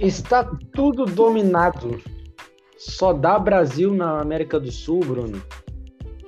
Está 0.00 0.44
tudo 0.72 1.04
dominado. 1.04 2.00
Só 2.78 3.12
dá 3.12 3.38
Brasil 3.38 3.92
na 3.92 4.18
América 4.18 4.58
do 4.58 4.72
Sul, 4.72 5.00
Bruno. 5.00 5.42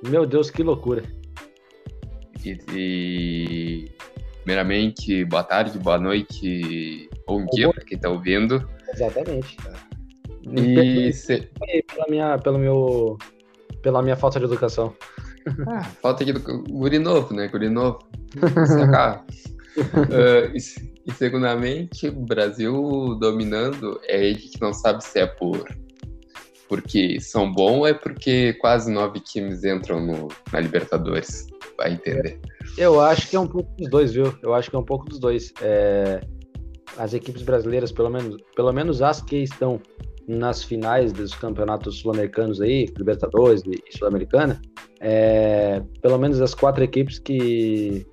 Meu 0.07 0.27
Deus, 0.27 0.51
que 0.51 0.63
loucura. 0.63 1.03
E, 2.45 2.59
e 2.75 3.91
primeiramente, 4.45 5.25
boa 5.25 5.43
tarde, 5.43 5.79
boa 5.79 5.99
noite, 5.99 7.09
bom 7.27 7.47
dia 7.47 7.73
para 7.73 7.83
quem 7.83 7.97
está 7.97 8.11
ouvindo. 8.11 8.69
Exatamente. 8.93 9.57
E 10.55 11.11
se... 11.15 11.49
pela 11.89 12.07
minha, 12.11 12.39
pelo 12.39 12.59
meu, 12.59 13.17
pela 13.81 14.03
minha 14.03 14.17
falta 14.17 14.39
de 14.39 14.45
educação. 14.45 14.95
Ah, 15.67 15.83
falta 16.03 16.27
de 16.27 16.33
educação. 16.33 16.63
Guri 16.65 16.99
novo, 16.99 17.33
né? 17.33 17.49
Guri 17.49 17.71
novo. 17.71 18.01
Uh, 18.37 19.25
e, 20.55 20.92
e 21.07 21.13
segundamente, 21.13 22.09
o 22.09 22.21
Brasil 22.21 23.17
dominando, 23.21 24.01
é 24.05 24.31
a 24.31 24.33
gente 24.33 24.61
não 24.61 24.73
sabe 24.73 25.03
se 25.05 25.19
é 25.19 25.27
por 25.27 25.67
porque 26.73 27.21
são 27.21 27.53
bons 27.53 27.81
ou 27.81 27.87
é 27.87 27.93
porque 27.93 28.55
quase 28.55 28.91
nove 28.91 29.21
times 29.21 29.63
entram 29.63 30.01
no, 30.01 30.29
na 30.51 30.59
Libertadores. 30.59 31.47
Vai 31.77 31.93
entender. 31.93 32.41
Eu 32.79 32.99
acho 32.99 33.29
que 33.29 33.37
é 33.37 33.41
um 33.41 33.47
pouco 33.47 33.71
dos 33.77 33.91
dois, 33.91 34.15
viu? 34.15 34.35
Eu 34.43 34.55
acho 34.55 34.71
que 34.71 34.77
é 34.77 34.79
um 34.79 34.85
pouco 34.85 35.05
dos 35.05 35.19
dois. 35.19 35.53
É... 35.61 36.23
As 36.97 37.13
equipes 37.13 37.43
brasileiras, 37.43 37.93
pelo 37.93 38.09
menos, 38.09 38.39
pelo 38.57 38.73
menos 38.73 39.03
as 39.03 39.21
que 39.21 39.37
estão 39.37 39.83
nas 40.27 40.65
finais 40.65 41.13
dos 41.13 41.35
campeonatos 41.35 41.99
sul-americanos 41.99 42.59
aí, 42.59 42.87
Libertadores 42.97 43.63
e 43.67 43.99
Sul-Americana, 43.99 44.59
é... 44.99 45.83
pelo 46.01 46.17
menos 46.17 46.41
as 46.41 46.55
quatro 46.55 46.83
equipes 46.83 47.19
que 47.19 48.07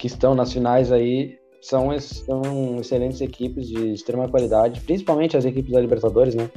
que 0.00 0.06
estão 0.06 0.34
nas 0.34 0.50
finais 0.50 0.90
aí 0.90 1.38
são, 1.60 1.96
são 2.00 2.78
excelentes 2.80 3.20
equipes 3.20 3.68
de 3.68 3.92
extrema 3.92 4.26
qualidade, 4.26 4.80
principalmente 4.80 5.36
as 5.36 5.44
equipes 5.44 5.72
da 5.72 5.80
Libertadores, 5.80 6.34
né? 6.34 6.50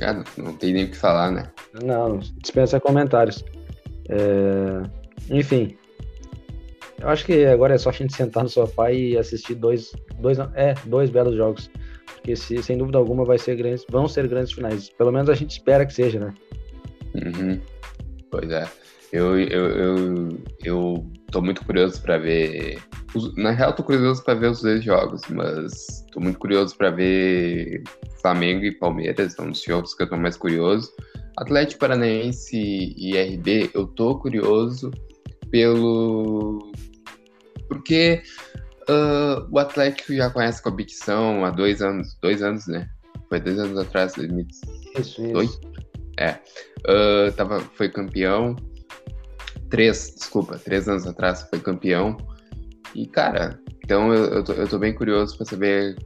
Ah, 0.00 0.14
não, 0.14 0.44
não 0.44 0.56
tem 0.56 0.72
nem 0.72 0.84
o 0.84 0.90
que 0.90 0.96
falar, 0.96 1.30
né? 1.30 1.50
Não, 1.84 2.18
dispensa 2.40 2.80
comentários. 2.80 3.44
É... 4.08 4.82
Enfim, 5.30 5.76
eu 6.98 7.08
acho 7.10 7.26
que 7.26 7.44
agora 7.44 7.74
é 7.74 7.78
só 7.78 7.90
a 7.90 7.92
gente 7.92 8.16
sentar 8.16 8.42
no 8.42 8.48
sofá 8.48 8.90
e 8.90 9.18
assistir 9.18 9.54
dois, 9.54 9.92
dois, 10.18 10.38
é, 10.54 10.74
dois 10.86 11.10
belos 11.10 11.36
jogos. 11.36 11.70
Porque 12.14 12.34
se, 12.36 12.62
sem 12.62 12.78
dúvida 12.78 12.96
alguma 12.96 13.24
vai 13.24 13.36
ser 13.36 13.54
grandes, 13.56 13.84
vão 13.90 14.08
ser 14.08 14.26
grandes 14.28 14.52
finais. 14.52 14.88
Pelo 14.88 15.12
menos 15.12 15.28
a 15.28 15.34
gente 15.34 15.50
espera 15.50 15.84
que 15.84 15.92
seja, 15.92 16.18
né? 16.20 16.34
Uhum. 17.14 17.60
Pois 18.30 18.50
é. 18.50 18.66
Eu, 19.12 19.38
eu, 19.38 19.66
eu, 19.66 20.38
eu 20.64 21.06
tô 21.30 21.40
muito 21.40 21.64
curioso 21.64 22.00
para 22.02 22.18
ver. 22.18 22.80
Na 23.36 23.50
real, 23.50 23.72
tô 23.72 23.82
curioso 23.82 24.22
para 24.24 24.34
ver 24.34 24.50
os 24.50 24.62
dois 24.62 24.84
jogos, 24.84 25.22
mas 25.30 26.04
tô 26.12 26.20
muito 26.20 26.38
curioso 26.38 26.76
para 26.76 26.90
ver 26.90 27.82
Flamengo 28.20 28.64
e 28.64 28.72
Palmeiras, 28.72 29.34
são 29.34 29.50
os 29.50 29.62
jogos 29.62 29.94
que 29.94 30.02
eu 30.02 30.08
tô 30.08 30.16
mais 30.16 30.36
curioso. 30.36 30.92
Atlético 31.38 31.80
Paranaense 31.80 32.56
e 32.56 33.16
RB, 33.16 33.70
eu 33.74 33.86
tô 33.86 34.18
curioso 34.18 34.90
pelo. 35.50 36.72
Porque 37.68 38.22
uh, 38.88 39.46
o 39.50 39.58
Atlético 39.58 40.14
já 40.14 40.30
conhece 40.30 40.60
a 40.60 40.62
competição 40.62 41.44
há 41.44 41.50
dois 41.50 41.82
anos, 41.82 42.16
dois 42.22 42.42
anos, 42.42 42.66
né? 42.66 42.88
Foi 43.28 43.40
dois 43.40 43.58
anos 43.58 43.78
atrás, 43.78 44.14
2018. 44.14 45.00
Isso, 45.00 45.42
isso. 45.42 45.60
É. 46.18 46.38
Uh, 46.88 47.32
tava, 47.36 47.60
foi 47.60 47.88
campeão 47.88 48.56
três, 49.70 50.14
desculpa, 50.16 50.58
três 50.58 50.88
anos 50.88 51.06
atrás 51.06 51.42
foi 51.48 51.60
campeão. 51.60 52.16
E, 52.94 53.06
cara, 53.06 53.58
então 53.84 54.12
eu, 54.12 54.24
eu, 54.26 54.44
tô, 54.44 54.52
eu 54.52 54.68
tô 54.68 54.78
bem 54.78 54.94
curioso 54.94 55.36
para 55.36 55.46
saber 55.46 55.96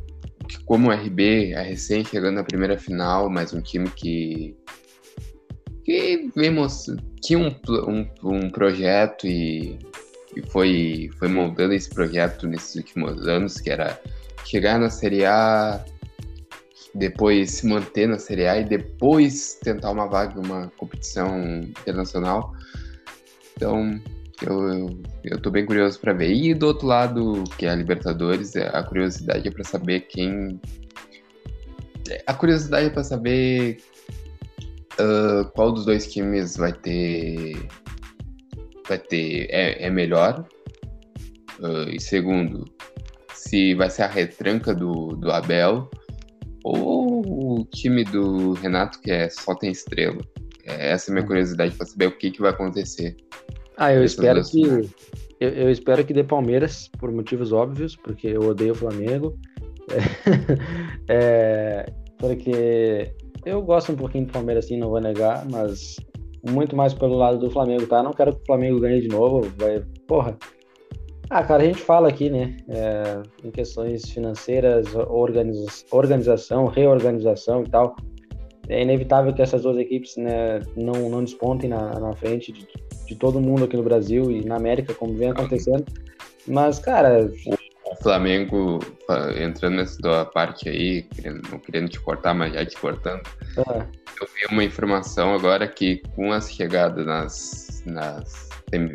que, 0.48 0.62
como 0.64 0.88
o 0.88 0.92
RB, 0.92 1.54
a 1.54 1.62
recém 1.62 2.04
chegando 2.04 2.36
na 2.36 2.44
primeira 2.44 2.78
final, 2.78 3.30
mais 3.30 3.52
um 3.52 3.60
time 3.60 3.88
que 3.90 4.56
que 5.84 6.30
vemos, 6.36 6.86
tinha 7.20 7.38
um, 7.38 7.48
um, 7.68 8.06
um 8.22 8.50
projeto 8.50 9.26
e, 9.26 9.78
e 10.36 10.42
foi, 10.48 11.10
foi 11.18 11.26
moldando 11.26 11.74
esse 11.74 11.90
projeto 11.90 12.46
nesses 12.46 12.76
últimos 12.76 13.26
anos, 13.26 13.60
que 13.60 13.70
era 13.70 14.00
chegar 14.44 14.78
na 14.78 14.90
Série 14.90 15.24
A, 15.24 15.84
depois 16.94 17.52
se 17.52 17.66
manter 17.66 18.06
na 18.06 18.18
Série 18.18 18.46
A 18.46 18.58
e 18.58 18.64
depois 18.64 19.58
tentar 19.62 19.90
uma 19.90 20.06
vaga, 20.06 20.40
uma 20.40 20.70
competição 20.76 21.60
internacional. 21.60 22.52
Então, 23.56 24.00
eu, 24.42 24.68
eu, 24.68 25.02
eu 25.24 25.40
tô 25.40 25.50
bem 25.50 25.66
curioso 25.66 26.00
para 26.00 26.12
ver. 26.12 26.32
E 26.32 26.54
do 26.54 26.66
outro 26.66 26.86
lado, 26.86 27.44
que 27.58 27.66
é 27.66 27.70
a 27.70 27.74
Libertadores, 27.74 28.56
é, 28.56 28.68
a 28.68 28.82
curiosidade 28.82 29.46
é 29.46 29.50
para 29.50 29.64
saber 29.64 30.00
quem. 30.00 30.60
A 32.26 32.34
curiosidade 32.34 32.86
é 32.86 32.90
para 32.90 33.04
saber 33.04 33.78
uh, 34.94 35.44
qual 35.52 35.72
dos 35.72 35.84
dois 35.84 36.10
times 36.10 36.56
vai 36.56 36.72
ter. 36.72 37.68
Vai 38.88 38.98
ter. 38.98 39.46
É, 39.50 39.86
é 39.86 39.90
melhor. 39.90 40.46
Uh, 41.58 41.90
e 41.90 42.00
segundo, 42.00 42.64
se 43.34 43.74
vai 43.74 43.90
ser 43.90 44.02
a 44.02 44.06
retranca 44.06 44.74
do, 44.74 45.16
do 45.16 45.30
Abel 45.30 45.90
ou 46.64 47.60
o 47.60 47.64
time 47.66 48.04
do 48.04 48.54
Renato, 48.54 49.00
que 49.00 49.10
é 49.10 49.28
só 49.28 49.54
tem 49.54 49.70
estrela. 49.70 50.20
Essa 50.78 51.10
é 51.10 51.12
a 51.12 51.14
minha 51.14 51.22
uhum. 51.22 51.28
curiosidade 51.28 51.74
para 51.74 51.86
saber 51.86 52.06
o 52.06 52.16
que, 52.16 52.30
que 52.30 52.40
vai 52.40 52.50
acontecer. 52.50 53.16
Ah, 53.76 53.92
eu 53.92 54.04
espero 54.04 54.42
que 54.44 54.62
eu, 55.40 55.48
eu, 55.48 55.70
espero 55.70 56.04
que 56.04 56.12
dê 56.12 56.22
Palmeiras 56.22 56.88
por 56.98 57.10
motivos 57.10 57.50
óbvios, 57.50 57.96
porque 57.96 58.28
eu 58.28 58.42
odeio 58.42 58.72
o 58.72 58.76
Flamengo. 58.76 59.36
É, 61.08 61.86
porque 62.18 63.12
eu 63.44 63.60
gosto 63.62 63.90
um 63.90 63.96
pouquinho 63.96 64.26
do 64.26 64.32
Palmeiras, 64.32 64.66
assim, 64.66 64.78
não 64.78 64.90
vou 64.90 65.00
negar, 65.00 65.44
mas 65.50 65.96
muito 66.48 66.76
mais 66.76 66.94
pelo 66.94 67.16
lado 67.16 67.38
do 67.38 67.50
Flamengo, 67.50 67.86
tá? 67.86 68.00
Não 68.00 68.12
quero 68.12 68.36
que 68.36 68.42
o 68.42 68.46
Flamengo 68.46 68.78
ganhe 68.78 69.00
de 69.00 69.08
novo, 69.08 69.50
vai, 69.58 69.82
porra. 70.06 70.38
Ah, 71.28 71.42
cara, 71.42 71.64
a 71.64 71.66
gente 71.66 71.80
fala 71.80 72.08
aqui, 72.08 72.30
né, 72.30 72.56
é, 72.68 73.22
em 73.44 73.50
questões 73.50 74.08
financeiras, 74.10 74.94
organiza 74.94 75.84
organização, 75.90 76.66
reorganização 76.66 77.64
e 77.64 77.70
tal 77.70 77.96
é 78.70 78.82
inevitável 78.82 79.34
que 79.34 79.42
essas 79.42 79.62
duas 79.62 79.76
equipes 79.76 80.16
né, 80.16 80.60
não, 80.76 81.10
não 81.10 81.24
despontem 81.24 81.68
na, 81.68 81.98
na 81.98 82.14
frente 82.14 82.52
de, 82.52 82.66
de 83.06 83.16
todo 83.16 83.40
mundo 83.40 83.64
aqui 83.64 83.76
no 83.76 83.82
Brasil 83.82 84.30
e 84.30 84.44
na 84.44 84.56
América, 84.56 84.94
como 84.94 85.14
vem 85.14 85.30
acontecendo. 85.30 85.84
Mas, 86.46 86.78
cara. 86.78 87.28
O 87.84 88.02
Flamengo, 88.02 88.78
entrando 89.36 89.76
nessa 89.76 90.24
parte 90.26 90.68
aí, 90.68 91.04
não 91.50 91.58
querendo 91.58 91.88
te 91.88 92.00
cortar, 92.00 92.32
mas 92.32 92.54
já 92.54 92.64
te 92.64 92.76
cortando, 92.76 93.22
ah. 93.58 93.84
eu 94.20 94.28
vi 94.28 94.54
uma 94.54 94.62
informação 94.62 95.34
agora 95.34 95.66
que 95.66 96.00
com 96.14 96.32
as 96.32 96.52
chegadas 96.52 97.04
nas, 97.04 97.82
nas, 97.84 98.48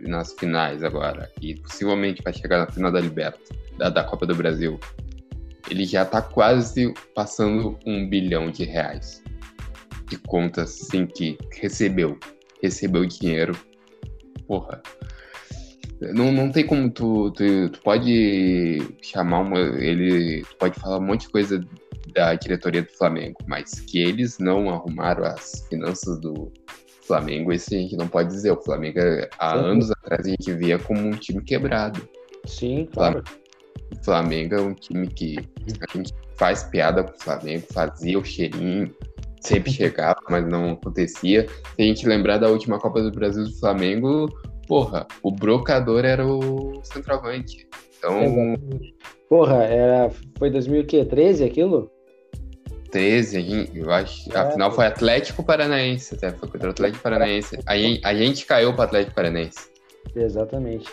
nas 0.07 0.33
finais 0.33 0.81
agora, 0.81 1.29
e 1.41 1.55
possivelmente 1.55 2.23
vai 2.23 2.31
chegar 2.31 2.59
na 2.59 2.71
final 2.71 2.89
da 2.89 3.01
Liberta, 3.01 3.53
da, 3.77 3.89
da 3.89 4.03
Copa 4.03 4.25
do 4.25 4.33
Brasil, 4.33 4.79
ele 5.69 5.83
já 5.83 6.03
está 6.03 6.21
quase 6.21 6.93
passando 7.13 7.77
um 7.85 8.07
bilhão 8.07 8.49
de 8.49 8.63
reais 8.63 9.24
de 10.09 10.17
contas 10.17 10.81
assim 10.81 11.05
que 11.05 11.37
recebeu, 11.51 12.17
recebeu 12.61 13.05
dinheiro. 13.05 13.57
Porra. 14.47 14.81
Não, 16.13 16.31
não 16.31 16.51
tem 16.51 16.65
como 16.65 16.89
tu, 16.89 17.31
tu, 17.31 17.69
tu 17.69 17.81
pode 17.81 18.79
chamar 19.01 19.39
uma. 19.39 19.59
Ele. 19.59 20.41
Tu 20.43 20.55
pode 20.57 20.79
falar 20.79 20.97
um 20.97 21.05
monte 21.05 21.21
de 21.21 21.29
coisa 21.29 21.65
da 22.13 22.35
diretoria 22.35 22.83
do 22.83 22.91
Flamengo, 22.91 23.37
mas 23.47 23.79
que 23.79 23.99
eles 23.99 24.37
não 24.37 24.69
arrumaram 24.69 25.23
as 25.25 25.65
finanças 25.69 26.19
do 26.19 26.51
Flamengo, 27.05 27.53
isso 27.53 27.73
a 27.73 27.77
gente 27.77 27.95
não 27.95 28.07
pode 28.07 28.29
dizer. 28.29 28.51
O 28.51 28.61
Flamengo, 28.61 28.99
há 29.39 29.51
Sim. 29.51 29.65
anos 29.65 29.91
atrás, 29.91 30.25
a 30.25 30.29
gente 30.29 30.51
via 30.53 30.79
como 30.79 31.07
um 31.07 31.11
time 31.11 31.41
quebrado. 31.41 32.07
Sim, 32.45 32.87
claro. 32.91 33.23
O 33.91 34.03
Flamengo 34.03 34.55
é 34.55 34.61
um 34.61 34.73
time 34.73 35.07
que 35.07 35.37
a 35.81 35.97
gente 35.97 36.13
faz 36.35 36.63
piada 36.63 37.03
com 37.03 37.15
o 37.15 37.19
Flamengo, 37.19 37.65
fazia 37.71 38.19
o 38.19 38.23
cheirinho, 38.23 38.93
sempre 39.45 39.71
chegava, 39.71 40.19
mas 40.29 40.47
não 40.47 40.71
acontecia. 40.71 41.47
Se 41.47 41.81
a 41.81 41.83
gente 41.83 42.07
lembrar 42.07 42.37
da 42.37 42.49
última 42.49 42.79
Copa 42.79 43.01
do 43.01 43.11
Brasil 43.11 43.43
do 43.43 43.59
Flamengo, 43.59 44.27
porra, 44.67 45.07
o 45.23 45.31
brocador 45.31 46.05
era 46.05 46.25
o 46.25 46.81
centroavante. 46.83 47.67
Então. 47.97 48.57
Porra, 49.29 49.63
era, 49.63 50.11
foi 50.37 50.49
2013 50.49 51.43
aquilo? 51.43 51.91
13, 52.91 53.71
eu 53.75 53.91
acho. 53.91 54.31
É, 54.31 54.37
afinal 54.37 54.71
foi 54.71 54.85
Atlético 54.85 55.43
Paranaense, 55.43 56.15
até 56.15 56.31
foi 56.31 56.47
contra 56.47 56.69
o 56.69 56.71
Atlético 56.71 57.03
Paranaense. 57.03 57.59
A, 57.65 57.73
a 58.09 58.13
gente 58.13 58.45
caiu 58.45 58.73
para 58.73 58.85
Atlético 58.85 59.15
Paranaense. 59.15 59.69
Exatamente. 60.15 60.89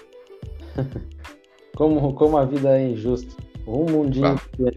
como, 1.76 2.14
como 2.14 2.36
a 2.36 2.44
vida 2.44 2.78
é 2.78 2.88
injusta. 2.88 3.34
Um 3.66 3.84
mundinho 3.84 4.34
de 4.58 4.68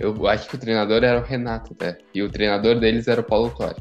eu 0.00 0.26
acho 0.26 0.48
que 0.48 0.56
o 0.56 0.58
treinador 0.58 1.04
era 1.04 1.20
o 1.20 1.24
Renato, 1.24 1.76
né? 1.78 1.98
E 2.14 2.22
o 2.22 2.30
treinador 2.30 2.80
deles 2.80 3.06
era 3.06 3.20
o 3.20 3.24
Paulo 3.24 3.50
Torre. 3.50 3.76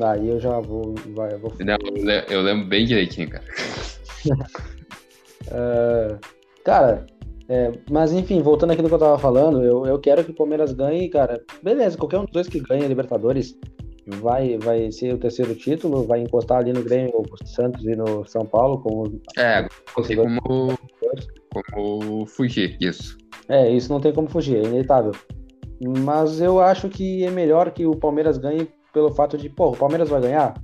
Aí 0.00 0.28
eu 0.28 0.40
já 0.40 0.58
vou. 0.58 0.94
Vai, 1.14 1.32
eu, 1.32 1.38
vou... 1.38 1.52
Não, 1.60 1.76
eu 2.28 2.42
lembro 2.42 2.66
bem 2.66 2.84
direitinho, 2.84 3.30
cara. 3.30 3.44
uh, 5.46 6.18
cara, 6.64 7.06
É, 7.48 7.72
mas 7.90 8.12
enfim, 8.12 8.42
voltando 8.42 8.72
aqui 8.72 8.82
do 8.82 8.88
que 8.88 8.94
eu 8.94 8.98
tava 8.98 9.18
falando, 9.18 9.62
eu, 9.62 9.86
eu 9.86 9.98
quero 9.98 10.24
que 10.24 10.30
o 10.30 10.34
Palmeiras 10.34 10.72
ganhe, 10.72 11.08
cara. 11.08 11.40
Beleza, 11.62 11.96
qualquer 11.96 12.18
um 12.18 12.24
dos 12.24 12.32
dois 12.32 12.48
que 12.48 12.60
ganhe 12.60 12.84
a 12.84 12.88
Libertadores 12.88 13.56
vai, 14.06 14.58
vai 14.58 14.90
ser 14.90 15.14
o 15.14 15.18
terceiro 15.18 15.54
título, 15.54 16.04
vai 16.04 16.20
encostar 16.20 16.58
ali 16.58 16.72
no 16.72 16.82
Grêmio, 16.82 17.22
no 17.22 17.46
Santos 17.46 17.84
e 17.84 17.94
no 17.94 18.26
São 18.26 18.44
Paulo 18.44 18.80
como. 18.80 19.20
É, 19.36 19.68
não 19.96 20.04
tem 20.04 20.16
como, 20.16 20.78
como 21.62 22.26
fugir 22.26 22.76
disso. 22.78 23.21
É, 23.48 23.70
isso 23.70 23.92
não 23.92 24.00
tem 24.00 24.12
como 24.12 24.28
fugir, 24.28 24.56
é 24.56 24.62
inevitável. 24.62 25.12
Mas 26.04 26.40
eu 26.40 26.60
acho 26.60 26.88
que 26.88 27.24
é 27.24 27.30
melhor 27.30 27.70
que 27.72 27.86
o 27.86 27.96
Palmeiras 27.96 28.38
ganhe 28.38 28.68
pelo 28.92 29.12
fato 29.12 29.36
de, 29.36 29.48
pô, 29.48 29.70
o 29.70 29.76
Palmeiras 29.76 30.08
vai 30.08 30.20
ganhar. 30.20 30.54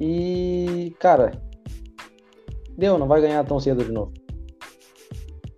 E, 0.00 0.94
cara, 0.98 1.32
deu, 2.76 2.98
não 2.98 3.06
vai 3.06 3.20
ganhar 3.20 3.44
tão 3.44 3.58
cedo 3.58 3.84
de 3.84 3.92
novo. 3.92 4.12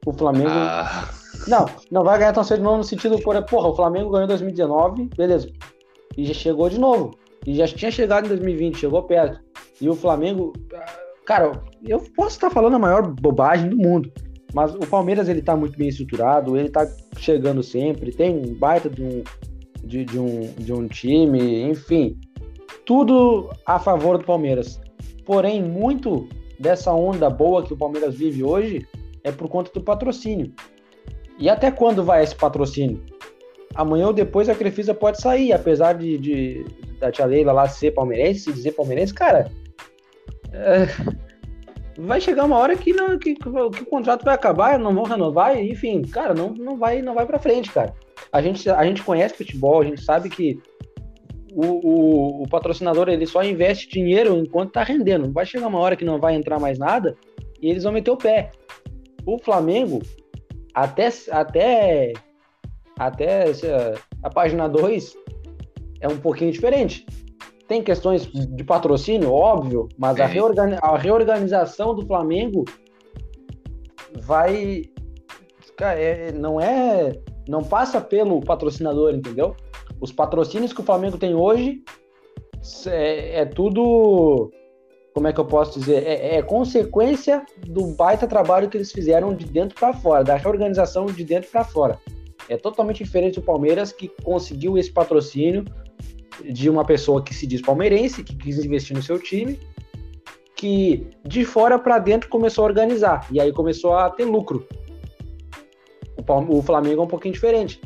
O 0.06 0.12
Flamengo. 0.12 0.50
Ah. 0.50 1.08
Não, 1.46 1.66
não 1.90 2.04
vai 2.04 2.18
ganhar 2.18 2.32
tão 2.32 2.44
cedo 2.44 2.58
de 2.58 2.64
novo 2.64 2.78
no 2.78 2.84
sentido, 2.84 3.18
por, 3.20 3.42
porra, 3.44 3.68
o 3.68 3.74
Flamengo 3.74 4.10
ganhou 4.10 4.24
em 4.24 4.28
2019, 4.28 5.10
beleza. 5.16 5.50
E 6.16 6.24
já 6.24 6.34
chegou 6.34 6.68
de 6.68 6.78
novo. 6.78 7.16
E 7.46 7.54
já 7.54 7.66
tinha 7.66 7.90
chegado 7.90 8.26
em 8.26 8.28
2020, 8.28 8.78
chegou 8.78 9.02
perto. 9.02 9.40
E 9.80 9.88
o 9.88 9.94
Flamengo. 9.94 10.52
Cara, 11.24 11.52
eu 11.86 12.02
posso 12.16 12.36
estar 12.36 12.50
falando 12.50 12.76
a 12.76 12.78
maior 12.78 13.06
bobagem 13.06 13.70
do 13.70 13.76
mundo. 13.76 14.10
Mas 14.54 14.74
o 14.74 14.80
Palmeiras 14.80 15.28
ele 15.28 15.42
tá 15.42 15.54
muito 15.54 15.76
bem 15.76 15.88
estruturado, 15.88 16.56
ele 16.56 16.70
tá 16.70 16.86
chegando 17.18 17.62
sempre, 17.62 18.12
tem 18.12 18.30
um 18.30 18.54
baita 18.54 18.88
de 18.88 19.02
um, 19.02 19.22
de, 19.84 20.04
de, 20.04 20.18
um, 20.18 20.52
de 20.58 20.72
um 20.72 20.88
time, 20.88 21.62
enfim, 21.62 22.18
tudo 22.86 23.50
a 23.66 23.78
favor 23.78 24.16
do 24.16 24.24
Palmeiras. 24.24 24.80
Porém, 25.26 25.62
muito 25.62 26.26
dessa 26.58 26.92
onda 26.92 27.28
boa 27.28 27.62
que 27.62 27.74
o 27.74 27.76
Palmeiras 27.76 28.14
vive 28.14 28.42
hoje 28.42 28.86
é 29.22 29.30
por 29.30 29.48
conta 29.48 29.70
do 29.72 29.82
patrocínio. 29.82 30.52
E 31.38 31.48
até 31.48 31.70
quando 31.70 32.02
vai 32.02 32.24
esse 32.24 32.34
patrocínio? 32.34 33.02
Amanhã 33.74 34.08
ou 34.08 34.12
depois 34.12 34.48
a 34.48 34.54
Crefisa 34.54 34.94
pode 34.94 35.20
sair, 35.20 35.52
apesar 35.52 35.92
de, 35.92 36.18
de 36.18 36.64
da 36.98 37.12
tia 37.12 37.26
Leila 37.26 37.52
lá 37.52 37.68
ser 37.68 37.92
palmeirense, 37.92 38.40
se 38.40 38.52
dizer 38.52 38.72
palmeirense, 38.72 39.14
cara. 39.14 39.50
É, 40.52 40.86
vai 41.98 42.20
chegar 42.20 42.44
uma 42.44 42.56
hora 42.56 42.76
que, 42.76 42.92
não, 42.92 43.18
que, 43.18 43.34
que, 43.34 43.48
o 43.48 43.70
contrato 43.86 44.24
vai 44.24 44.34
acabar, 44.34 44.78
não 44.78 44.94
vão 44.94 45.04
renovar, 45.04 45.58
enfim, 45.58 46.02
cara, 46.02 46.32
não, 46.32 46.50
não 46.50 46.76
vai 46.76 47.02
não 47.02 47.14
vai 47.14 47.26
para 47.26 47.38
frente, 47.38 47.72
cara. 47.72 47.92
A 48.32 48.40
gente, 48.40 48.68
a 48.70 48.84
gente 48.84 49.02
conhece 49.02 49.34
futebol, 49.36 49.80
a 49.80 49.84
gente 49.84 50.02
sabe 50.02 50.28
que 50.28 50.60
o, 51.52 51.64
o, 51.64 52.42
o, 52.42 52.48
patrocinador 52.48 53.08
ele 53.08 53.26
só 53.26 53.42
investe 53.42 53.88
dinheiro 53.88 54.36
enquanto 54.38 54.72
tá 54.72 54.82
rendendo. 54.82 55.32
Vai 55.32 55.44
chegar 55.44 55.66
uma 55.66 55.80
hora 55.80 55.96
que 55.96 56.04
não 56.04 56.20
vai 56.20 56.34
entrar 56.34 56.60
mais 56.60 56.78
nada 56.78 57.16
e 57.60 57.70
eles 57.70 57.82
vão 57.82 57.92
meter 57.92 58.10
o 58.10 58.16
pé. 58.16 58.50
O 59.26 59.38
Flamengo, 59.38 60.00
até, 60.72 61.08
até, 61.30 62.12
até 62.96 63.44
a 64.22 64.30
página 64.30 64.68
2, 64.68 65.16
é 66.00 66.08
um 66.08 66.18
pouquinho 66.18 66.52
diferente. 66.52 67.04
Tem 67.68 67.82
questões 67.82 68.26
de 68.26 68.64
patrocínio, 68.64 69.30
óbvio, 69.30 69.90
mas 69.98 70.18
a, 70.18 70.24
reorganiz, 70.24 70.78
a 70.82 70.96
reorganização 70.96 71.94
do 71.94 72.06
Flamengo 72.06 72.64
vai. 74.22 74.84
É, 75.78 76.32
não 76.32 76.58
é. 76.58 77.12
Não 77.46 77.62
passa 77.62 78.00
pelo 78.00 78.40
patrocinador, 78.40 79.14
entendeu? 79.14 79.54
Os 80.00 80.10
patrocínios 80.10 80.72
que 80.72 80.80
o 80.80 80.84
Flamengo 80.84 81.18
tem 81.18 81.34
hoje 81.34 81.82
é, 82.86 83.40
é 83.40 83.44
tudo. 83.44 84.50
Como 85.12 85.28
é 85.28 85.32
que 85.32 85.40
eu 85.40 85.44
posso 85.44 85.78
dizer? 85.78 86.06
É, 86.06 86.36
é, 86.36 86.42
consequência 86.42 87.44
do 87.66 87.88
baita 87.88 88.26
trabalho 88.26 88.70
que 88.70 88.78
eles 88.78 88.92
fizeram 88.92 89.34
de 89.34 89.44
dentro 89.44 89.78
para 89.78 89.92
fora, 89.92 90.24
da 90.24 90.36
reorganização 90.36 91.04
de 91.04 91.22
dentro 91.22 91.50
para 91.50 91.64
fora. 91.64 91.98
É 92.48 92.56
totalmente 92.56 93.04
diferente 93.04 93.34
do 93.34 93.42
Palmeiras, 93.42 93.92
que 93.92 94.08
conseguiu 94.22 94.78
esse 94.78 94.90
patrocínio 94.90 95.64
de 96.44 96.68
uma 96.68 96.84
pessoa 96.84 97.22
que 97.22 97.34
se 97.34 97.46
diz 97.46 97.60
palmeirense, 97.60 98.24
que 98.24 98.36
quis 98.36 98.64
investir 98.64 98.96
no 98.96 99.02
seu 99.02 99.18
time, 99.18 99.58
que 100.56 101.06
de 101.24 101.44
fora 101.44 101.78
para 101.78 101.98
dentro 101.98 102.28
começou 102.28 102.64
a 102.64 102.68
organizar 102.68 103.26
e 103.30 103.40
aí 103.40 103.52
começou 103.52 103.94
a 103.94 104.10
ter 104.10 104.24
lucro. 104.24 104.66
O 106.48 106.62
Flamengo 106.62 107.00
é 107.00 107.04
um 107.04 107.08
pouquinho 107.08 107.34
diferente. 107.34 107.80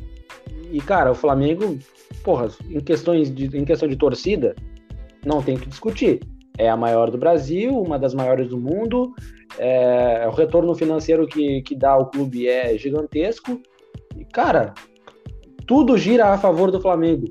E 0.71 0.81
cara, 0.81 1.13
o 1.13 1.15
Flamengo 1.15 1.79
porra, 2.23 2.49
em 2.69 2.81
questões 2.81 3.35
de, 3.35 3.57
em 3.57 3.65
questão 3.65 3.89
de 3.89 3.97
torcida, 3.97 4.55
não 5.25 5.43
tem 5.43 5.57
que 5.57 5.69
discutir. 5.69 6.21
É 6.59 6.69
a 6.69 6.77
maior 6.77 7.11
do 7.11 7.19
Brasil, 7.19 7.77
uma 7.79 7.99
das 7.99 8.15
maiores 8.15 8.49
do 8.49 8.59
mundo. 8.59 9.13
É, 9.59 10.27
o 10.29 10.35
retorno 10.35 10.75
financeiro 10.75 11.27
que, 11.27 11.63
que 11.63 11.75
dá 11.75 11.93
ao 11.93 12.11
clube 12.11 12.47
é 12.47 12.77
gigantesco. 12.77 13.61
E, 14.17 14.25
cara, 14.25 14.75
tudo 15.67 15.97
gira 15.97 16.29
a 16.29 16.39
favor 16.39 16.71
do 16.71 16.81
Flamengo. 16.81 17.27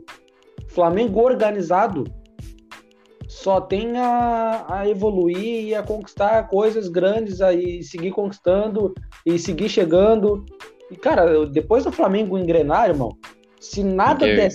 Flamengo 0.71 1.21
organizado 1.21 2.06
só 3.27 3.59
tem 3.62 3.97
a, 3.97 4.65
a 4.68 4.89
evoluir 4.89 5.65
e 5.68 5.75
a 5.75 5.83
conquistar 5.83 6.47
coisas 6.47 6.88
grandes 6.88 7.41
aí, 7.41 7.83
seguir 7.83 8.12
conquistando 8.12 8.94
e 9.25 9.38
seguir 9.38 9.69
chegando. 9.69 10.45
E, 10.89 10.95
cara, 10.95 11.45
depois 11.47 11.83
do 11.83 11.91
Flamengo 11.91 12.38
engrenar, 12.38 12.89
irmão, 12.89 13.18
se 13.59 13.83
nada 13.83 14.19
Porque... 14.19 14.35
der 14.35 14.51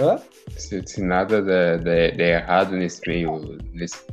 Hã? 0.00 0.18
Se, 0.56 0.82
se 0.86 1.02
nada 1.02 1.42
der, 1.42 1.80
der, 1.80 2.16
der, 2.16 2.42
errado 2.42 2.74
nesse 2.74 3.00
meio. 3.06 3.58
Nesse... 3.72 4.04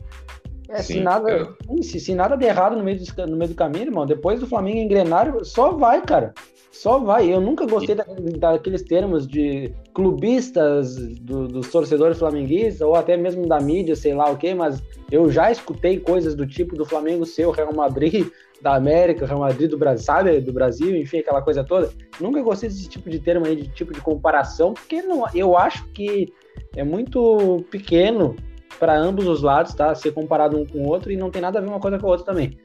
É, 0.69 0.81
Sim, 0.81 0.93
se, 0.93 0.99
nada, 0.99 1.31
eu... 1.31 1.83
se, 1.83 1.99
se, 1.99 2.13
nada 2.13 2.35
der 2.35 2.49
errado 2.49 2.75
no 2.75 2.83
meio, 2.83 2.99
do, 2.99 3.27
no 3.27 3.37
meio 3.37 3.49
do 3.49 3.55
caminho, 3.55 3.85
irmão, 3.85 4.05
depois 4.05 4.39
do 4.39 4.47
Flamengo 4.47 4.77
engrenar, 4.77 5.33
só 5.43 5.71
vai, 5.71 6.01
cara. 6.01 6.33
Só 6.79 6.97
vai. 6.97 7.29
Eu 7.29 7.41
nunca 7.41 7.65
gostei 7.65 7.93
e... 7.93 8.37
daqueles 8.37 8.83
termos 8.83 9.27
de 9.27 9.69
clubistas, 9.93 10.95
do, 11.19 11.45
dos 11.45 11.69
torcedores 11.69 12.17
flamenguistas, 12.17 12.79
ou 12.79 12.95
até 12.95 13.17
mesmo 13.17 13.45
da 13.45 13.59
mídia, 13.59 13.97
sei 13.97 14.13
lá 14.13 14.31
o 14.31 14.37
quê, 14.37 14.53
mas 14.53 14.81
eu 15.11 15.29
já 15.29 15.51
escutei 15.51 15.99
coisas 15.99 16.35
do 16.35 16.47
tipo 16.47 16.77
do 16.77 16.85
Flamengo 16.85 17.25
ser 17.25 17.45
o 17.45 17.51
Real 17.51 17.73
Madrid 17.73 18.27
da 18.61 18.75
América, 18.75 19.25
Real 19.25 19.41
Madrid 19.41 19.69
do 19.69 19.77
Brasil, 19.77 20.05
sabe? 20.05 20.39
Do 20.39 20.53
Brasil, 20.53 20.95
enfim, 20.95 21.17
aquela 21.17 21.41
coisa 21.41 21.65
toda. 21.65 21.91
Nunca 22.17 22.41
gostei 22.41 22.69
desse 22.69 22.87
tipo 22.87 23.09
de 23.09 23.19
termo 23.19 23.45
aí, 23.45 23.57
de 23.57 23.67
tipo 23.67 23.93
de 23.93 23.99
comparação, 23.99 24.73
porque 24.73 25.01
não, 25.01 25.25
eu 25.35 25.57
acho 25.57 25.85
que 25.89 26.31
é 26.77 26.83
muito 26.83 27.61
pequeno 27.69 28.37
para 28.79 28.97
ambos 28.97 29.27
os 29.27 29.41
lados, 29.41 29.73
tá? 29.73 29.93
Ser 29.93 30.13
comparado 30.13 30.57
um 30.57 30.65
com 30.65 30.85
o 30.85 30.87
outro 30.87 31.11
e 31.11 31.17
não 31.17 31.29
tem 31.29 31.41
nada 31.41 31.59
a 31.59 31.61
ver 31.61 31.67
uma 31.67 31.81
coisa 31.81 31.99
com 31.99 32.07
a 32.07 32.11
outra 32.11 32.25
também. 32.25 32.57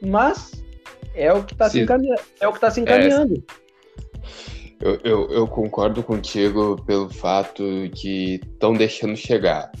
Mas 0.00 0.64
é 1.18 1.32
o 1.32 1.42
que 1.44 1.52
está 1.52 1.68
se, 1.68 1.80
encaminhando, 1.80 2.20
é 2.40 2.48
o 2.48 2.52
que 2.52 2.60
tá 2.60 2.70
se 2.70 2.80
encaminhando. 2.80 3.34
É, 3.34 3.68
eu, 4.80 5.00
eu, 5.02 5.30
eu, 5.32 5.48
concordo 5.48 6.04
contigo 6.04 6.80
pelo 6.86 7.10
fato 7.10 7.88
de 7.88 8.34
estão 8.34 8.72
deixando 8.72 9.16
chegar. 9.16 9.72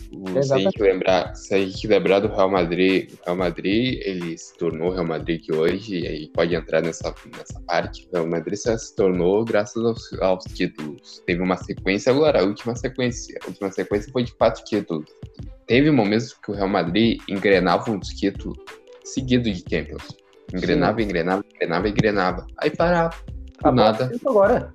Se 0.42 0.52
a, 0.52 0.58
gente 0.58 0.82
lembrar, 0.82 1.36
se 1.36 1.54
a 1.54 1.58
gente 1.58 1.86
lembrar 1.86 2.18
do 2.18 2.26
Real 2.26 2.50
Madrid, 2.50 3.12
o 3.12 3.24
Real 3.24 3.36
Madrid 3.36 4.00
ele 4.04 4.36
se 4.36 4.56
tornou 4.58 4.88
o 4.88 4.92
Real 4.92 5.06
Madrid 5.06 5.40
que 5.40 5.54
hoje, 5.54 6.00
e 6.00 6.06
aí 6.06 6.28
pode 6.30 6.52
entrar 6.52 6.82
nessa, 6.82 7.14
nessa 7.36 7.60
parte, 7.60 8.08
o 8.08 8.16
Real 8.16 8.26
Madrid 8.26 8.56
se 8.56 8.96
tornou 8.96 9.44
graças 9.44 9.84
aos, 9.84 10.12
aos 10.20 10.44
títulos. 10.46 11.22
Teve 11.24 11.42
uma 11.42 11.56
sequência 11.56 12.12
agora, 12.12 12.40
a 12.40 12.44
última 12.44 12.74
sequência. 12.74 13.38
A 13.44 13.46
última 13.46 13.70
sequência 13.70 14.10
foi 14.10 14.24
de 14.24 14.34
quatro 14.34 14.64
títulos. 14.64 15.08
Teve 15.68 15.92
momentos 15.92 16.34
que 16.34 16.50
o 16.50 16.54
Real 16.54 16.68
Madrid 16.68 17.20
engrenava 17.28 17.88
um 17.92 18.00
título 18.00 18.56
seguido 19.04 19.44
de 19.44 19.60
Champions. 19.60 20.08
Engrenava, 20.52 21.02
engrenava, 21.02 21.44
engrenava, 21.54 21.88
engrenava. 21.88 22.46
Aí 22.58 22.70
parava 22.70 23.14
do 23.62 23.72
nada. 23.72 24.10
Agora. 24.24 24.72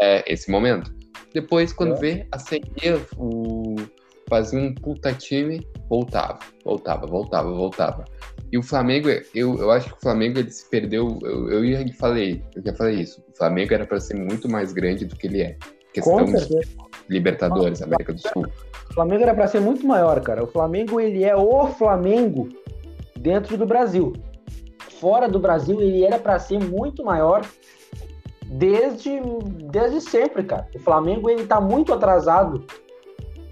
É, 0.00 0.32
esse 0.32 0.50
momento. 0.50 0.94
Depois, 1.32 1.72
quando 1.72 1.94
é. 1.94 1.98
vê, 1.98 2.26
acendia, 2.32 3.00
o... 3.18 3.76
fazia 4.28 4.58
um 4.58 4.74
puta 4.74 5.12
time, 5.12 5.66
voltava, 5.88 6.38
voltava, 6.64 7.06
voltava, 7.06 7.52
voltava. 7.52 8.04
E 8.50 8.58
o 8.58 8.62
Flamengo, 8.62 9.08
eu, 9.34 9.58
eu 9.58 9.70
acho 9.70 9.88
que 9.88 9.96
o 9.96 10.00
Flamengo 10.00 10.38
ele 10.38 10.50
se 10.50 10.68
perdeu. 10.68 11.18
Eu, 11.22 11.50
eu 11.50 11.86
já 11.86 11.92
falei, 11.94 12.42
eu 12.54 12.62
já 12.64 12.74
falei 12.74 13.00
isso. 13.00 13.22
O 13.32 13.36
Flamengo 13.36 13.74
era 13.74 13.86
para 13.86 14.00
ser 14.00 14.14
muito 14.14 14.48
mais 14.48 14.72
grande 14.72 15.04
do 15.04 15.16
que 15.16 15.26
ele 15.26 15.42
é. 15.42 15.56
Questão 15.92 16.24
de 16.24 16.60
Libertadores, 17.08 17.82
América 17.82 18.12
do 18.12 18.20
Sul. 18.20 18.46
O 18.90 18.94
Flamengo 18.94 19.22
era 19.22 19.34
para 19.34 19.46
ser 19.46 19.60
muito 19.60 19.86
maior, 19.86 20.20
cara. 20.20 20.44
O 20.44 20.46
Flamengo 20.46 21.00
ele 21.00 21.24
é 21.24 21.34
o 21.34 21.66
Flamengo 21.68 22.48
dentro 23.18 23.56
do 23.56 23.66
Brasil. 23.66 24.12
Fora 25.00 25.28
do 25.28 25.38
Brasil 25.38 25.80
ele 25.80 26.04
era 26.04 26.18
para 26.18 26.38
ser 26.38 26.58
muito 26.58 27.04
maior 27.04 27.44
desde, 28.44 29.20
desde 29.70 30.00
sempre, 30.00 30.42
cara. 30.44 30.66
O 30.74 30.78
Flamengo 30.78 31.28
ele 31.28 31.46
tá 31.46 31.60
muito 31.60 31.92
atrasado 31.92 32.64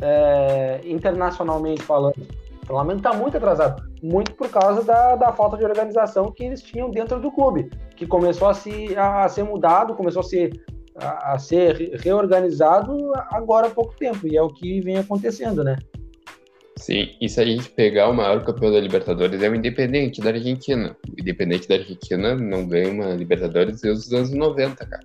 é, 0.01 0.81
internacionalmente 0.85 1.83
falando. 1.83 2.27
O 2.63 2.67
Flamengo 2.67 2.99
está 2.99 3.13
muito 3.13 3.37
atrasado, 3.37 3.83
muito 4.03 4.33
por 4.33 4.49
causa 4.49 4.83
da, 4.83 5.17
da 5.17 5.33
falta 5.33 5.57
de 5.57 5.65
organização 5.65 6.33
que 6.33 6.45
eles 6.45 6.63
tinham 6.63 6.91
dentro 6.91 7.21
do 7.21 7.31
clube, 7.31 7.69
que 7.95 8.07
começou 8.07 8.49
a, 8.49 8.55
se, 8.55 8.97
a 8.97 9.29
ser 9.29 9.43
mudado, 9.43 9.95
começou 9.95 10.21
a 10.21 10.25
ser, 10.25 10.51
a, 10.97 11.35
a, 11.35 11.39
ser 11.39 12.01
reorganizado 12.01 13.13
agora 13.31 13.67
há 13.67 13.71
pouco 13.71 13.95
tempo, 13.97 14.27
e 14.27 14.35
é 14.35 14.43
o 14.43 14.49
que 14.49 14.81
vem 14.81 14.97
acontecendo, 14.97 15.63
né? 15.63 15.77
Sim, 16.85 17.09
e 17.19 17.31
se 17.31 17.41
a 17.41 17.47
gente 17.47 17.71
pegar 17.71 18.11
o 18.11 18.13
maior 18.13 18.45
campeão 18.45 18.71
da 18.71 18.79
Libertadores 18.79 19.43
é 19.43 19.49
o 19.49 19.55
Independente 19.55 20.21
da 20.21 20.29
Argentina. 20.29 20.95
O 21.09 21.19
Independente 21.19 21.67
da 21.67 21.77
Argentina 21.77 22.35
não 22.35 22.67
ganha 22.67 22.91
uma 22.91 23.15
Libertadores 23.15 23.81
desde 23.81 24.07
os 24.07 24.13
anos 24.13 24.31
90, 24.35 24.85
cara. 24.85 25.03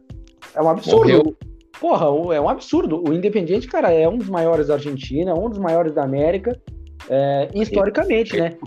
É 0.56 0.62
um 0.62 0.68
absurdo. 0.68 0.98
Morreu. 0.98 1.38
Porra, 1.80 2.36
é 2.36 2.42
um 2.42 2.50
absurdo. 2.50 3.02
O 3.08 3.14
Independiente, 3.14 3.66
cara, 3.66 3.94
é 3.94 4.10
um 4.10 4.18
dos 4.18 4.28
maiores 4.28 4.68
da 4.68 4.74
Argentina, 4.74 5.34
um 5.34 5.50
dos 5.50 5.58
maiores 5.58 5.94
da 5.94 6.04
América, 6.04 6.62
é, 7.10 7.50
historicamente, 7.54 8.36
né? 8.36 8.58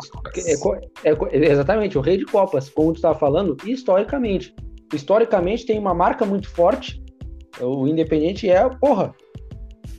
É, 1.05 1.11
é, 1.11 1.53
exatamente, 1.53 1.99
o 1.99 2.01
rei 2.01 2.17
de 2.17 2.25
Copas, 2.25 2.71
como 2.71 2.95
tu 2.95 2.97
estava 2.97 3.19
falando, 3.19 3.59
historicamente. 3.67 4.55
Historicamente 4.91 5.67
tem 5.67 5.79
uma 5.79 5.93
marca 5.93 6.25
muito 6.25 6.49
forte. 6.49 7.05
O 7.61 7.87
Independiente 7.87 8.49
é, 8.49 8.67
porra, 8.71 9.15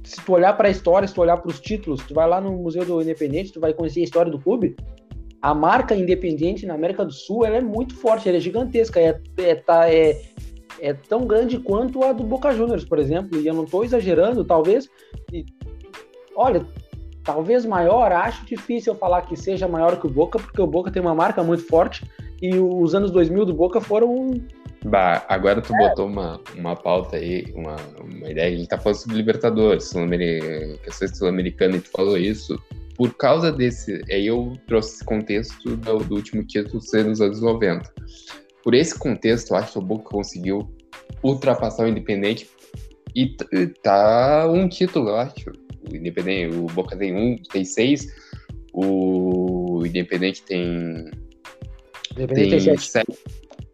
se 0.04 0.24
tu 0.24 0.34
olhar 0.34 0.54
para 0.56 0.68
a 0.68 0.72
história, 0.72 1.08
se 1.08 1.14
tu 1.14 1.22
olhar 1.22 1.38
para 1.38 1.50
os 1.50 1.60
títulos, 1.60 2.02
tu 2.06 2.14
vai 2.14 2.28
lá 2.28 2.42
no 2.42 2.52
Museu 2.52 2.86
do 2.86 3.02
Independente, 3.02 3.52
tu 3.52 3.60
vai 3.60 3.74
conhecer 3.74 4.02
a 4.02 4.04
história 4.04 4.32
do 4.32 4.40
clube. 4.40 4.76
A 5.42 5.54
marca 5.54 5.96
Independente 5.96 6.66
na 6.66 6.74
América 6.74 7.04
do 7.04 7.12
Sul, 7.12 7.46
ela 7.46 7.58
é 7.58 7.62
muito 7.62 7.96
forte, 7.96 8.28
ela 8.28 8.38
é 8.38 8.42
gigantesca, 8.42 9.00
é, 9.00 9.20
é, 9.38 9.56
tá, 9.56 9.90
é, 9.92 10.22
é 10.80 10.94
tão 10.94 11.26
grande 11.26 11.60
quanto 11.60 12.04
a 12.04 12.14
do 12.14 12.24
Boca 12.24 12.52
Juniors, 12.52 12.86
por 12.86 13.00
exemplo, 13.00 13.40
e 13.40 13.48
eu 13.48 13.54
não 13.54 13.64
estou 13.64 13.84
exagerando, 13.84 14.46
talvez. 14.46 14.90
E, 15.32 15.46
olha, 16.36 16.66
talvez 17.24 17.66
maior, 17.66 18.12
acho 18.12 18.46
difícil 18.46 18.94
eu 18.94 19.00
falar 19.00 19.24
que 19.24 19.36
seja 19.36 19.68
maior 19.68 20.00
que 20.00 20.08
o 20.08 20.10
Boca, 20.10 20.40
porque 20.40 20.62
o 20.62 20.68
Boca 20.68 20.92
tem 20.92 21.02
uma 21.02 21.16
marca 21.16 21.44
muito 21.44 21.66
forte 21.68 22.06
e 22.42 22.58
os 22.58 22.94
anos 22.94 23.10
2000 23.12 23.46
do 23.46 23.54
Boca 23.54 23.80
foram. 23.80 24.32
Bah, 24.86 25.26
agora 25.30 25.62
tu 25.62 25.74
botou 25.76 26.08
uma, 26.08 26.42
uma 26.58 26.76
pauta 26.76 27.18
aí, 27.18 27.46
uma, 27.56 27.76
uma 28.00 28.30
ideia. 28.30 28.54
A 28.54 28.58
gente 28.58 28.68
tá 28.68 28.78
falando 28.78 28.98
sobre 28.98 29.18
Libertadores, 29.18 29.86
sul 29.86 30.08
questões 30.84 31.18
sul-americanas, 31.18 31.78
e 31.78 31.82
tu 31.82 31.92
falou 31.92 32.18
isso. 32.18 32.62
Por 32.96 33.16
causa 33.16 33.52
desse. 33.52 34.04
Aí 34.12 34.28
eu 34.28 34.54
trouxe 34.68 34.96
esse 34.96 35.06
contexto 35.06 35.76
do, 35.78 35.98
do 36.00 36.16
último 36.16 36.44
título 36.44 36.82
ser 36.82 37.06
nos 37.06 37.22
anos 37.22 37.42
90 37.42 37.92
por 38.64 38.74
esse 38.74 38.98
contexto, 38.98 39.52
eu 39.52 39.58
acho 39.58 39.74
que 39.74 39.78
o 39.78 39.82
Boca 39.82 40.10
conseguiu 40.10 40.74
ultrapassar 41.22 41.84
o 41.84 41.88
Independente 41.88 42.50
e 43.14 43.36
tá 43.84 44.50
um 44.50 44.68
título, 44.70 45.10
eu 45.10 45.18
acho. 45.18 45.52
O 45.92 45.96
Independente, 45.96 46.56
o 46.56 46.66
Boca 46.68 46.96
tem 46.96 47.14
um, 47.14 47.36
tem 47.52 47.66
seis, 47.66 48.08
o 48.74 49.84
Independente 49.86 50.42
tem. 50.44 51.12
Independente 52.14 52.50
tem, 52.50 52.66
tem 52.66 52.78
sete. 52.78 53.18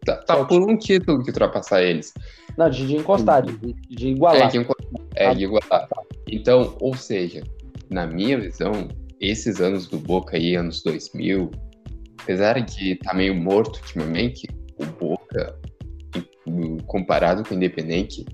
Tá, 0.04 0.16
tá 0.16 0.44
por 0.44 0.62
um 0.62 0.76
título 0.76 1.22
que 1.22 1.30
ultrapassar 1.30 1.82
eles. 1.82 2.12
Não, 2.56 2.70
de, 2.70 2.86
de 2.86 2.96
encostar, 2.96 3.42
de, 3.42 3.52
de 3.88 4.08
igualar. 4.08 4.42
É, 4.42 4.48
de, 4.48 4.58
encostar, 4.58 5.00
é, 5.14 5.34
de 5.34 5.44
igualar. 5.44 5.88
Então, 6.28 6.76
ou 6.80 6.94
seja, 6.94 7.42
na 7.90 8.06
minha 8.06 8.38
visão, 8.38 8.88
esses 9.20 9.60
anos 9.60 9.86
do 9.86 9.98
Boca 9.98 10.36
aí, 10.36 10.54
anos 10.56 10.82
2000, 10.82 11.50
apesar 12.22 12.60
de 12.60 12.92
estar 12.92 13.10
tá 13.10 13.16
meio 13.16 13.34
morto 13.34 13.76
ultimamente, 13.80 14.48
o 14.78 14.86
Boca, 14.86 15.58
comparado 16.86 17.44
com 17.44 17.54
o 17.54 17.56
Independente, 17.56 18.24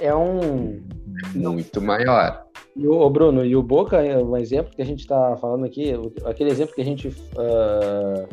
é 0.00 0.14
um 0.14 0.82
muito 1.34 1.80
maior. 1.80 2.44
E 2.76 2.86
o 2.86 3.08
Bruno, 3.08 3.44
e 3.44 3.56
o 3.56 3.62
Boca, 3.62 4.04
é 4.04 4.18
um 4.18 4.36
exemplo 4.36 4.74
que 4.74 4.82
a 4.82 4.84
gente 4.84 5.00
está 5.00 5.36
falando 5.38 5.64
aqui, 5.64 5.94
aquele 6.24 6.50
exemplo 6.50 6.74
que 6.74 6.82
a 6.82 6.84
gente 6.84 7.08
uh, 7.08 8.28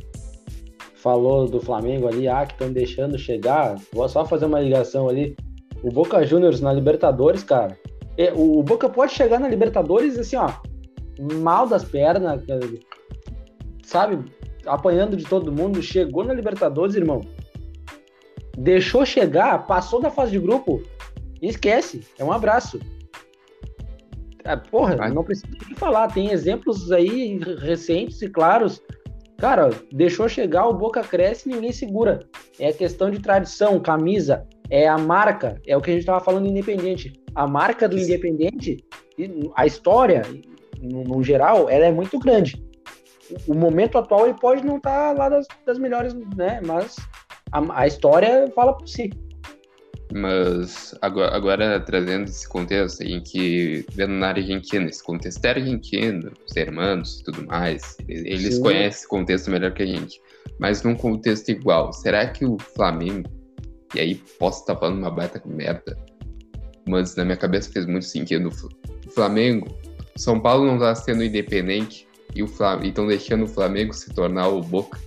falou 1.04 1.46
do 1.48 1.60
Flamengo 1.60 2.08
ali, 2.08 2.28
ah, 2.28 2.46
que 2.46 2.54
estão 2.54 2.72
deixando 2.72 3.18
chegar, 3.18 3.76
vou 3.92 4.08
só 4.10 4.26
fazer 4.26 4.46
uma 4.46 4.60
ligação 4.60 5.08
ali. 5.08 5.36
O 5.84 5.92
Boca 5.92 6.26
Juniors 6.26 6.62
na 6.62 6.72
Libertadores, 6.72 7.44
cara, 7.44 7.78
é, 8.18 8.32
o 8.34 8.64
Boca 8.64 8.90
pode 8.90 9.14
chegar 9.14 9.40
na 9.40 9.50
Libertadores 9.50 10.18
assim, 10.18 10.38
ó, 10.38 10.50
mal 11.42 11.68
das 11.68 11.84
pernas, 11.84 12.42
sabe? 13.84 14.18
Apanhando 14.66 15.18
de 15.18 15.26
todo 15.26 15.52
mundo, 15.52 15.82
chegou 15.82 16.24
na 16.24 16.34
Libertadores, 16.34 16.96
irmão 16.96 17.22
deixou 18.58 19.06
chegar, 19.06 19.66
passou 19.66 20.02
da 20.02 20.10
fase 20.10 20.32
de 20.32 20.40
grupo, 20.40 20.82
esquece. 21.42 22.02
É 22.18 22.24
um 22.24 22.32
abraço. 22.32 22.80
Ah, 24.46 24.58
porra, 24.58 25.10
não 25.10 25.24
precisa 25.24 25.48
de 25.48 25.76
falar. 25.76 26.10
Tem 26.10 26.32
exemplos 26.32 26.92
aí 26.92 27.40
recentes 27.60 28.22
e 28.22 28.30
claros. 28.30 28.82
Cara, 29.38 29.70
deixou 29.92 30.30
chegar, 30.30 30.68
o 30.68 30.74
Boca 30.74 31.02
cresce 31.02 31.50
e 31.50 31.54
ninguém 31.54 31.72
segura. 31.72 32.20
É 32.60 32.72
questão 32.72 33.12
de 33.12 33.20
tradição, 33.20 33.80
camisa, 33.80 34.48
é 34.70 34.88
a 34.88 34.98
marca, 34.98 35.62
é 35.68 35.76
o 35.76 35.82
que 35.82 35.90
a 35.90 35.94
gente 35.94 36.02
estava 36.02 36.24
falando 36.24 36.48
Independente. 36.48 37.14
A 37.36 37.48
marca 37.48 37.90
do 37.90 37.98
Independente, 37.98 38.84
a 39.56 39.66
história, 39.66 40.22
no, 40.82 41.24
geral, 41.24 41.70
ela 41.70 41.86
é 41.86 41.92
muito 41.92 42.18
grande. 42.20 42.64
O 43.48 43.54
momento 43.54 43.98
atual 43.98 44.26
ele 44.28 44.40
pode 44.40 44.66
não 44.66 44.78
estar 44.78 45.14
tá 45.14 45.18
lá 45.18 45.30
das, 45.30 45.48
das 45.66 45.80
melhores, 45.80 46.14
né? 46.14 46.62
Mas 46.66 46.96
a, 47.52 47.82
a 47.82 47.88
história 47.88 48.52
fala 48.56 48.78
por 48.78 48.88
si. 48.88 49.10
Mas 50.16 50.94
agora, 51.02 51.36
agora, 51.36 51.80
trazendo 51.80 52.26
esse 52.26 52.48
contexto 52.48 53.02
em 53.02 53.20
que, 53.20 53.84
vendo 53.94 54.14
na 54.14 54.28
Argentina, 54.28 54.86
esse 54.86 55.04
contexto 55.04 55.44
é 55.44 55.50
argentino, 55.50 56.32
os 56.48 56.56
irmãos 56.56 57.20
e 57.20 57.24
tudo 57.24 57.48
mais, 57.48 57.98
eles 58.08 58.56
Sim. 58.56 58.62
conhecem 58.62 58.88
esse 58.90 59.08
contexto 59.08 59.50
melhor 59.50 59.74
que 59.74 59.82
a 59.82 59.88
gente. 59.88 60.22
Mas 60.60 60.84
num 60.84 60.94
contexto 60.94 61.50
igual, 61.50 61.92
será 61.92 62.28
que 62.28 62.46
o 62.46 62.60
Flamengo, 62.60 63.28
e 63.96 64.00
aí 64.00 64.16
posso 64.38 64.62
estar 64.62 64.76
falando 64.76 65.00
uma 65.00 65.10
baita 65.10 65.42
merda, 65.48 65.98
mas 66.88 67.16
na 67.16 67.26
minha 67.26 67.38
cabeça 67.38 67.72
fez 67.72 67.88
muito 67.88 68.06
sentido, 68.06 68.50
o 68.50 69.12
Flamengo, 69.12 69.68
São 70.16 70.40
Paulo 70.40 70.68
não 70.68 70.76
está 70.76 70.94
sendo 70.94 71.24
independente 71.24 72.08
e 72.36 72.44
estão 72.88 73.08
deixando 73.08 73.46
o 73.46 73.48
Flamengo 73.48 73.94
se 73.94 74.14
tornar 74.14 74.48
o 74.50 74.62
Boca 74.62 75.00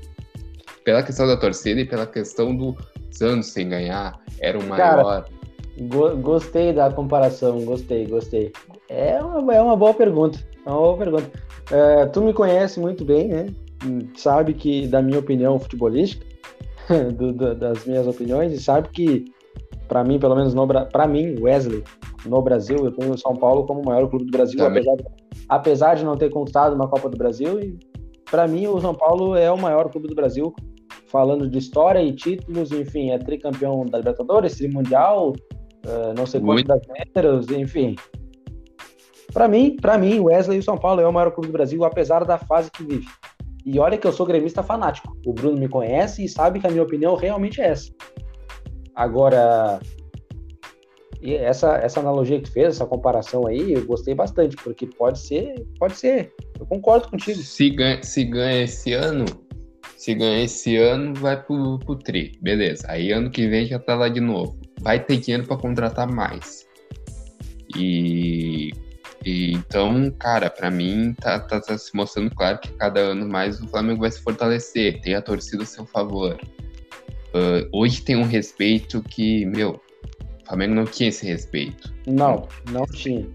pela 0.85 1.03
questão 1.03 1.29
da 1.29 1.37
torcida 1.37 1.81
e 1.81 1.85
pela 1.85 2.07
questão 2.07 2.57
dos 3.17 3.23
anos 3.23 3.47
sem 3.47 3.69
ganhar, 3.69 4.21
era 4.41 4.59
o 4.59 4.63
maior. 4.63 4.77
Cara, 4.77 5.25
go 5.81 6.17
gostei 6.17 6.73
da 6.73 6.91
comparação, 6.91 7.65
gostei, 7.65 8.07
gostei. 8.07 8.53
É 8.89 9.21
uma, 9.23 9.55
é 9.55 9.61
uma 9.61 9.77
boa 9.77 9.95
pergunta. 9.95 10.39
É 10.65 10.71
uma 10.71 10.81
boa 10.81 10.97
pergunta. 10.97 11.31
É, 11.71 12.07
tu 12.07 12.23
me 12.23 12.33
conhece 12.33 12.79
muito 12.79 13.05
bem, 13.05 13.29
né? 13.29 13.47
Sabe 14.17 14.55
que 14.55 14.87
da 14.87 15.03
minha 15.03 15.19
opinião 15.19 15.59
futebolística, 15.59 16.25
do, 17.17 17.33
do, 17.33 17.55
das 17.55 17.85
minhas 17.85 18.07
opiniões, 18.07 18.53
e 18.53 18.61
sabe 18.61 18.89
que, 18.91 19.25
para 19.89 20.05
mim, 20.05 20.19
pelo 20.19 20.37
menos 20.37 20.55
para 20.93 21.07
mim, 21.07 21.37
Wesley, 21.41 21.83
no 22.25 22.43
Brasil, 22.43 22.77
eu 22.79 22.93
tenho 22.93 23.13
o 23.13 23.19
São 23.19 23.35
Paulo 23.35 23.67
como 23.67 23.81
o 23.81 23.85
maior 23.85 24.09
clube 24.09 24.27
do 24.27 24.31
Brasil, 24.31 24.65
apesar 24.65 24.97
de, 24.97 25.05
apesar 25.49 25.95
de 25.95 26.05
não 26.05 26.17
ter 26.17 26.31
conquistado 26.31 26.75
uma 26.75 26.89
Copa 26.89 27.09
do 27.09 27.17
Brasil. 27.17 27.61
E 27.61 27.79
para 28.29 28.49
mim, 28.49 28.67
o 28.67 28.81
São 28.81 28.95
Paulo 28.95 29.37
é 29.37 29.51
o 29.51 29.59
maior 29.59 29.91
clube 29.91 30.09
do 30.09 30.15
Brasil 30.15 30.55
falando 31.17 31.49
de 31.49 31.57
história 31.57 32.03
e 32.03 32.13
títulos, 32.13 32.71
enfim, 32.73 33.11
é 33.11 33.19
tricampeão 33.19 33.87
da 33.87 33.97
Libertadores, 33.97 34.55
trimundial, 34.57 35.31
uh, 35.31 36.13
não 36.15 36.27
sei 36.27 36.43
quantos 36.43 36.65
brasileiros, 36.65 37.49
enfim. 37.49 37.97
Para 39.33 39.49
mim, 39.49 39.77
para 39.81 39.97
mim, 39.97 40.21
Wesley 40.21 40.59
e 40.59 40.61
o 40.61 40.63
São 40.63 40.77
Paulo 40.77 41.01
é 41.01 41.09
o 41.09 41.13
maior 41.13 41.31
clube 41.31 41.49
do 41.49 41.53
Brasil, 41.55 41.83
apesar 41.85 42.23
da 42.27 42.37
fase 42.37 42.71
que 42.71 42.85
vive. 42.85 43.07
E 43.65 43.79
olha 43.79 43.97
que 43.97 44.07
eu 44.07 44.13
sou 44.13 44.27
gremista 44.27 44.63
fanático. 44.63 45.17
O 45.25 45.33
Bruno 45.33 45.57
me 45.57 45.69
conhece 45.69 46.23
e 46.23 46.29
sabe 46.29 46.61
que 46.61 46.67
a 46.67 46.71
minha 46.71 46.83
opinião 46.83 47.17
realmente 47.17 47.63
é 47.63 47.69
essa. 47.69 47.91
Agora, 48.95 49.81
essa, 51.23 51.79
essa 51.79 52.01
analogia 52.01 52.39
que 52.39 52.45
tu 52.45 52.53
fez, 52.53 52.69
essa 52.69 52.85
comparação 52.85 53.47
aí, 53.47 53.73
eu 53.73 53.87
gostei 53.87 54.15
bastante, 54.15 54.55
porque 54.57 54.87
pode 54.87 55.19
ser, 55.19 55.67
pode 55.79 55.97
ser. 55.97 56.31
Eu 56.61 56.67
concordo 56.67 57.09
contigo. 57.09 57.41
Se 57.41 57.71
ganha, 57.71 58.03
se 58.03 58.23
ganha 58.23 58.65
esse 58.65 58.93
ano, 58.93 59.25
se 59.97 60.15
ganhar 60.15 60.43
esse 60.43 60.77
ano, 60.77 61.15
vai 61.15 61.43
pro, 61.43 61.79
pro 61.79 61.97
Tri. 61.97 62.39
Beleza. 62.41 62.87
Aí 62.89 63.11
ano 63.11 63.31
que 63.31 63.49
vem 63.49 63.67
já 63.67 63.79
tá 63.79 63.95
lá 63.95 64.09
de 64.09 64.21
novo. 64.21 64.59
Vai 64.81 65.03
ter 65.03 65.17
dinheiro 65.17 65.47
para 65.47 65.57
contratar 65.57 66.07
mais. 66.07 66.67
E, 67.75 68.71
e, 69.25 69.53
então, 69.53 70.11
cara, 70.19 70.51
para 70.51 70.71
mim 70.71 71.15
tá, 71.15 71.41
tá, 71.41 71.61
tá, 71.61 71.77
se 71.77 71.95
mostrando 71.97 72.31
claro 72.35 72.59
que 72.59 72.69
cada 72.75 73.01
ano 73.01 73.29
mais 73.29 73.61
o 73.61 73.69
Flamengo 73.69 74.01
vai 74.01 74.11
se 74.11 74.23
fortalecer, 74.23 75.01
tem 75.01 75.15
a 75.15 75.23
torcida 75.23 75.63
a 75.63 75.67
seu 75.67 75.87
favor. 75.87 76.39
Uh, 77.35 77.69
hoje 77.73 78.03
tem 78.03 78.17
um 78.17 78.25
respeito 78.25 79.03
que, 79.03 79.45
meu, 79.47 79.81
o 80.43 80.47
Flamengo 80.47 80.75
não 80.75 80.85
tinha 80.85 81.09
esse 81.09 81.27
respeito. 81.27 81.93
Não, 82.07 82.49
não 82.71 82.87
tinha. 82.87 83.27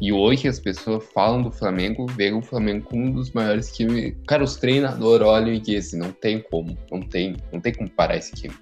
E 0.00 0.12
hoje 0.12 0.48
as 0.48 0.58
pessoas 0.58 1.04
falam 1.12 1.42
do 1.42 1.50
Flamengo, 1.50 2.06
veem 2.06 2.34
o 2.34 2.42
Flamengo 2.42 2.86
como 2.88 3.04
um 3.04 3.12
dos 3.12 3.30
maiores 3.32 3.70
times. 3.72 4.14
Cara, 4.26 4.42
os 4.42 4.56
treinadores 4.56 5.26
olham 5.26 5.52
e 5.52 5.60
dizem, 5.60 6.00
não 6.00 6.12
tem 6.12 6.40
como, 6.42 6.76
não 6.90 7.00
tem, 7.00 7.36
não 7.52 7.60
tem 7.60 7.72
como 7.72 7.88
parar 7.90 8.16
esse 8.16 8.32
time. 8.32 8.54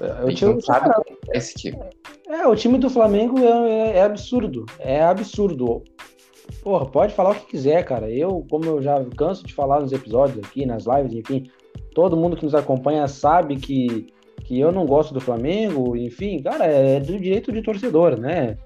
É, 0.00 0.24
o 0.24 0.32
time 0.32 0.54
não 0.54 0.60
sabe 0.60 0.88
parar 0.88 1.02
esse 1.32 1.54
time. 1.54 1.78
É, 2.28 2.46
o 2.46 2.54
time 2.54 2.78
do 2.78 2.88
Flamengo 2.88 3.38
é, 3.38 3.70
é, 3.70 3.96
é, 3.96 4.02
absurdo, 4.02 4.66
é 4.78 5.02
absurdo. 5.02 5.82
Porra, 6.62 6.86
pode 6.86 7.14
falar 7.14 7.30
o 7.30 7.34
que 7.34 7.46
quiser, 7.46 7.84
cara. 7.84 8.10
Eu, 8.10 8.46
como 8.48 8.64
eu 8.64 8.82
já 8.82 9.04
canso 9.16 9.44
de 9.44 9.52
falar 9.52 9.80
nos 9.80 9.92
episódios 9.92 10.38
aqui, 10.44 10.64
nas 10.64 10.84
lives, 10.86 11.12
enfim, 11.12 11.50
todo 11.94 12.16
mundo 12.16 12.36
que 12.36 12.44
nos 12.44 12.54
acompanha 12.54 13.08
sabe 13.08 13.56
que, 13.56 14.06
que 14.44 14.60
eu 14.60 14.70
não 14.70 14.86
gosto 14.86 15.12
do 15.12 15.20
Flamengo, 15.20 15.96
enfim, 15.96 16.40
cara, 16.40 16.66
é 16.66 17.00
do 17.00 17.18
direito 17.18 17.50
de 17.50 17.62
torcedor, 17.62 18.18
né? 18.18 18.56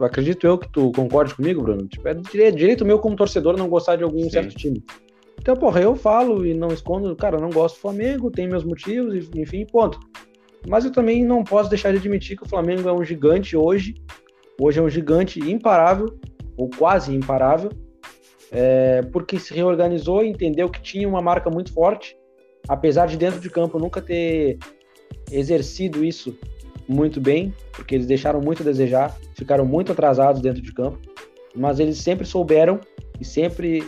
Acredito 0.00 0.46
eu 0.46 0.58
que 0.58 0.68
tu 0.70 0.92
concorde 0.92 1.34
comigo, 1.34 1.62
Bruno. 1.62 1.86
Tipo, 1.86 2.08
é 2.08 2.50
direito 2.50 2.84
meu 2.84 2.98
como 2.98 3.16
torcedor 3.16 3.56
não 3.56 3.68
gostar 3.68 3.96
de 3.96 4.04
algum 4.04 4.22
Sim. 4.22 4.30
certo 4.30 4.54
time. 4.54 4.84
Então, 5.40 5.54
porra, 5.56 5.80
eu 5.80 5.94
falo 5.94 6.44
e 6.44 6.54
não 6.54 6.68
escondo, 6.68 7.14
cara, 7.14 7.36
eu 7.36 7.40
não 7.40 7.50
gosto 7.50 7.76
do 7.76 7.80
Flamengo, 7.80 8.30
tem 8.30 8.48
meus 8.48 8.64
motivos, 8.64 9.30
enfim, 9.34 9.64
ponto. 9.64 10.00
Mas 10.66 10.84
eu 10.84 10.90
também 10.90 11.24
não 11.24 11.44
posso 11.44 11.70
deixar 11.70 11.92
de 11.92 11.98
admitir 11.98 12.36
que 12.36 12.42
o 12.42 12.48
Flamengo 12.48 12.88
é 12.88 12.92
um 12.92 13.04
gigante 13.04 13.56
hoje. 13.56 13.94
Hoje 14.60 14.80
é 14.80 14.82
um 14.82 14.88
gigante 14.88 15.38
imparável, 15.38 16.18
ou 16.56 16.68
quase 16.70 17.14
imparável, 17.14 17.70
é, 18.50 19.02
porque 19.12 19.38
se 19.38 19.54
reorganizou 19.54 20.24
e 20.24 20.28
entendeu 20.28 20.68
que 20.68 20.80
tinha 20.80 21.06
uma 21.06 21.20
marca 21.20 21.50
muito 21.50 21.72
forte, 21.72 22.16
apesar 22.68 23.06
de 23.06 23.16
dentro 23.16 23.38
de 23.38 23.50
campo 23.50 23.78
nunca 23.78 24.00
ter 24.00 24.58
exercido 25.30 26.04
isso 26.04 26.36
muito 26.88 27.20
bem, 27.20 27.52
porque 27.72 27.94
eles 27.94 28.06
deixaram 28.06 28.40
muito 28.40 28.62
a 28.62 28.64
desejar, 28.64 29.16
ficaram 29.34 29.64
muito 29.64 29.92
atrasados 29.92 30.40
dentro 30.40 30.62
de 30.62 30.72
campo, 30.72 30.98
mas 31.54 31.80
eles 31.80 31.98
sempre 31.98 32.26
souberam 32.26 32.80
e 33.20 33.24
sempre 33.24 33.82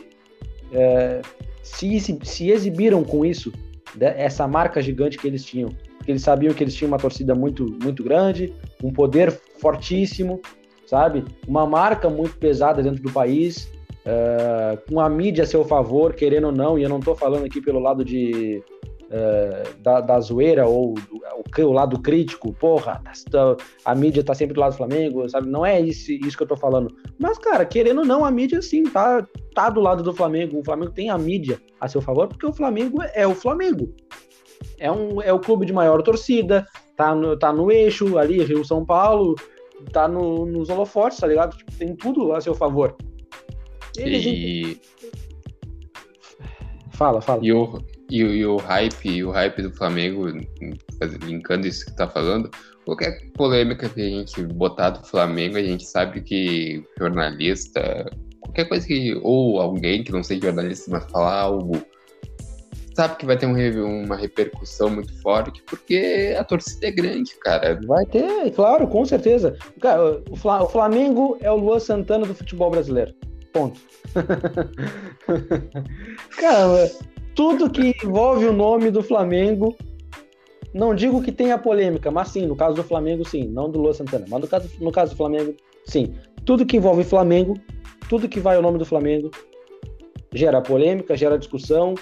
é, 0.73 1.21
se, 1.63 2.01
se 2.23 2.51
exibiram 2.51 3.05
com 3.05 3.25
isso, 3.25 3.53
essa 4.01 4.47
marca 4.47 4.81
gigante 4.81 5.19
que 5.19 5.27
eles 5.27 5.45
tinham. 5.45 5.71
Porque 5.97 6.13
eles 6.13 6.23
sabiam 6.23 6.55
que 6.55 6.65
eles 6.65 6.75
tinham 6.75 6.89
uma 6.89 6.99
torcida 6.99 7.35
muito, 7.35 7.77
muito 7.83 8.03
grande, 8.03 8.53
um 8.83 8.93
poder 8.93 9.31
fortíssimo, 9.59 10.41
sabe? 10.87 11.25
Uma 11.47 11.67
marca 11.67 12.09
muito 12.09 12.37
pesada 12.37 12.83
dentro 12.83 13.03
do 13.03 13.13
país, 13.13 13.71
uh, 14.07 14.79
com 14.89 15.01
a 15.01 15.09
mídia 15.09 15.45
a 15.45 15.47
seu 15.47 15.65
favor, 15.65 16.15
querendo 16.15 16.47
ou 16.47 16.53
não, 16.53 16.79
e 16.79 16.83
eu 16.83 16.89
não 16.89 16.99
estou 16.99 17.15
falando 17.15 17.45
aqui 17.45 17.61
pelo 17.61 17.79
lado 17.79 18.05
de 18.05 18.63
uh, 19.09 19.83
da, 19.83 20.01
da 20.01 20.21
zoeira 20.21 20.67
ou 20.67 20.95
do, 20.95 21.17
o, 21.17 21.67
o, 21.67 21.73
lado 21.73 22.01
crítico, 22.01 22.53
porra, 22.55 23.01
tá, 23.05 23.13
tá, 23.31 23.65
a 23.85 23.95
mídia 23.95 24.23
tá 24.23 24.35
sempre 24.35 24.55
do 24.55 24.61
lado 24.61 24.73
do 24.73 24.77
Flamengo, 24.77 25.29
sabe? 25.29 25.49
Não 25.49 25.65
é 25.65 25.81
isso, 25.81 26.13
isso 26.13 26.37
que 26.37 26.43
eu 26.43 26.49
tô 26.49 26.57
falando. 26.57 26.95
Mas, 27.19 27.39
cara, 27.39 27.65
querendo 27.65 28.01
ou 28.01 28.05
não, 28.05 28.25
a 28.25 28.31
mídia 28.31 28.61
sim 28.63 28.85
tá, 28.85 29.27
tá 29.55 29.71
do 29.71 29.81
lado 29.81 30.03
do 30.03 30.13
Flamengo. 30.13 30.59
O 30.59 30.65
Flamengo 30.65 30.93
tem 30.93 31.11
a 31.11 31.19
mídia 31.19 31.61
a 31.81 31.89
seu 31.89 32.01
favor, 32.01 32.29
porque 32.29 32.47
o 32.47 32.53
Flamengo 32.53 33.03
é 33.15 33.27
o 33.27 33.35
Flamengo. 33.35 33.93
É, 34.79 34.91
um, 34.91 35.23
é 35.23 35.33
o 35.33 35.39
clube 35.39 35.65
de 35.65 35.73
maior 35.73 36.03
torcida, 36.03 36.67
tá 36.97 37.15
no, 37.15 37.39
tá 37.39 37.53
no 37.53 37.71
eixo 37.71 38.19
ali, 38.19 38.43
Rio 38.43 38.65
São 38.65 38.85
Paulo, 38.85 39.37
tá 39.93 40.09
no, 40.09 40.45
nos 40.47 40.69
holofotes, 40.69 41.19
tá 41.19 41.27
ligado? 41.27 41.57
Tipo, 41.57 41.73
tem 41.73 41.95
tudo 41.95 42.33
a 42.33 42.41
seu 42.41 42.55
favor. 42.55 42.97
Eles 43.97 44.25
e... 44.25 44.81
Fala, 46.93 47.21
fala. 47.21 47.45
E 47.45 47.53
o, 47.53 47.81
e, 48.11 48.19
e 48.19 48.47
o 48.47 48.57
hype, 48.57 49.25
o 49.25 49.31
hype 49.31 49.63
do 49.63 49.73
Flamengo, 49.73 50.27
linkando 51.23 51.67
isso 51.67 51.85
que 51.85 51.97
tá 51.97 52.09
falando, 52.09 52.51
qualquer 52.85 53.21
polêmica 53.35 53.89
que 53.89 54.01
a 54.01 54.09
gente 54.09 54.43
botar 54.43 54.91
do 54.91 55.07
Flamengo, 55.07 55.57
a 55.57 55.63
gente 55.63 55.85
sabe 55.85 56.23
que 56.23 56.85
jornalista, 56.99 58.11
qualquer 58.41 58.67
coisa 58.67 58.87
que, 58.87 59.19
ou 59.23 59.61
alguém 59.61 60.03
que 60.03 60.13
não 60.13 60.23
seja 60.23 60.47
jornalista, 60.47 60.91
mas 60.91 61.05
falar 61.11 61.41
algo, 61.41 61.77
sabe 62.95 63.17
que 63.17 63.27
vai 63.27 63.37
ter 63.37 63.47
um, 63.47 64.05
uma 64.05 64.17
repercussão 64.17 64.91
muito 64.91 65.21
forte, 65.21 65.63
porque 65.67 66.35
a 66.37 66.43
torcida 66.43 66.89
é 66.89 66.91
grande, 66.91 67.35
cara. 67.41 67.79
Vai 67.87 68.05
ter, 68.07 68.51
claro, 68.53 68.89
com 68.89 69.05
certeza. 69.05 69.57
O 70.31 70.67
Flamengo 70.67 71.37
é 71.41 71.51
o 71.51 71.57
Luan 71.57 71.79
Santana 71.79 72.27
do 72.27 72.35
futebol 72.35 72.71
brasileiro. 72.71 73.15
Ponto. 73.53 73.81
cara, 76.41 76.91
tudo 77.39 77.71
que 77.71 77.95
envolve 78.05 78.47
o 78.47 78.53
nome 78.53 78.91
do 78.91 79.01
Flamengo, 79.01 79.77
não 80.75 80.93
digo 80.93 81.23
que 81.23 81.31
tenha 81.31 81.57
polêmica, 81.57 82.11
mas 82.11 82.31
sim, 82.31 82.45
no 82.47 82.57
caso 82.57 82.75
do 82.75 82.83
Flamengo, 82.83 83.25
sim, 83.25 83.47
não 83.47 83.71
do 83.71 83.79
Lua 83.81 83.95
Santana, 83.95 84.27
mas 84.29 84.41
no 84.41 84.49
caso, 84.49 84.69
no 84.81 84.91
caso 84.91 85.13
do 85.13 85.17
Flamengo, 85.17 85.55
sim. 85.85 86.17
Tudo 86.45 86.67
que 86.67 86.77
envolve 86.77 87.05
Flamengo, 87.05 87.55
tudo 88.09 88.29
que 88.29 88.41
vai 88.41 88.59
o 88.59 88.61
nome 88.61 88.77
do 88.77 88.85
Flamengo, 88.85 89.31
gera 90.35 90.61
polêmica, 90.61 91.17
gera 91.17 91.39
discussão, 91.39 91.95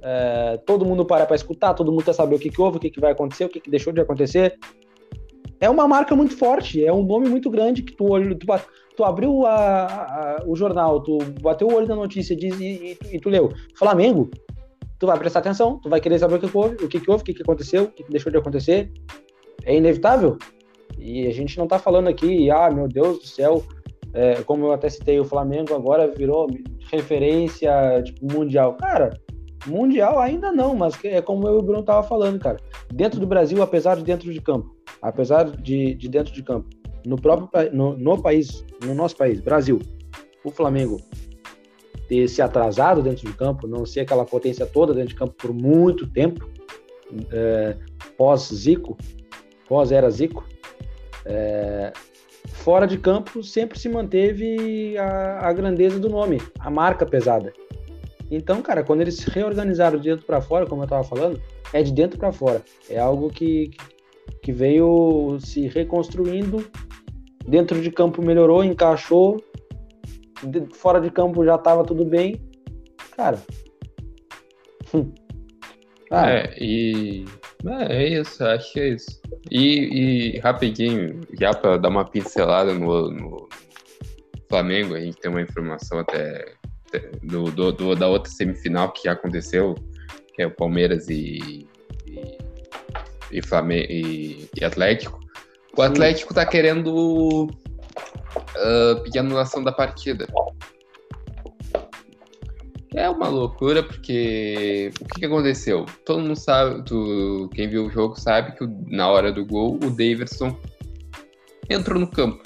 é, 0.00 0.60
todo 0.64 0.84
mundo 0.84 1.04
para 1.04 1.26
para 1.26 1.34
escutar, 1.34 1.74
todo 1.74 1.90
mundo 1.90 2.04
quer 2.04 2.14
saber 2.14 2.36
o 2.36 2.38
que, 2.38 2.48
que 2.48 2.62
houve, 2.62 2.76
o 2.76 2.80
que, 2.80 2.90
que 2.90 3.00
vai 3.00 3.10
acontecer, 3.10 3.46
o 3.46 3.48
que, 3.48 3.58
que 3.58 3.68
deixou 3.68 3.92
de 3.92 4.00
acontecer. 4.00 4.56
É 5.60 5.68
uma 5.68 5.88
marca 5.88 6.14
muito 6.14 6.36
forte, 6.36 6.84
é 6.84 6.92
um 6.92 7.02
nome 7.02 7.28
muito 7.28 7.50
grande 7.50 7.82
que 7.82 7.96
tu, 7.96 8.06
tu, 8.36 8.46
tu 8.96 9.04
abriu 9.04 9.44
a, 9.44 9.86
a, 9.86 10.44
o 10.46 10.54
jornal, 10.54 11.00
tu 11.02 11.18
bateu 11.42 11.66
o 11.66 11.74
olho 11.74 11.88
na 11.88 11.96
notícia 11.96 12.36
diz, 12.36 12.60
e, 12.60 12.96
e, 13.02 13.16
e 13.16 13.20
tu 13.20 13.28
leu 13.28 13.52
Flamengo, 13.76 14.30
tu 14.98 15.06
vai 15.06 15.18
prestar 15.18 15.40
atenção, 15.40 15.78
tu 15.78 15.88
vai 15.88 16.00
querer 16.00 16.18
saber 16.18 16.36
o 16.36 16.38
que 16.38 16.56
houve, 16.56 16.74
o 16.84 16.88
que, 16.88 17.00
que 17.00 17.10
houve, 17.10 17.22
o 17.22 17.24
que, 17.24 17.34
que 17.34 17.42
aconteceu, 17.42 17.84
o 17.84 17.88
que, 17.88 18.02
que 18.02 18.10
deixou 18.10 18.32
de 18.32 18.38
acontecer. 18.38 18.90
É 19.64 19.76
inevitável. 19.76 20.38
E 20.98 21.26
a 21.26 21.32
gente 21.32 21.56
não 21.58 21.66
tá 21.66 21.78
falando 21.78 22.08
aqui, 22.08 22.50
ah, 22.50 22.70
meu 22.70 22.88
Deus 22.88 23.18
do 23.18 23.26
céu, 23.26 23.64
é, 24.12 24.42
como 24.42 24.66
eu 24.66 24.72
até 24.72 24.88
citei, 24.88 25.20
o 25.20 25.24
Flamengo 25.24 25.74
agora 25.74 26.08
virou 26.08 26.48
referência 26.90 28.02
tipo, 28.02 28.32
mundial. 28.32 28.76
Cara, 28.76 29.10
mundial 29.66 30.18
ainda 30.18 30.50
não, 30.50 30.74
mas 30.74 30.98
é 31.04 31.20
como 31.20 31.46
eu 31.46 31.56
e 31.56 31.58
o 31.58 31.62
Bruno 31.62 31.82
tava 31.82 32.02
falando, 32.02 32.38
cara. 32.38 32.56
Dentro 32.92 33.20
do 33.20 33.26
Brasil, 33.26 33.62
apesar 33.62 33.96
de 33.96 34.02
dentro 34.02 34.32
de 34.32 34.40
campo, 34.40 34.74
apesar 35.02 35.44
de, 35.44 35.94
de 35.94 36.08
dentro 36.08 36.32
de 36.32 36.42
campo, 36.42 36.68
no 37.06 37.16
próprio 37.16 37.48
no, 37.72 37.96
no 37.96 38.20
país, 38.20 38.64
no 38.84 38.94
nosso 38.94 39.16
país, 39.16 39.40
Brasil, 39.40 39.80
o 40.44 40.50
Flamengo 40.50 40.98
ter 42.08 42.26
se 42.28 42.40
atrasado 42.40 43.02
dentro 43.02 43.26
de 43.26 43.32
campo, 43.34 43.68
não 43.68 43.84
ser 43.84 44.00
aquela 44.00 44.24
potência 44.24 44.64
toda 44.64 44.94
dentro 44.94 45.10
de 45.10 45.14
campo 45.14 45.34
por 45.34 45.52
muito 45.52 46.06
tempo, 46.06 46.48
é, 47.30 47.76
pós-Zico, 48.16 48.96
pós-era 49.68 50.10
Zico, 50.10 50.44
é, 51.26 51.92
fora 52.48 52.86
de 52.86 52.96
campo 52.96 53.42
sempre 53.42 53.78
se 53.78 53.88
manteve 53.88 54.96
a, 54.96 55.48
a, 55.48 55.52
grandeza 55.52 56.00
do 56.00 56.08
nome, 56.08 56.40
a 56.58 56.70
marca 56.70 57.04
pesada. 57.04 57.52
Então, 58.30 58.62
cara, 58.62 58.82
quando 58.82 59.02
eles 59.02 59.16
se 59.16 59.30
reorganizaram 59.30 59.98
de 59.98 60.08
dentro 60.08 60.26
para 60.26 60.40
fora, 60.40 60.66
como 60.66 60.82
eu 60.82 60.86
estava 60.86 61.04
falando, 61.04 61.40
é 61.72 61.82
de 61.82 61.92
dentro 61.92 62.18
para 62.18 62.32
fora. 62.32 62.62
É 62.88 62.98
algo 62.98 63.30
que, 63.30 63.70
que 64.42 64.52
veio 64.52 65.38
se 65.40 65.66
reconstruindo. 65.66 66.64
Dentro 67.46 67.80
de 67.80 67.90
campo 67.90 68.22
melhorou, 68.22 68.62
encaixou 68.62 69.42
fora 70.74 71.00
de 71.00 71.10
campo 71.10 71.44
já 71.44 71.58
tava 71.58 71.84
tudo 71.84 72.04
bem. 72.04 72.40
Cara. 73.16 73.38
ah. 76.10 76.30
É, 76.30 76.54
e. 76.58 77.24
É, 77.66 78.04
é, 78.04 78.20
isso, 78.20 78.44
acho 78.44 78.72
que 78.72 78.80
é 78.80 78.88
isso. 78.90 79.20
E, 79.50 80.34
e 80.36 80.38
rapidinho, 80.38 81.20
já 81.38 81.52
para 81.52 81.76
dar 81.76 81.88
uma 81.88 82.04
pincelada 82.04 82.72
no, 82.72 83.10
no, 83.10 83.48
Flamengo, 84.48 84.94
a 84.94 85.00
gente 85.00 85.18
tem 85.18 85.30
uma 85.30 85.42
informação 85.42 85.98
até 85.98 86.54
do, 87.22 87.50
do, 87.50 87.72
do, 87.72 87.94
da 87.94 88.08
outra 88.08 88.30
semifinal 88.30 88.92
que 88.92 89.04
já 89.04 89.12
aconteceu, 89.12 89.74
que 90.34 90.42
é 90.42 90.46
o 90.46 90.50
Palmeiras 90.50 91.08
e, 91.08 91.66
e, 92.06 92.38
e, 93.32 93.42
Flamengo, 93.42 93.86
e, 93.90 94.48
e 94.58 94.64
Atlético. 94.64 95.18
O 95.76 95.82
Atlético 95.82 96.32
Sim. 96.32 96.34
tá 96.34 96.46
querendo 96.46 97.48
uh, 97.98 99.02
pedir 99.02 99.18
anulação 99.18 99.62
da 99.62 99.72
partida. 99.72 100.26
É 102.94 103.08
uma 103.08 103.28
loucura, 103.28 103.82
porque 103.82 104.90
o 105.00 105.04
que, 105.04 105.20
que, 105.20 105.26
aconteceu? 105.26 105.84
Todo 106.04 106.20
mundo 106.20 106.36
sabe, 106.36 106.82
tu, 106.84 107.50
quem 107.54 107.68
viu 107.68 107.86
o 107.86 107.90
jogo 107.90 108.18
sabe 108.18 108.56
que 108.56 108.66
na 108.86 109.08
hora 109.08 109.30
do 109.30 109.44
gol 109.44 109.74
o 109.76 109.90
Daverson 109.90 110.56
entrou 111.68 112.00
no 112.00 112.06
campo. 112.06 112.42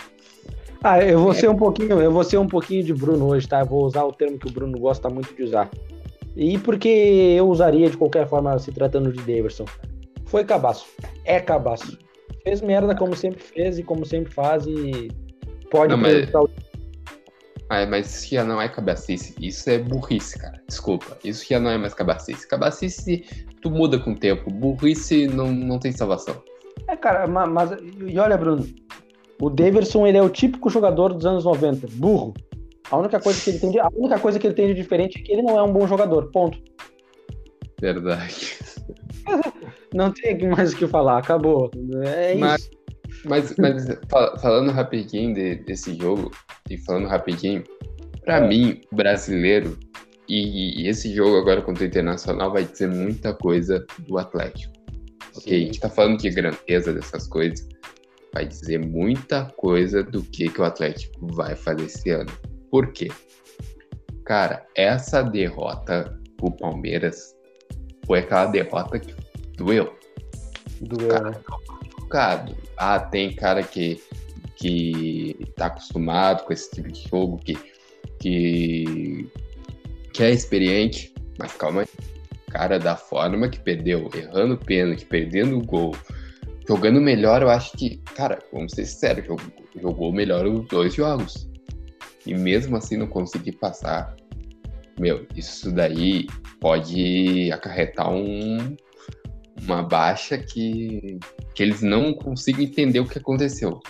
Ah, 0.82 1.00
eu 1.00 1.20
vou 1.20 1.30
é. 1.30 1.34
ser 1.34 1.48
um 1.48 1.56
pouquinho, 1.56 2.00
eu 2.00 2.10
vou 2.10 2.24
ser 2.24 2.38
um 2.38 2.46
pouquinho 2.46 2.82
de 2.82 2.92
Bruno 2.92 3.28
hoje, 3.28 3.46
tá? 3.46 3.60
Eu 3.60 3.66
vou 3.66 3.84
usar 3.84 4.04
o 4.04 4.12
termo 4.12 4.38
que 4.38 4.48
o 4.48 4.52
Bruno 4.52 4.76
gosta 4.78 5.08
muito 5.08 5.32
de 5.34 5.44
usar. 5.44 5.70
E 6.36 6.58
porque 6.58 6.88
eu 6.88 7.48
usaria 7.48 7.88
de 7.88 7.96
qualquer 7.96 8.26
forma 8.26 8.58
se 8.58 8.72
tratando 8.72 9.12
de 9.12 9.18
Daverson. 9.18 9.64
Foi 10.26 10.44
cabaço. 10.44 10.86
É 11.24 11.38
cabaço. 11.38 11.96
Fez 12.42 12.60
merda 12.60 12.96
como 12.96 13.14
sempre 13.14 13.42
fez 13.42 13.78
e 13.78 13.82
como 13.84 14.04
sempre 14.04 14.32
faz 14.32 14.66
e 14.66 15.08
pode 15.72 15.90
não, 15.90 15.98
mas... 15.98 16.28
Ah, 17.70 17.86
mas 17.86 18.14
isso 18.14 18.34
já 18.34 18.44
não 18.44 18.60
é 18.60 18.68
cabacice, 18.68 19.34
isso 19.40 19.70
é 19.70 19.78
burrice, 19.78 20.38
cara. 20.38 20.60
Desculpa, 20.68 21.16
isso 21.24 21.46
já 21.48 21.58
não 21.58 21.70
é 21.70 21.78
mais 21.78 21.94
cabacice. 21.94 22.46
Cabacice, 22.46 23.24
tu 23.62 23.70
muda 23.70 23.98
com 23.98 24.12
o 24.12 24.14
tempo. 24.14 24.50
Burrice 24.50 25.26
não, 25.26 25.50
não 25.50 25.78
tem 25.78 25.90
salvação. 25.90 26.42
É, 26.86 26.94
cara, 26.94 27.26
mas, 27.26 27.48
mas 27.48 27.70
e 28.06 28.18
olha, 28.18 28.36
Bruno, 28.36 28.66
o 29.40 29.48
Daverson 29.48 30.06
ele 30.06 30.18
é 30.18 30.22
o 30.22 30.28
típico 30.28 30.68
jogador 30.68 31.14
dos 31.14 31.24
anos 31.24 31.46
90, 31.46 31.86
burro. 31.94 32.34
A 32.90 32.98
única 32.98 33.18
coisa 33.18 33.42
que 33.42 33.48
ele 33.48 33.58
tem 33.58 33.70
de, 33.70 33.80
a 33.80 33.88
única 33.94 34.18
coisa 34.18 34.38
que 34.38 34.46
ele 34.46 34.54
tem 34.54 34.66
de 34.66 34.74
diferente 34.74 35.18
é 35.18 35.22
que 35.22 35.32
ele 35.32 35.40
não 35.40 35.58
é 35.58 35.62
um 35.62 35.72
bom 35.72 35.86
jogador, 35.86 36.30
ponto. 36.30 36.58
Verdade. 37.80 38.58
não 39.94 40.12
tem 40.12 40.46
mais 40.50 40.74
o 40.74 40.76
que 40.76 40.86
falar, 40.86 41.16
acabou. 41.16 41.70
É 42.04 42.34
mas... 42.34 42.60
isso. 42.60 42.81
Mas, 43.24 43.54
mas 43.56 43.86
falando 44.40 44.70
rapidinho 44.72 45.34
de, 45.34 45.56
desse 45.56 45.94
jogo, 45.96 46.30
e 46.68 46.76
falando 46.78 47.06
rapidinho, 47.06 47.62
para 48.24 48.38
é. 48.38 48.48
mim, 48.48 48.80
brasileiro, 48.92 49.78
e, 50.28 50.82
e, 50.82 50.88
esse 50.88 51.14
jogo 51.14 51.36
agora 51.36 51.62
contra 51.62 51.84
o 51.84 51.86
Internacional 51.86 52.52
vai 52.52 52.64
dizer 52.64 52.88
muita 52.88 53.34
coisa 53.34 53.84
do 54.00 54.18
Atlético. 54.18 54.72
Ok, 55.36 55.42
Sim. 55.42 55.54
a 55.54 55.58
gente 55.66 55.80
tá 55.80 55.88
falando 55.88 56.18
de 56.18 56.30
grandeza 56.30 56.92
dessas 56.92 57.26
coisas, 57.26 57.68
vai 58.32 58.46
dizer 58.46 58.78
muita 58.78 59.46
coisa 59.56 60.02
do 60.02 60.22
que, 60.22 60.48
que 60.48 60.60
o 60.60 60.64
Atlético 60.64 61.26
vai 61.34 61.54
fazer 61.54 61.84
esse 61.84 62.10
ano. 62.10 62.30
Por 62.70 62.92
quê? 62.92 63.08
Cara, 64.24 64.64
essa 64.76 65.22
derrota 65.22 66.18
pro 66.36 66.50
Palmeiras 66.56 67.34
foi 68.06 68.20
aquela 68.20 68.46
derrota 68.46 68.98
que 68.98 69.14
doeu. 69.56 69.92
Doeu, 70.80 71.08
cara, 71.08 71.30
né? 71.30 71.40
Ah, 72.76 72.98
tem 73.00 73.34
cara 73.34 73.62
que, 73.62 74.02
que 74.56 75.36
tá 75.56 75.66
acostumado 75.66 76.44
com 76.44 76.52
esse 76.52 76.70
tipo 76.70 76.90
de 76.90 77.08
jogo, 77.08 77.38
que, 77.38 77.58
que, 78.18 79.30
que 80.12 80.22
é 80.22 80.30
experiente, 80.30 81.12
mas 81.38 81.52
calma 81.54 81.82
aí. 81.82 81.88
Cara, 82.50 82.78
da 82.78 82.96
forma 82.96 83.48
que 83.48 83.58
perdeu, 83.58 84.10
errando 84.14 84.58
pênalti, 84.58 85.06
perdendo 85.06 85.56
o 85.56 85.64
gol, 85.64 85.96
jogando 86.68 87.00
melhor, 87.00 87.40
eu 87.40 87.48
acho 87.48 87.72
que, 87.72 87.96
cara, 88.14 88.38
vamos 88.52 88.72
ser 88.72 88.84
sinceros, 88.84 89.24
jogou, 89.24 89.52
jogou 89.80 90.12
melhor 90.12 90.46
os 90.46 90.66
dois 90.68 90.94
jogos. 90.94 91.48
E 92.26 92.34
mesmo 92.34 92.76
assim 92.76 92.96
não 92.96 93.06
conseguir 93.06 93.52
passar, 93.52 94.14
meu, 94.98 95.26
isso 95.34 95.72
daí 95.72 96.26
pode 96.60 97.50
acarretar 97.50 98.10
um, 98.10 98.76
uma 99.64 99.82
baixa 99.82 100.38
que, 100.38 101.18
que 101.54 101.62
eles 101.62 101.82
não 101.82 102.12
consigam 102.12 102.62
entender 102.62 103.00
o 103.00 103.06
que 103.06 103.18
aconteceu, 103.18 103.80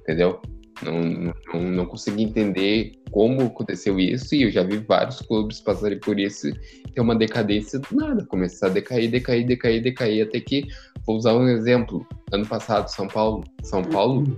entendeu? 0.00 0.40
Não, 0.82 1.00
não, 1.00 1.62
não 1.62 1.90
entender 2.18 2.92
como 3.12 3.42
aconteceu 3.42 4.00
isso, 4.00 4.34
e 4.34 4.42
eu 4.42 4.50
já 4.50 4.64
vi 4.64 4.78
vários 4.78 5.20
clubes 5.20 5.60
passarem 5.60 6.00
por 6.00 6.18
isso, 6.18 6.50
ter 6.92 7.00
uma 7.00 7.14
decadência 7.14 7.78
do 7.78 7.94
nada, 7.94 8.26
começar 8.26 8.66
a 8.66 8.70
decair, 8.70 9.08
decair, 9.10 9.46
decair, 9.46 9.82
decair, 9.82 10.26
até 10.26 10.40
que, 10.40 10.66
vou 11.06 11.16
usar 11.16 11.34
um 11.34 11.48
exemplo, 11.48 12.04
ano 12.32 12.46
passado, 12.46 12.88
São 12.88 13.06
Paulo, 13.06 13.44
São 13.62 13.82
Paulo, 13.82 14.36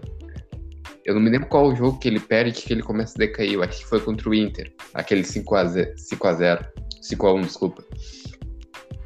eu 1.05 1.15
não 1.15 1.21
me 1.21 1.31
lembro 1.31 1.49
qual 1.49 1.69
o 1.69 1.77
jogo 1.77 1.99
que 1.99 2.09
ele 2.09 2.21
perde 2.21 2.63
que 2.63 2.73
ele 2.73 2.83
começa 2.83 3.15
a 3.17 3.19
decair, 3.19 3.53
eu 3.53 3.63
acho 3.63 3.81
que 3.81 3.89
foi 3.89 4.01
contra 4.01 4.29
o 4.29 4.35
Inter, 4.35 4.73
aquele 4.93 5.23
5x0, 5.23 5.95
5x0, 5.97 6.67
5x1, 7.01 7.41
desculpa. 7.43 7.85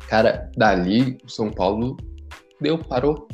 Cara, 0.09 0.51
dali 0.57 1.19
o 1.23 1.29
São 1.29 1.51
Paulo 1.51 1.95
deu, 2.59 2.79
parou. 2.79 3.29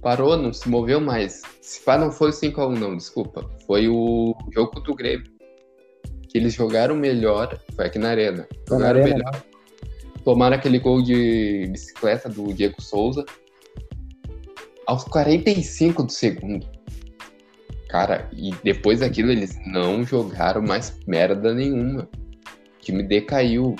Parou, 0.00 0.36
não 0.36 0.52
se 0.52 0.68
moveu 0.68 1.00
mais. 1.00 1.42
Se 1.60 1.80
pá, 1.80 1.98
não 1.98 2.12
foi 2.12 2.30
o 2.30 2.32
5x1, 2.32 2.78
não, 2.78 2.96
desculpa. 2.96 3.50
Foi 3.66 3.88
o 3.88 4.36
jogo 4.54 4.70
contra 4.70 4.92
o 4.92 4.94
Grêmio. 4.94 5.26
Que 6.28 6.38
eles 6.38 6.54
jogaram 6.54 6.94
melhor. 6.94 7.60
Foi 7.74 7.86
aqui 7.86 7.98
na 7.98 8.10
Arena. 8.10 8.46
Jogaram 8.68 9.00
arena. 9.00 9.16
melhor. 9.16 9.44
Tomaram 10.22 10.56
aquele 10.56 10.78
gol 10.78 11.02
de 11.02 11.66
bicicleta 11.72 12.28
do 12.28 12.54
Diego 12.54 12.80
Souza. 12.80 13.24
Aos 14.86 15.02
45 15.02 16.04
do 16.04 16.12
segundo. 16.12 16.68
Cara, 17.88 18.30
e 18.32 18.52
depois 18.62 19.00
daquilo 19.00 19.32
eles 19.32 19.58
não 19.66 20.04
jogaram 20.04 20.62
mais 20.62 20.96
merda 21.04 21.52
nenhuma 21.52 22.08
time 22.86 23.02
decaiu. 23.02 23.74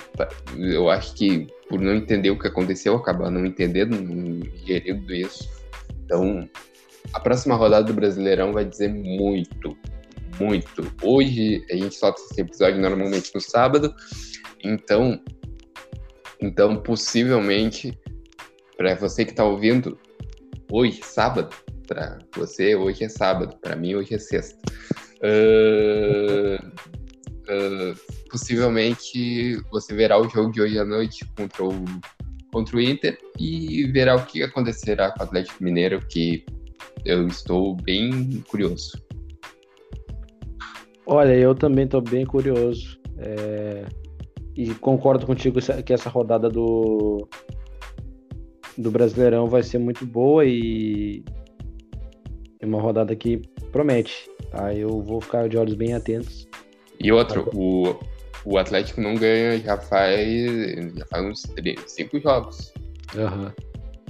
Eu 0.59 0.91
acho 0.91 1.15
que 1.15 1.47
por 1.69 1.81
não 1.81 1.95
entender 1.95 2.31
o 2.31 2.39
que 2.39 2.49
aconteceu, 2.49 2.97
acabar 2.97 3.31
não 3.31 3.47
entendendo, 3.47 4.01
não 4.01 4.41
gerindo 4.65 5.15
isso. 5.15 5.49
Então, 6.05 6.49
a 7.13 7.21
próxima 7.21 7.55
rodada 7.55 7.87
do 7.87 7.95
Brasileirão 7.95 8.53
vai 8.53 8.65
dizer 8.65 8.93
muito, 8.93 9.77
muito. 10.39 10.93
Hoje 11.03 11.65
a 11.71 11.77
gente 11.77 11.95
solta 11.95 12.21
esse 12.21 12.41
episódio 12.41 12.81
normalmente 12.81 13.33
no 13.35 13.41
sábado, 13.41 13.95
então, 14.63 15.21
então 16.41 16.77
possivelmente 16.77 17.99
para 18.77 18.95
você 18.95 19.25
que 19.25 19.31
está 19.33 19.45
ouvindo 19.45 19.99
hoje, 20.71 21.01
sábado, 21.03 21.55
para 21.87 22.19
você 22.37 22.75
hoje 22.77 23.05
é 23.05 23.09
sábado, 23.09 23.57
para 23.61 23.77
mim 23.77 23.95
hoje 23.95 24.15
é 24.15 24.19
sexta. 24.19 24.59
Uh, 25.23 26.65
uh, 27.49 28.16
possivelmente 28.31 29.57
você 29.71 29.95
verá 29.95 30.21
o 30.21 30.29
jogo 30.29 30.53
de 30.53 30.61
hoje 30.61 30.79
à 30.79 30.85
noite 30.85 31.25
contra 31.37 31.65
o, 31.65 31.85
contra 32.53 32.77
o 32.77 32.81
Inter 32.81 33.19
e 33.39 33.85
verá 33.93 34.17
o 34.17 34.25
que 34.25 34.43
acontecerá 34.43 35.11
com 35.13 35.21
o 35.21 35.23
Atlético 35.23 35.63
Mineiro, 35.63 36.01
que 36.09 36.45
eu 37.05 37.27
estou 37.27 37.77
bem 37.77 38.43
curioso. 38.49 38.93
Olha, 41.07 41.35
eu 41.35 41.55
também 41.55 41.85
estou 41.85 42.01
bem 42.01 42.25
curioso. 42.25 42.99
É... 43.19 43.85
E 44.57 44.75
concordo 44.75 45.27
contigo 45.27 45.59
que 45.85 45.93
essa 45.93 46.09
rodada 46.09 46.49
do, 46.49 47.29
do 48.77 48.91
Brasileirão 48.91 49.47
vai 49.47 49.63
ser 49.63 49.79
muito 49.79 50.07
boa 50.07 50.45
e 50.47 51.23
uma 52.63 52.81
rodada 52.81 53.15
que 53.15 53.43
promete. 53.71 54.29
Tá? 54.51 54.75
Eu 54.75 55.03
vou 55.03 55.21
ficar 55.21 55.49
de 55.49 55.57
olhos 55.57 55.75
bem 55.75 55.93
atentos. 55.93 56.49
E 56.99 57.13
outro, 57.13 57.51
o, 57.55 57.95
o 58.47 58.57
Atlético 58.59 59.01
não 59.01 59.17
ganha 59.17 59.59
já 59.59 59.77
faz, 59.77 60.95
já 60.97 61.05
faz 61.07 61.25
uns 61.25 61.43
três, 61.43 61.81
cinco 61.89 62.21
jogos. 62.21 62.73
Uhum. 63.15 63.51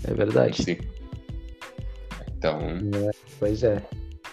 É 0.04 0.14
verdade. 0.14 0.62
Sim. 0.62 0.76
Então. 2.36 2.60
É, 2.60 3.10
pois 3.40 3.64
é. 3.64 3.82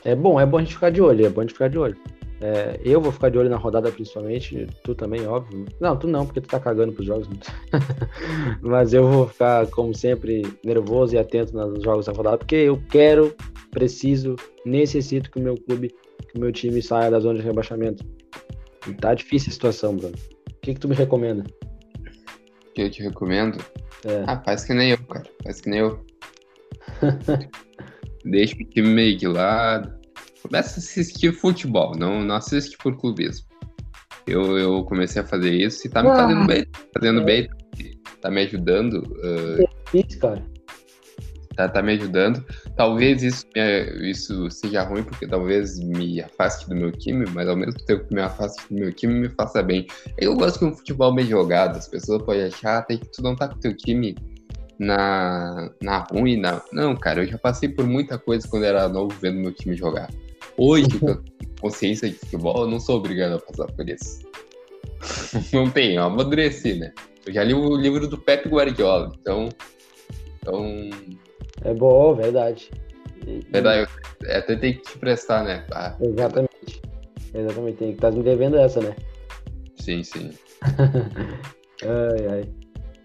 É 0.04 0.14
bom, 0.14 0.40
é 0.40 0.46
bom 0.46 0.58
a 0.58 0.62
gente 0.62 0.74
ficar 0.74 0.90
de 0.90 1.02
olho, 1.02 1.26
é 1.26 1.30
bom 1.30 1.40
a 1.40 1.44
gente 1.46 1.54
ficar 1.54 1.70
de 1.70 1.78
olho. 1.78 1.98
É, 2.42 2.78
eu 2.84 3.00
vou 3.00 3.14
ficar 3.14 3.30
de 3.30 3.38
olho 3.38 3.50
na 3.50 3.56
rodada 3.56 3.90
principalmente, 3.90 4.68
tu 4.84 4.94
também, 4.94 5.26
óbvio. 5.26 5.66
Não, 5.80 5.96
tu 5.96 6.10
não, 6.10 6.26
porque 6.26 6.42
tu 6.42 6.50
tá 6.50 6.60
cagando 6.60 6.92
pros 6.92 7.08
jogos. 7.08 7.30
Mas 8.62 8.94
eu 8.94 9.10
vou 9.10 9.28
ficar, 9.30 9.66
como 9.68 9.96
sempre, 9.96 10.42
nervoso 10.66 11.16
e 11.16 11.18
atento 11.18 11.56
nos 11.56 11.82
jogos 11.82 12.08
da 12.08 12.12
rodada, 12.12 12.38
porque 12.38 12.56
eu 12.56 12.78
quero, 12.90 13.34
preciso, 13.72 14.36
necessito 14.66 15.32
que 15.32 15.40
o 15.40 15.42
meu 15.42 15.56
clube, 15.56 15.96
que 16.30 16.38
o 16.38 16.42
meu 16.42 16.52
time 16.52 16.82
saia 16.82 17.10
da 17.10 17.22
zona 17.22 17.40
de 17.40 17.46
rebaixamento. 17.46 18.04
Tá 19.00 19.14
difícil 19.14 19.50
a 19.50 19.54
situação, 19.54 19.96
Bruno. 19.96 20.16
O 20.50 20.62
que, 20.62 20.74
que 20.74 20.80
tu 20.80 20.88
me 20.88 20.96
recomenda? 20.96 21.44
O 22.68 22.74
que 22.74 22.82
eu 22.82 22.90
te 22.90 23.02
recomendo? 23.02 23.64
É. 24.06 24.24
Ah, 24.28 24.42
faz 24.44 24.66
que 24.66 24.74
nem 24.74 24.92
eu, 24.92 24.98
cara. 25.06 25.26
Faz 25.44 25.62
que 25.62 25.70
nem 25.70 25.80
eu. 25.80 26.06
Deixa 28.26 28.56
o 28.56 28.66
time 28.66 28.90
meio 28.90 29.18
de 29.18 29.28
lado. 29.28 29.94
Começa 30.42 30.76
a 30.76 30.80
assistir 30.80 31.34
futebol, 31.34 31.96
não, 31.98 32.22
não 32.22 32.36
assiste 32.36 32.78
por 32.78 32.98
clubismo. 32.98 33.48
Eu, 34.28 34.58
eu 34.58 34.84
comecei 34.86 35.22
a 35.22 35.26
fazer 35.26 35.54
isso 35.54 35.86
e 35.88 35.90
tá 35.90 36.04
me 36.04 36.10
ah, 36.10 36.16
fazendo 36.16 36.48
bem. 36.48 36.66
Fazendo 36.94 37.22
é. 37.22 37.24
bem. 37.24 37.50
Tá 38.22 38.32
me 38.32 38.42
ajudando. 38.42 39.04
Uh... 39.20 39.64
É 39.94 39.98
isso, 39.98 40.20
cara 40.20 40.44
tá, 41.56 41.70
tá 41.70 41.82
me 41.82 41.94
ajudando. 41.94 42.44
Talvez 42.76 43.22
isso, 43.22 43.46
isso 44.02 44.50
seja 44.50 44.84
ruim, 44.84 45.04
porque 45.04 45.28
talvez 45.28 45.80
me 45.80 46.22
afaste 46.22 46.68
do 46.68 46.76
meu 46.76 46.92
time, 46.92 47.24
mas 47.32 47.48
ao 47.48 47.56
mesmo 47.56 47.74
tempo 47.86 48.08
que 48.08 48.16
me 48.16 48.22
afaste 48.22 48.64
do 48.68 48.80
meu 48.80 48.92
time, 48.92 49.14
me 49.14 49.30
faça 49.30 49.62
bem. 49.62 49.86
Eu 50.18 50.36
gosto 50.36 50.60
de 50.60 50.66
um 50.66 50.76
futebol 50.76 51.14
bem 51.14 51.26
jogado, 51.26 51.78
as 51.78 51.88
pessoas 51.88 52.24
podem 52.24 52.46
achar 52.46 52.80
até 52.80 52.98
que 52.98 53.06
tu 53.12 53.22
não 53.22 53.36
tá 53.36 53.48
com 53.48 53.60
teu 53.60 53.78
time 53.78 54.16
na, 54.80 55.72
na 55.82 56.00
ruim, 56.12 56.38
na... 56.38 56.62
não, 56.72 56.96
cara, 56.96 57.22
eu 57.22 57.28
já 57.28 57.38
passei 57.38 57.70
por 57.70 57.86
muita 57.86 58.18
coisa 58.18 58.48
quando 58.48 58.66
era 58.66 58.90
novo 58.90 59.16
vendo 59.22 59.40
meu 59.40 59.52
time 59.52 59.76
jogar. 59.76 60.10
Hoje, 60.58 60.88
com 61.00 61.22
consciência 61.62 62.10
de 62.10 62.16
futebol, 62.16 62.64
eu 62.64 62.70
não 62.70 62.80
sou 62.80 62.98
obrigado 62.98 63.36
a 63.36 63.40
passar 63.40 63.68
por 63.72 63.88
isso. 63.88 64.22
não 65.54 65.70
tenho, 65.70 66.00
eu 66.00 66.04
amadureci, 66.04 66.74
né? 66.74 66.92
Eu 67.26 67.34
já 67.34 67.44
li 67.44 67.54
o 67.54 67.76
livro 67.76 68.08
do 68.08 68.18
Pep 68.18 68.50
Guardiola, 68.50 69.12
então, 69.20 69.50
então 70.42 70.90
é 71.64 71.74
bom, 71.74 72.16
verdade. 72.16 72.70
E, 73.26 73.40
verdade, 73.52 73.90
eu 74.24 74.38
até 74.38 74.56
tem 74.56 74.74
que 74.74 74.82
te 74.82 74.98
prestar, 74.98 75.44
né? 75.44 75.66
Ah, 75.72 75.96
exatamente. 76.02 76.82
Exatamente, 77.34 77.78
tem 77.78 77.88
que 77.90 77.96
estar 77.96 78.12
tá 78.12 78.18
me 78.18 78.24
devendo 78.24 78.58
essa, 78.58 78.82
né? 78.82 78.96
Sim, 79.76 80.04
sim. 80.04 80.32
ai, 81.84 82.28
ai. 82.30 82.50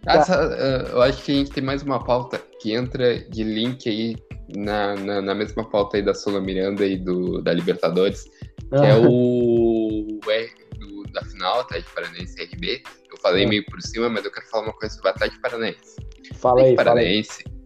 Essa, 0.06 0.36
tá. 0.36 0.56
eu 0.90 1.02
acho 1.02 1.22
que 1.22 1.32
a 1.32 1.34
gente 1.34 1.50
tem 1.50 1.62
mais 1.62 1.82
uma 1.82 2.02
pauta 2.02 2.40
que 2.60 2.72
entra 2.72 3.18
de 3.18 3.44
link 3.44 3.88
aí 3.88 4.16
na, 4.56 4.94
na, 4.94 5.22
na 5.22 5.34
mesma 5.34 5.68
pauta 5.68 5.96
aí 5.96 6.02
da 6.02 6.14
Sola 6.14 6.40
Miranda 6.40 6.86
e 6.86 6.96
do, 6.96 7.42
da 7.42 7.52
Libertadores, 7.52 8.24
que 8.24 8.86
é 8.86 8.94
o 8.96 10.18
R 10.26 10.50
do, 10.78 11.02
da 11.12 11.22
final, 11.22 11.60
Atlético 11.60 11.94
Paranaense 11.94 12.42
RB. 12.42 12.82
Eu 13.10 13.18
falei 13.20 13.46
meio 13.46 13.64
por 13.66 13.80
cima, 13.82 14.08
mas 14.08 14.24
eu 14.24 14.30
quero 14.30 14.46
falar 14.46 14.64
uma 14.64 14.72
coisa 14.72 14.94
sobre 14.94 15.10
o 15.10 15.12
Atlético 15.12 15.42
Paranaense. 15.42 15.96
Fala 16.34 16.62
aí, 16.62 16.74
Paranaense. 16.74 17.42
Fala 17.42 17.52
aí 17.52 17.57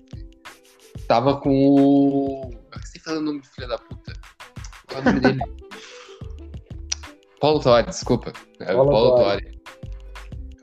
tava 1.07 1.37
com 1.41 1.51
o. 1.51 2.51
Você 2.81 2.99
fala 3.01 3.19
o 3.19 3.23
nome 3.23 3.41
do 3.41 3.47
filho 3.49 3.69
da 3.69 3.79
puta? 3.79 4.13
Qual 4.89 4.99
é 4.99 5.03
o 5.03 5.05
nome 5.05 5.21
dele? 5.21 5.41
Paulo 7.41 7.61
Torre, 7.61 7.83
desculpa. 7.85 8.33
É 8.61 8.73
Paulo, 8.73 8.91
Paulo 8.91 9.11
Torre. 9.17 9.41
Torre. 9.41 9.63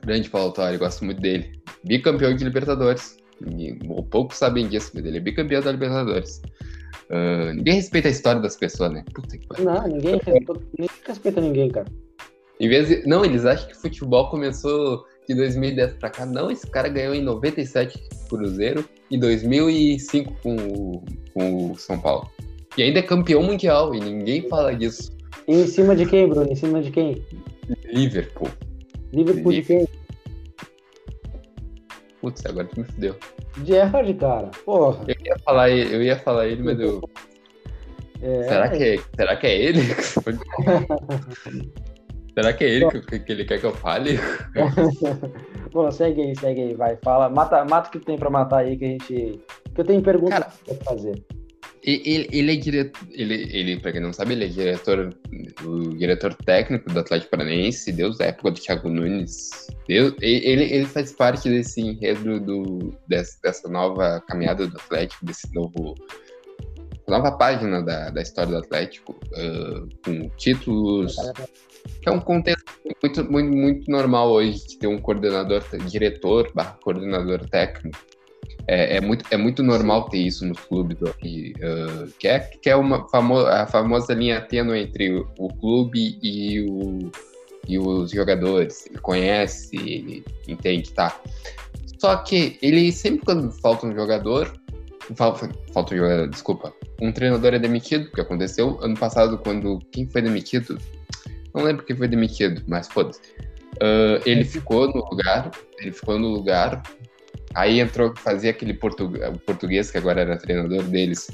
Grande 0.02 0.30
Paulo 0.30 0.52
Torre, 0.52 0.78
gosto 0.78 1.04
muito 1.04 1.20
dele. 1.20 1.60
Bicampeão 1.84 2.34
de 2.34 2.44
Libertadores. 2.44 3.18
Poucos 4.10 4.38
sabem 4.38 4.68
disso, 4.68 4.92
mas 4.94 5.04
ele 5.04 5.18
é 5.18 5.20
bicampeão 5.20 5.62
da 5.62 5.72
Libertadores. 5.72 6.42
Uh, 7.10 7.52
ninguém 7.54 7.74
respeita 7.74 8.08
a 8.08 8.10
história 8.10 8.40
das 8.40 8.56
pessoas, 8.56 8.92
né? 8.92 9.04
Puta 9.14 9.36
que 9.36 9.46
pariu. 9.46 9.64
Não, 9.64 9.86
ninguém 9.88 10.12
respeita, 10.14 10.52
ninguém 10.78 10.96
respeita 11.06 11.40
ninguém, 11.40 11.70
cara. 11.70 11.86
Em 12.58 12.68
vez 12.68 12.88
de, 12.88 13.06
não, 13.06 13.24
eles 13.24 13.44
acham 13.44 13.68
que 13.68 13.74
futebol 13.74 14.30
começou 14.30 15.04
de 15.28 15.34
2010 15.34 15.94
pra 15.94 16.10
cá. 16.10 16.26
Não, 16.26 16.50
esse 16.50 16.66
cara 16.66 16.88
ganhou 16.88 17.14
em 17.14 17.22
97 17.22 18.02
Cruzeiro 18.28 18.84
e 19.10 19.18
2005 19.18 20.32
com 20.42 20.56
o, 20.56 21.04
com 21.34 21.72
o 21.72 21.76
São 21.76 22.00
Paulo. 22.00 22.30
E 22.76 22.82
ainda 22.82 23.00
é 23.00 23.02
campeão 23.02 23.42
mundial 23.42 23.94
e 23.94 24.00
ninguém 24.00 24.48
fala 24.48 24.74
disso. 24.74 25.16
E 25.48 25.54
em 25.54 25.66
cima 25.66 25.96
de 25.96 26.06
quem, 26.06 26.28
Bruno? 26.28 26.50
Em 26.50 26.54
cima 26.54 26.80
de 26.80 26.90
quem? 26.90 27.24
Liverpool. 27.92 28.48
Liverpool 29.12 29.52
de 29.52 29.62
quem? 29.62 29.88
Putz, 32.20 32.44
agora 32.46 32.68
tu 32.68 32.80
me 32.80 32.86
fudeu. 32.86 33.16
Gerrard, 33.64 34.14
cara. 34.14 34.50
Porra. 34.64 35.04
Eu 35.08 35.16
ia 35.24 35.36
falar, 35.44 35.70
eu 35.70 36.02
ia 36.02 36.16
falar 36.16 36.46
ele, 36.46 36.62
mas 36.62 36.78
eu. 36.78 37.00
É... 38.22 38.42
Será, 38.44 38.68
que 38.68 38.82
é, 38.82 38.98
será 39.16 39.36
que 39.36 39.46
é 39.46 39.62
ele? 39.62 39.80
será 42.34 42.52
que 42.52 42.64
é 42.64 42.68
ele 42.68 42.90
que, 42.90 43.18
que, 43.20 43.32
ele 43.32 43.44
quer 43.44 43.60
que 43.60 43.66
eu 43.66 43.74
fale? 43.74 44.18
Bom, 45.72 45.90
segue 45.90 46.22
aí, 46.22 46.36
segue 46.36 46.60
aí, 46.62 46.74
vai. 46.74 46.96
Fala, 47.02 47.28
mata, 47.28 47.64
mata 47.64 47.88
o 47.88 47.92
que 47.92 48.00
tem 48.00 48.18
pra 48.18 48.30
matar 48.30 48.58
aí 48.58 48.76
que 48.76 48.84
a 48.84 48.88
gente. 48.88 49.40
Que 49.74 49.80
eu 49.80 49.84
tenho 49.84 50.02
perguntas 50.02 50.44
pra 50.66 50.74
fazer. 50.84 51.22
Ele, 51.82 52.28
ele 52.30 52.52
é 52.52 52.56
diretor. 52.56 53.08
Ele, 53.10 53.48
ele, 53.50 53.80
pra 53.80 53.92
quem 53.92 54.00
não 54.00 54.12
sabe, 54.12 54.34
ele 54.34 54.44
é 54.44 54.48
diretor, 54.48 55.14
o 55.64 55.96
diretor 55.96 56.34
técnico 56.34 56.92
do 56.92 57.00
Atlético 57.00 57.30
Paranaense, 57.30 57.92
Deus, 57.92 58.20
época 58.20 58.50
do 58.50 58.60
Thiago 58.60 58.88
Nunes. 58.90 59.68
Deus, 59.88 60.14
ele, 60.20 60.64
ele 60.64 60.86
faz 60.86 61.12
parte 61.12 61.48
desse 61.48 61.80
enredo 61.80 62.38
do, 62.38 62.94
dessa, 63.08 63.38
dessa 63.42 63.68
nova 63.68 64.22
caminhada 64.28 64.66
do 64.66 64.76
Atlético, 64.76 65.24
desse 65.24 65.52
novo. 65.54 65.94
Nova 67.08 67.32
página 67.32 67.82
da, 67.82 68.10
da 68.10 68.22
história 68.22 68.52
do 68.52 68.58
Atlético, 68.58 69.18
uh, 69.32 69.88
com 70.04 70.28
títulos, 70.36 71.16
que 72.02 72.08
é 72.08 72.12
um 72.12 72.20
contexto 72.20 72.64
muito, 73.02 73.30
muito, 73.30 73.56
muito 73.56 73.90
normal 73.90 74.30
hoje 74.30 74.66
de 74.66 74.78
ter 74.78 74.86
um 74.86 74.98
coordenador, 74.98 75.62
diretor, 75.86 76.50
barra 76.54 76.78
coordenador 76.82 77.40
técnico 77.48 77.98
é, 78.66 78.98
é, 78.98 79.00
muito, 79.00 79.24
é 79.32 79.36
muito 79.36 79.62
normal 79.62 80.08
ter 80.08 80.18
isso 80.18 80.46
nos 80.46 80.58
clubes 80.60 81.02
aqui, 81.02 81.52
uh, 81.58 82.08
que, 82.18 82.28
é, 82.28 82.38
que 82.38 82.70
é 82.70 82.76
uma 82.76 83.08
famo 83.08 83.38
a 83.38 83.66
famosa 83.66 84.14
linha 84.14 84.40
tênue 84.40 84.78
entre 84.78 85.12
o, 85.12 85.28
o, 85.38 85.48
clube 85.48 86.18
e, 86.22 86.60
o, 86.60 87.10
e 87.66 87.78
os 87.78 88.12
jogadores. 88.12 88.86
Ele 88.86 88.98
conhece, 88.98 89.76
ele 89.76 90.24
entende, 90.46 90.92
tá? 90.92 91.20
Só 91.98 92.16
que 92.18 92.58
ele 92.62 92.92
sempre 92.92 93.24
quando 93.24 93.50
falta 93.60 93.86
um 93.86 93.94
jogador, 93.94 94.52
falta, 95.16 95.50
falta 95.72 95.94
um 95.94 95.98
jogador, 95.98 96.28
desculpa, 96.28 96.72
um 97.02 97.10
treinador 97.10 97.54
é 97.54 97.58
demitido, 97.58 98.10
que 98.12 98.20
aconteceu 98.20 98.78
ano 98.82 98.96
passado 98.96 99.36
quando 99.38 99.80
quem 99.90 100.06
foi 100.06 100.22
demitido, 100.22 100.78
não 101.54 101.62
lembro 101.62 101.84
quem 101.84 101.96
foi 101.96 102.08
demitido, 102.08 102.62
mas 102.66 102.88
foda-se. 102.88 103.20
Uh, 103.76 104.20
ele 104.26 104.44
ficou 104.44 104.88
no 104.88 105.04
lugar, 105.10 105.50
ele 105.78 105.92
ficou 105.92 106.18
no 106.18 106.28
lugar 106.28 106.82
Aí 107.54 107.80
entrou, 107.80 108.14
fazia 108.16 108.50
aquele 108.50 108.74
português 108.74 109.90
que 109.90 109.98
agora 109.98 110.20
era 110.20 110.38
treinador 110.38 110.84
deles. 110.84 111.30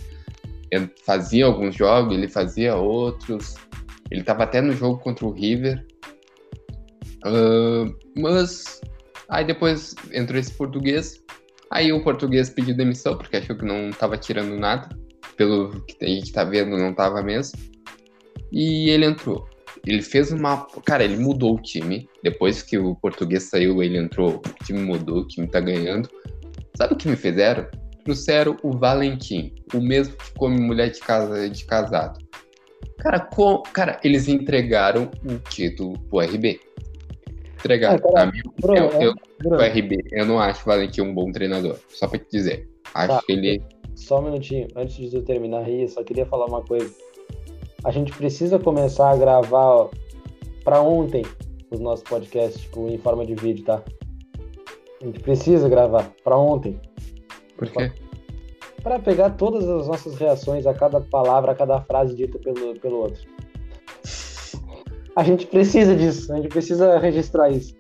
Fazia 1.04 1.44
alguns 1.44 1.74
jogos, 1.74 2.14
ele 2.14 2.28
fazia 2.28 2.74
outros. 2.76 3.54
Ele 4.10 4.20
estava 4.20 4.44
até 4.44 4.60
no 4.60 4.72
jogo 4.72 4.98
contra 4.98 5.26
o 5.26 5.32
River. 5.32 5.84
Uh, 7.26 7.94
mas 8.16 8.80
aí 9.28 9.44
depois 9.44 9.94
entrou 10.12 10.40
esse 10.40 10.52
português. 10.52 11.22
Aí 11.70 11.92
o 11.92 12.02
português 12.02 12.48
pediu 12.48 12.76
demissão 12.76 13.16
porque 13.16 13.36
achou 13.36 13.56
que 13.56 13.64
não 13.64 13.90
estava 13.90 14.16
tirando 14.16 14.56
nada. 14.58 14.88
Pelo 15.36 15.82
que 15.82 16.02
a 16.02 16.08
gente 16.08 16.24
está 16.24 16.44
vendo, 16.44 16.78
não 16.78 16.90
estava 16.90 17.22
mesmo. 17.22 17.58
E 18.50 18.88
ele 18.88 19.04
entrou. 19.04 19.46
Ele 19.84 20.02
fez 20.02 20.32
uma. 20.32 20.66
Cara, 20.84 21.04
ele 21.04 21.16
mudou 21.16 21.54
o 21.54 21.60
time. 21.60 22.08
Depois 22.22 22.62
que 22.62 22.78
o 22.78 22.94
português 22.96 23.44
saiu, 23.44 23.82
ele 23.82 23.98
entrou. 23.98 24.36
O 24.36 24.64
time 24.64 24.80
mudou, 24.80 25.18
o 25.18 25.26
time 25.26 25.46
tá 25.46 25.60
ganhando. 25.60 26.08
Sabe 26.76 26.94
o 26.94 26.96
que 26.96 27.08
me 27.08 27.16
fizeram? 27.16 27.66
Trouxeram 28.04 28.56
o 28.62 28.76
Valentim, 28.76 29.54
o 29.74 29.80
mesmo 29.80 30.14
que 30.16 30.32
come 30.34 30.60
mulher 30.60 30.90
de, 30.90 31.00
casa, 31.00 31.48
de 31.48 31.64
casado. 31.64 32.20
Cara, 32.98 33.18
com, 33.20 33.62
cara, 33.72 34.00
eles 34.04 34.28
entregaram 34.28 35.10
o 35.24 35.38
título 35.50 35.98
pro 36.08 36.20
RB. 36.20 36.60
Entregaram. 37.58 37.96
É, 37.96 38.12
cara, 38.12 38.32
Bruno, 38.60 38.76
eu, 38.76 39.02
eu, 39.02 39.14
Bruno. 39.38 39.56
o 39.56 39.60
RB, 39.60 40.04
eu 40.12 40.26
não 40.26 40.38
acho 40.38 40.62
o 40.62 40.64
Valentim 40.66 41.00
um 41.00 41.14
bom 41.14 41.32
treinador. 41.32 41.78
Só 41.88 42.06
pra 42.06 42.18
te 42.18 42.26
dizer. 42.30 42.68
Acho 42.94 43.08
tá, 43.08 43.22
que 43.26 43.32
ele. 43.32 43.62
Só 43.94 44.20
um 44.20 44.24
minutinho, 44.24 44.68
antes 44.76 45.10
de 45.10 45.16
eu 45.16 45.22
terminar 45.22 45.64
aí, 45.64 45.88
só 45.88 46.04
queria 46.04 46.26
falar 46.26 46.46
uma 46.46 46.62
coisa 46.62 46.92
a 47.84 47.90
gente 47.90 48.12
precisa 48.12 48.58
começar 48.58 49.10
a 49.10 49.16
gravar 49.16 49.88
para 50.64 50.80
ontem 50.80 51.24
os 51.70 51.80
nossos 51.80 52.04
podcasts, 52.04 52.62
tipo, 52.62 52.88
em 52.88 52.98
forma 52.98 53.24
de 53.24 53.34
vídeo, 53.34 53.64
tá? 53.64 53.82
A 55.00 55.04
gente 55.04 55.20
precisa 55.20 55.68
gravar 55.68 56.10
para 56.24 56.36
ontem. 56.36 56.80
Por 57.56 57.70
quê? 57.70 57.92
Para 58.82 58.98
pegar 58.98 59.30
todas 59.30 59.68
as 59.68 59.88
nossas 59.88 60.14
reações 60.16 60.66
a 60.66 60.74
cada 60.74 61.00
palavra, 61.00 61.52
a 61.52 61.54
cada 61.54 61.80
frase 61.82 62.14
dita 62.14 62.38
pelo, 62.38 62.78
pelo 62.80 62.96
outro. 62.98 63.22
A 65.14 65.22
gente 65.22 65.46
precisa 65.46 65.94
disso, 65.94 66.32
a 66.32 66.36
gente 66.36 66.48
precisa 66.48 66.98
registrar 66.98 67.50
isso. 67.50 67.74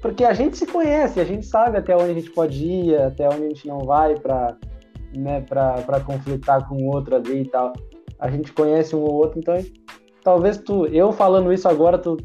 Porque 0.00 0.24
a 0.24 0.32
gente 0.32 0.56
se 0.56 0.66
conhece, 0.66 1.20
a 1.20 1.24
gente 1.24 1.44
sabe 1.44 1.76
até 1.76 1.94
onde 1.94 2.10
a 2.10 2.14
gente 2.14 2.30
pode 2.30 2.64
ir, 2.64 2.96
até 2.96 3.28
onde 3.28 3.44
a 3.44 3.48
gente 3.48 3.66
não 3.66 3.80
vai 3.80 4.18
para 4.18 4.56
né, 5.14 5.42
pra, 5.42 6.00
conflitar 6.00 6.66
com 6.68 6.76
o 6.76 6.86
outro 6.86 7.16
ali 7.16 7.42
e 7.42 7.48
tal 7.48 7.72
a 8.20 8.30
gente 8.30 8.52
conhece 8.52 8.94
um 8.94 9.00
ou 9.00 9.14
outro, 9.14 9.40
então 9.40 9.58
talvez 10.22 10.58
tu, 10.58 10.86
eu 10.86 11.10
falando 11.10 11.52
isso 11.52 11.68
agora, 11.68 11.98
tu 11.98 12.16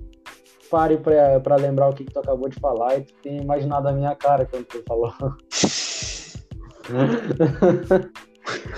pare 0.69 0.97
para 0.97 1.55
lembrar 1.55 1.89
o 1.89 1.93
que, 1.93 2.03
que, 2.03 2.13
tu 2.13 2.19
acabou 2.19 2.49
de 2.49 2.59
falar 2.59 2.97
e 2.97 3.01
tu 3.01 3.13
tenha 3.21 3.41
imaginado 3.41 3.87
a 3.87 3.93
minha 3.93 4.15
cara 4.15 4.45
quando 4.45 4.65
tu 4.65 4.83
falou. 4.87 5.13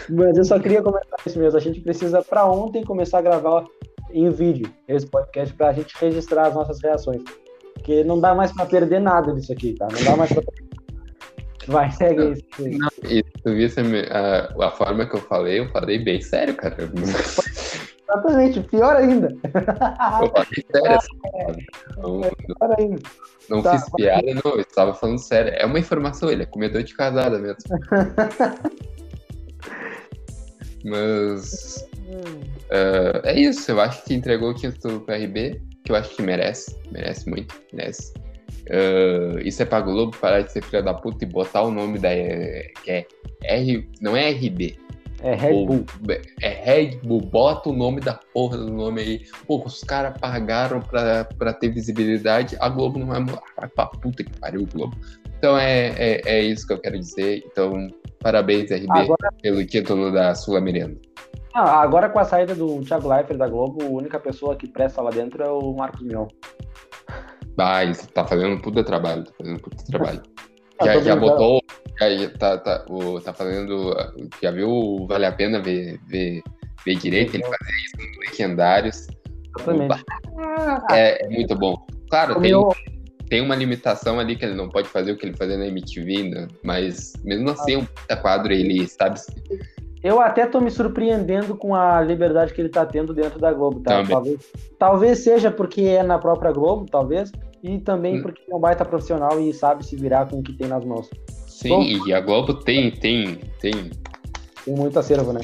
Mas 0.10 0.38
eu 0.38 0.46
só 0.46 0.60
queria 0.60 0.82
comentar 0.82 1.20
isso 1.26 1.38
mesmo. 1.38 1.58
A 1.58 1.62
gente 1.62 1.82
precisa, 1.82 2.22
para 2.22 2.46
ontem, 2.46 2.84
começar 2.84 3.18
a 3.18 3.22
gravar 3.22 3.66
em 4.12 4.30
vídeo 4.30 4.72
esse 4.88 5.06
podcast 5.06 5.54
para 5.56 5.70
a 5.70 5.74
gente 5.74 5.94
registrar 6.00 6.48
as 6.48 6.54
nossas 6.54 6.82
reações. 6.82 7.22
Porque 7.74 8.04
não 8.04 8.20
dá 8.20 8.34
mais 8.34 8.52
para 8.54 8.66
perder 8.66 9.00
nada 9.00 9.34
disso 9.34 9.52
aqui, 9.52 9.74
tá? 9.74 9.88
Não 9.92 10.04
dá 10.04 10.16
mais 10.16 10.32
para 10.32 10.42
Vai, 11.68 11.92
segue 11.92 12.32
isso. 12.32 12.44
Não, 12.60 12.90
e 13.10 13.22
tu 13.24 13.54
visse 13.54 13.80
a, 14.10 14.66
a 14.66 14.72
forma 14.72 15.06
que 15.06 15.16
eu 15.16 15.22
falei, 15.22 15.60
eu 15.60 15.70
falei 15.70 16.00
bem 16.00 16.22
sério, 16.22 16.56
cara. 16.56 16.78
Exatamente, 18.10 18.62
pior 18.62 18.96
ainda. 18.96 19.36
Eu 19.44 20.30
falei 20.32 20.66
sério. 20.72 20.98
Assim, 20.98 21.18
não, 21.98 22.22
pior 22.22 22.76
ainda. 22.80 23.02
Não 23.50 23.62
tá, 23.62 23.72
fiz 23.72 23.90
piada, 23.96 24.34
não, 24.34 24.52
eu 24.54 24.62
estava 24.62 24.94
falando 24.94 25.20
sério. 25.20 25.54
É 25.58 25.66
uma 25.66 25.80
informação, 25.80 26.30
ele 26.30 26.44
é 26.44 26.46
comedor 26.46 26.84
de 26.84 26.96
casada 26.96 27.38
mesmo. 27.38 27.58
Mas. 30.86 31.86
Uh, 32.70 33.20
é 33.24 33.38
isso, 33.38 33.72
eu 33.72 33.82
acho 33.82 34.04
que 34.06 34.14
entregou 34.14 34.52
o 34.52 34.54
título 34.54 35.02
pro 35.02 35.16
RB, 35.16 35.62
que 35.84 35.92
eu 35.92 35.96
acho 35.98 36.16
que 36.16 36.22
merece. 36.22 36.80
Merece 36.92 37.30
muito, 37.30 37.56
merece. 37.74 38.14
Uh, 38.70 39.40
isso 39.40 39.62
é 39.62 39.66
pra 39.66 39.82
Globo 39.82 40.16
parar 40.18 40.42
de 40.42 40.52
ser 40.52 40.64
filha 40.64 40.84
da 40.84 40.94
puta 40.94 41.24
e 41.24 41.28
botar 41.28 41.64
o 41.64 41.72
nome 41.72 42.00
da. 42.00 42.10
que 42.84 42.92
é 42.92 43.08
R. 43.44 43.90
Não 44.02 44.16
é 44.16 44.30
RB. 44.30 44.78
É 45.22 45.34
Red 45.34 45.66
Bull. 45.66 45.86
É 46.42 46.50
Red 46.50 46.98
Bull. 47.04 47.22
Bota 47.22 47.70
o 47.70 47.74
nome 47.74 48.02
da 48.02 48.20
porra 48.34 48.58
do 48.58 48.72
nome 48.72 49.02
aí. 49.02 49.22
Pô, 49.48 49.64
os 49.66 49.84
caras 49.84 50.18
pagaram 50.20 50.80
pra, 50.80 51.26
pra 51.26 51.54
ter 51.54 51.70
visibilidade. 51.70 52.56
A 52.60 52.70
Globo 52.70 53.00
não 53.00 53.08
vai. 53.08 53.24
Vai 53.58 53.68
pra 53.68 53.88
puta 53.88 54.24
que 54.24 54.40
pariu, 54.40 54.68
Globo. 54.72 54.96
Então 55.38 55.58
é, 55.58 55.94
é, 55.98 56.22
é 56.26 56.42
isso 56.42 56.68
que 56.68 56.74
eu 56.74 56.80
quero 56.80 57.00
dizer. 57.00 57.44
Então, 57.46 57.88
parabéns, 58.20 58.72
RB, 58.72 58.88
agora... 58.90 59.32
pelo 59.42 59.66
título 59.66 60.12
da 60.12 60.36
Sul-Americana. 60.36 60.96
Ah, 61.54 61.82
agora 61.82 62.10
com 62.10 62.20
a 62.20 62.24
saída 62.24 62.54
do 62.54 62.82
Thiago 62.82 63.10
Leifert 63.10 63.38
da 63.38 63.48
Globo, 63.48 63.84
a 63.84 63.90
única 63.90 64.20
pessoa 64.20 64.56
que 64.56 64.68
presta 64.68 65.02
lá 65.02 65.10
dentro 65.10 65.44
é 65.44 65.50
o 65.50 65.74
Marcos 65.74 66.02
Mion. 66.02 66.28
Ah, 67.58 67.84
ele 67.84 67.96
tá 67.96 68.26
fazendo 68.26 68.54
um 68.54 68.60
puta 68.60 68.84
trabalho, 68.84 69.24
tá 69.24 69.32
fazendo 69.38 69.56
um 69.56 69.60
puta 69.60 69.84
trabalho. 69.86 70.22
Ah, 70.80 70.86
já, 70.86 71.02
já 71.02 71.16
botou, 71.16 71.60
já, 72.00 72.30
tá, 72.38 72.56
tá, 72.60 72.86
o, 72.88 73.20
tá 73.20 73.34
fazendo, 73.34 73.96
já 74.40 74.52
viu, 74.52 75.08
vale 75.10 75.26
a 75.26 75.32
pena 75.32 75.60
ver, 75.60 76.00
ver, 76.06 76.44
ver 76.86 76.96
direito, 76.98 77.34
ele 77.34 77.44
fazer 77.44 77.58
isso 77.84 77.98
no 77.98 78.20
Legendários. 78.20 79.08
Exatamente. 79.58 80.06
É, 80.92 81.26
é 81.26 81.30
muito 81.30 81.56
bom. 81.56 81.76
Claro, 82.12 82.40
tem, 82.40 82.54
tem 83.28 83.42
uma 83.42 83.56
limitação 83.56 84.20
ali 84.20 84.36
que 84.36 84.46
ele 84.46 84.54
não 84.54 84.70
pode 84.70 84.88
fazer 84.88 85.14
o 85.14 85.18
que 85.18 85.26
ele 85.26 85.36
fazia 85.36 85.58
na 85.58 85.66
MTV, 85.66 86.30
né? 86.30 86.48
mas 86.64 87.14
mesmo 87.24 87.50
assim, 87.50 87.78
um 87.78 87.86
puta 87.86 88.16
quadro, 88.16 88.54
ele 88.54 88.88
sabe 88.88 89.20
eu 90.04 90.22
até 90.22 90.46
tô 90.46 90.62
me 90.62 90.70
surpreendendo 90.70 91.56
com 91.56 91.76
a 91.76 92.02
liberdade 92.02 92.54
que 92.54 92.62
ele 92.62 92.70
tá 92.70 92.86
tendo 92.86 93.14
dentro 93.14 93.40
da 93.40 93.52
Globo, 93.52 93.80
tá? 93.80 94.04
Talvez, 94.08 94.40
talvez 94.78 95.20
seja 95.20 95.52
porque 95.52 95.82
é 95.82 96.04
na 96.04 96.20
própria 96.20 96.52
Globo, 96.52 96.86
talvez, 96.90 97.32
e 97.64 97.80
também 97.80 98.20
hum. 98.20 98.22
porque 98.22 98.42
é 98.50 98.56
um 98.56 98.60
baita 98.60 98.86
profissional 98.86 99.40
e 99.40 99.54
sabe 99.54 99.86
se 99.86 99.96
virar 99.96 100.28
com 100.28 100.40
o 100.40 100.44
que 100.44 100.54
tem 100.54 100.68
nas 100.68 100.84
mãos. 100.86 101.10
Sim, 101.48 101.70
Bom, 101.70 101.84
e 101.84 102.14
a 102.14 102.20
Globo 102.20 102.54
tem, 102.54 102.92
tem, 102.92 103.38
tem. 103.60 103.90
Tem 104.64 104.76
muito 104.76 105.00
acervo, 105.00 105.34
né? 105.34 105.42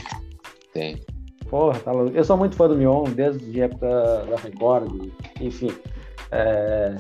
Tem. 0.73 1.01
Porra, 1.49 1.79
tá 1.79 1.91
louco. 1.91 2.15
Eu 2.15 2.23
sou 2.23 2.37
muito 2.37 2.55
fã 2.55 2.67
do 2.67 2.75
Mion, 2.75 3.03
desde 3.03 3.61
a 3.61 3.65
época 3.65 3.87
da 4.29 4.35
Record, 4.37 5.11
enfim. 5.39 5.71
É... 6.31 6.95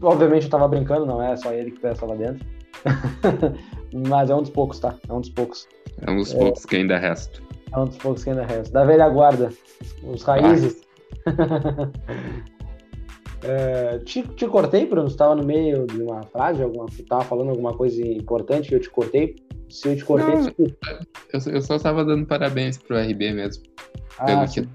Obviamente 0.00 0.44
eu 0.44 0.50
tava 0.50 0.68
brincando, 0.68 1.06
não 1.06 1.22
é 1.22 1.36
só 1.36 1.52
ele 1.52 1.70
que 1.70 1.80
pensa 1.80 2.06
lá 2.06 2.14
dentro. 2.14 2.46
Mas 4.08 4.30
é 4.30 4.34
um 4.34 4.40
dos 4.40 4.50
poucos, 4.50 4.80
tá? 4.80 4.94
É 5.08 5.12
um 5.12 5.20
dos 5.20 5.30
poucos. 5.30 5.68
É 6.00 6.10
um 6.10 6.16
dos 6.16 6.34
é... 6.34 6.38
poucos 6.38 6.64
que 6.64 6.76
ainda 6.76 6.98
resta. 6.98 7.40
É 7.72 7.78
um 7.78 7.86
dos 7.86 7.96
poucos 7.98 8.24
que 8.24 8.30
ainda 8.30 8.44
resta. 8.44 8.72
Da 8.72 8.84
velha 8.84 9.08
guarda. 9.08 9.52
Os 10.02 10.22
raízes. 10.22 10.82
é, 13.42 13.98
te, 13.98 14.22
te 14.22 14.46
cortei, 14.46 14.86
Bruno? 14.86 15.08
Você 15.08 15.14
estava 15.14 15.34
no 15.34 15.44
meio 15.44 15.86
de 15.86 16.02
uma 16.02 16.22
frase, 16.24 16.62
alguma, 16.62 16.86
tava 17.08 17.24
falando 17.24 17.50
alguma 17.50 17.74
coisa 17.74 18.00
importante 18.00 18.70
e 18.70 18.74
eu 18.74 18.80
te 18.80 18.90
cortei. 18.90 19.36
Se 19.68 19.88
eu 19.88 19.96
te 19.96 20.04
cortei, 20.04 20.34
Não, 20.34 20.68
eu, 21.32 21.52
eu, 21.54 21.62
só 21.62 21.76
estava 21.76 22.04
dando 22.04 22.26
parabéns 22.26 22.78
pro 22.78 22.98
RB 22.98 23.32
mesmo. 23.32 23.64
Ah, 24.18 24.26
pelo 24.26 24.46
sim. 24.46 24.68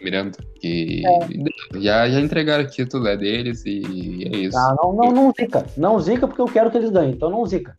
Miranda. 0.00 0.38
Que 0.60 1.02
é. 1.04 1.80
já, 1.80 2.08
já 2.08 2.20
entregaram 2.20 2.64
o 2.64 2.68
título 2.68 3.06
é 3.08 3.16
deles 3.16 3.64
e 3.66 4.28
é 4.32 4.36
isso. 4.36 4.56
Ah, 4.56 4.76
não, 4.80 4.92
não, 4.92 5.10
não 5.10 5.32
zica. 5.32 5.66
Não 5.76 5.98
zica 6.00 6.28
porque 6.28 6.40
eu 6.40 6.46
quero 6.46 6.70
que 6.70 6.76
eles 6.76 6.90
ganhem, 6.90 7.12
então 7.12 7.30
não 7.30 7.44
zica. 7.46 7.74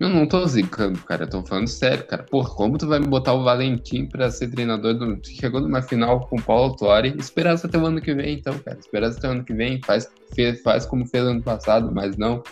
Eu 0.00 0.08
não 0.08 0.26
tô 0.26 0.44
zicando, 0.46 0.98
cara. 1.00 1.24
Eu 1.24 1.30
tô 1.30 1.42
falando 1.42 1.68
sério, 1.68 2.04
cara. 2.04 2.22
Porra, 2.22 2.50
como 2.50 2.76
tu 2.76 2.88
vai 2.88 2.98
me 2.98 3.06
botar 3.06 3.32
o 3.32 3.44
Valentim 3.44 4.06
pra 4.06 4.30
ser 4.30 4.48
treinador 4.48 4.94
do. 4.94 5.18
Chegou 5.24 5.60
numa 5.60 5.82
final 5.82 6.26
com 6.26 6.36
o 6.36 6.42
Paulo 6.42 6.74
Tuori. 6.76 7.14
Esperar 7.16 7.54
até 7.54 7.78
o 7.78 7.86
ano 7.86 8.00
que 8.00 8.12
vem, 8.12 8.38
então, 8.38 8.58
cara. 8.58 8.78
Esperar 8.78 9.10
até 9.10 9.28
o 9.28 9.30
ano 9.30 9.44
que 9.44 9.54
vem. 9.54 9.80
Faz, 9.82 10.10
fez, 10.34 10.60
faz 10.62 10.84
como 10.84 11.06
fez 11.06 11.24
ano 11.24 11.42
passado, 11.42 11.92
mas 11.94 12.16
não. 12.16 12.42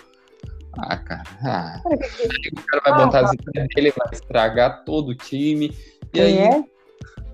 Ah, 0.79 0.97
cara. 0.97 1.23
Ah. 1.45 1.81
O 1.85 2.63
cara 2.63 2.83
vai 2.85 2.93
ah, 2.93 3.07
botar 3.07 3.21
a 3.21 3.27
zica 3.27 3.51
dele, 3.75 3.93
vai 3.97 4.09
estragar 4.13 4.85
todo 4.85 5.09
o 5.09 5.15
time. 5.15 5.77
E 6.15 6.21
aí. 6.21 6.39
É? 6.39 6.65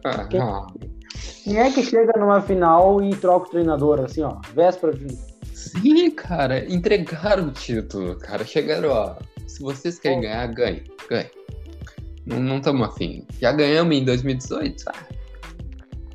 Ah, 0.04 0.24
Quem... 0.24 0.40
Ah. 0.40 0.66
Quem 1.44 1.58
é 1.58 1.70
que 1.70 1.82
chega 1.82 2.12
numa 2.18 2.40
final 2.40 3.02
e 3.02 3.14
troca 3.16 3.46
o 3.46 3.50
treinador, 3.50 4.00
assim, 4.00 4.22
ó, 4.22 4.38
véspera 4.54 4.92
de. 4.92 5.16
Sim, 5.52 6.10
cara, 6.10 6.64
entregaram 6.72 7.48
o 7.48 7.50
título, 7.50 8.16
cara. 8.16 8.44
Chegaram, 8.44 8.90
ó. 8.90 9.16
Se 9.48 9.62
vocês 9.62 9.98
querem 9.98 10.20
ganhar, 10.20 10.46
ganhe, 10.48 10.84
ganhe. 11.08 11.30
Não 12.26 12.58
estamos 12.58 12.86
afim. 12.86 13.26
Já 13.40 13.50
ganhamos 13.52 13.96
em 13.96 14.04
2018, 14.04 14.82
sabe? 14.82 14.98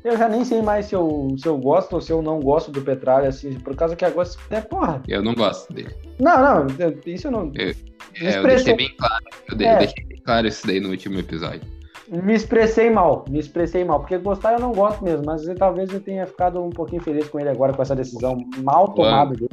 Eu 0.04 0.16
já 0.16 0.28
nem 0.28 0.44
sei 0.44 0.62
mais 0.62 0.86
se 0.86 0.94
eu, 0.94 1.34
se 1.36 1.48
eu 1.48 1.56
gosto 1.58 1.94
ou 1.94 2.00
se 2.00 2.12
eu 2.12 2.22
não 2.22 2.38
gosto 2.38 2.70
do 2.70 2.82
Petralha, 2.82 3.28
assim, 3.28 3.54
por 3.54 3.74
causa 3.74 3.96
que 3.96 4.04
agora 4.04 4.28
é 4.50 4.60
porra. 4.60 5.02
Eu 5.08 5.22
não 5.22 5.34
gosto 5.34 5.72
dele. 5.72 5.94
Não, 6.20 6.66
não, 6.66 6.66
isso 7.06 7.26
eu 7.26 7.30
não. 7.30 7.50
Eu, 7.54 7.74
é, 8.20 8.38
eu 8.38 8.42
deixei 8.42 8.76
bem 8.76 8.94
claro. 8.96 9.24
Eu, 9.50 9.66
é. 9.66 9.78
deixei 9.78 10.04
bem 10.04 10.20
claro 10.22 10.46
isso 10.46 10.66
daí 10.66 10.78
no 10.78 10.90
último 10.90 11.18
episódio. 11.18 11.62
Me 12.06 12.34
expressei 12.34 12.90
mal, 12.90 13.24
me 13.30 13.38
expressei 13.38 13.82
mal, 13.82 14.00
porque 14.00 14.18
gostar 14.18 14.52
eu 14.52 14.60
não 14.60 14.72
gosto 14.72 15.02
mesmo, 15.02 15.24
mas 15.24 15.42
talvez 15.58 15.90
eu 15.90 16.00
tenha 16.00 16.26
ficado 16.26 16.62
um 16.62 16.68
pouquinho 16.68 17.02
feliz 17.02 17.26
com 17.28 17.40
ele 17.40 17.48
agora 17.48 17.72
com 17.72 17.80
essa 17.80 17.96
decisão 17.96 18.36
mal 18.62 18.92
tomada 18.92 19.34
dele. 19.34 19.48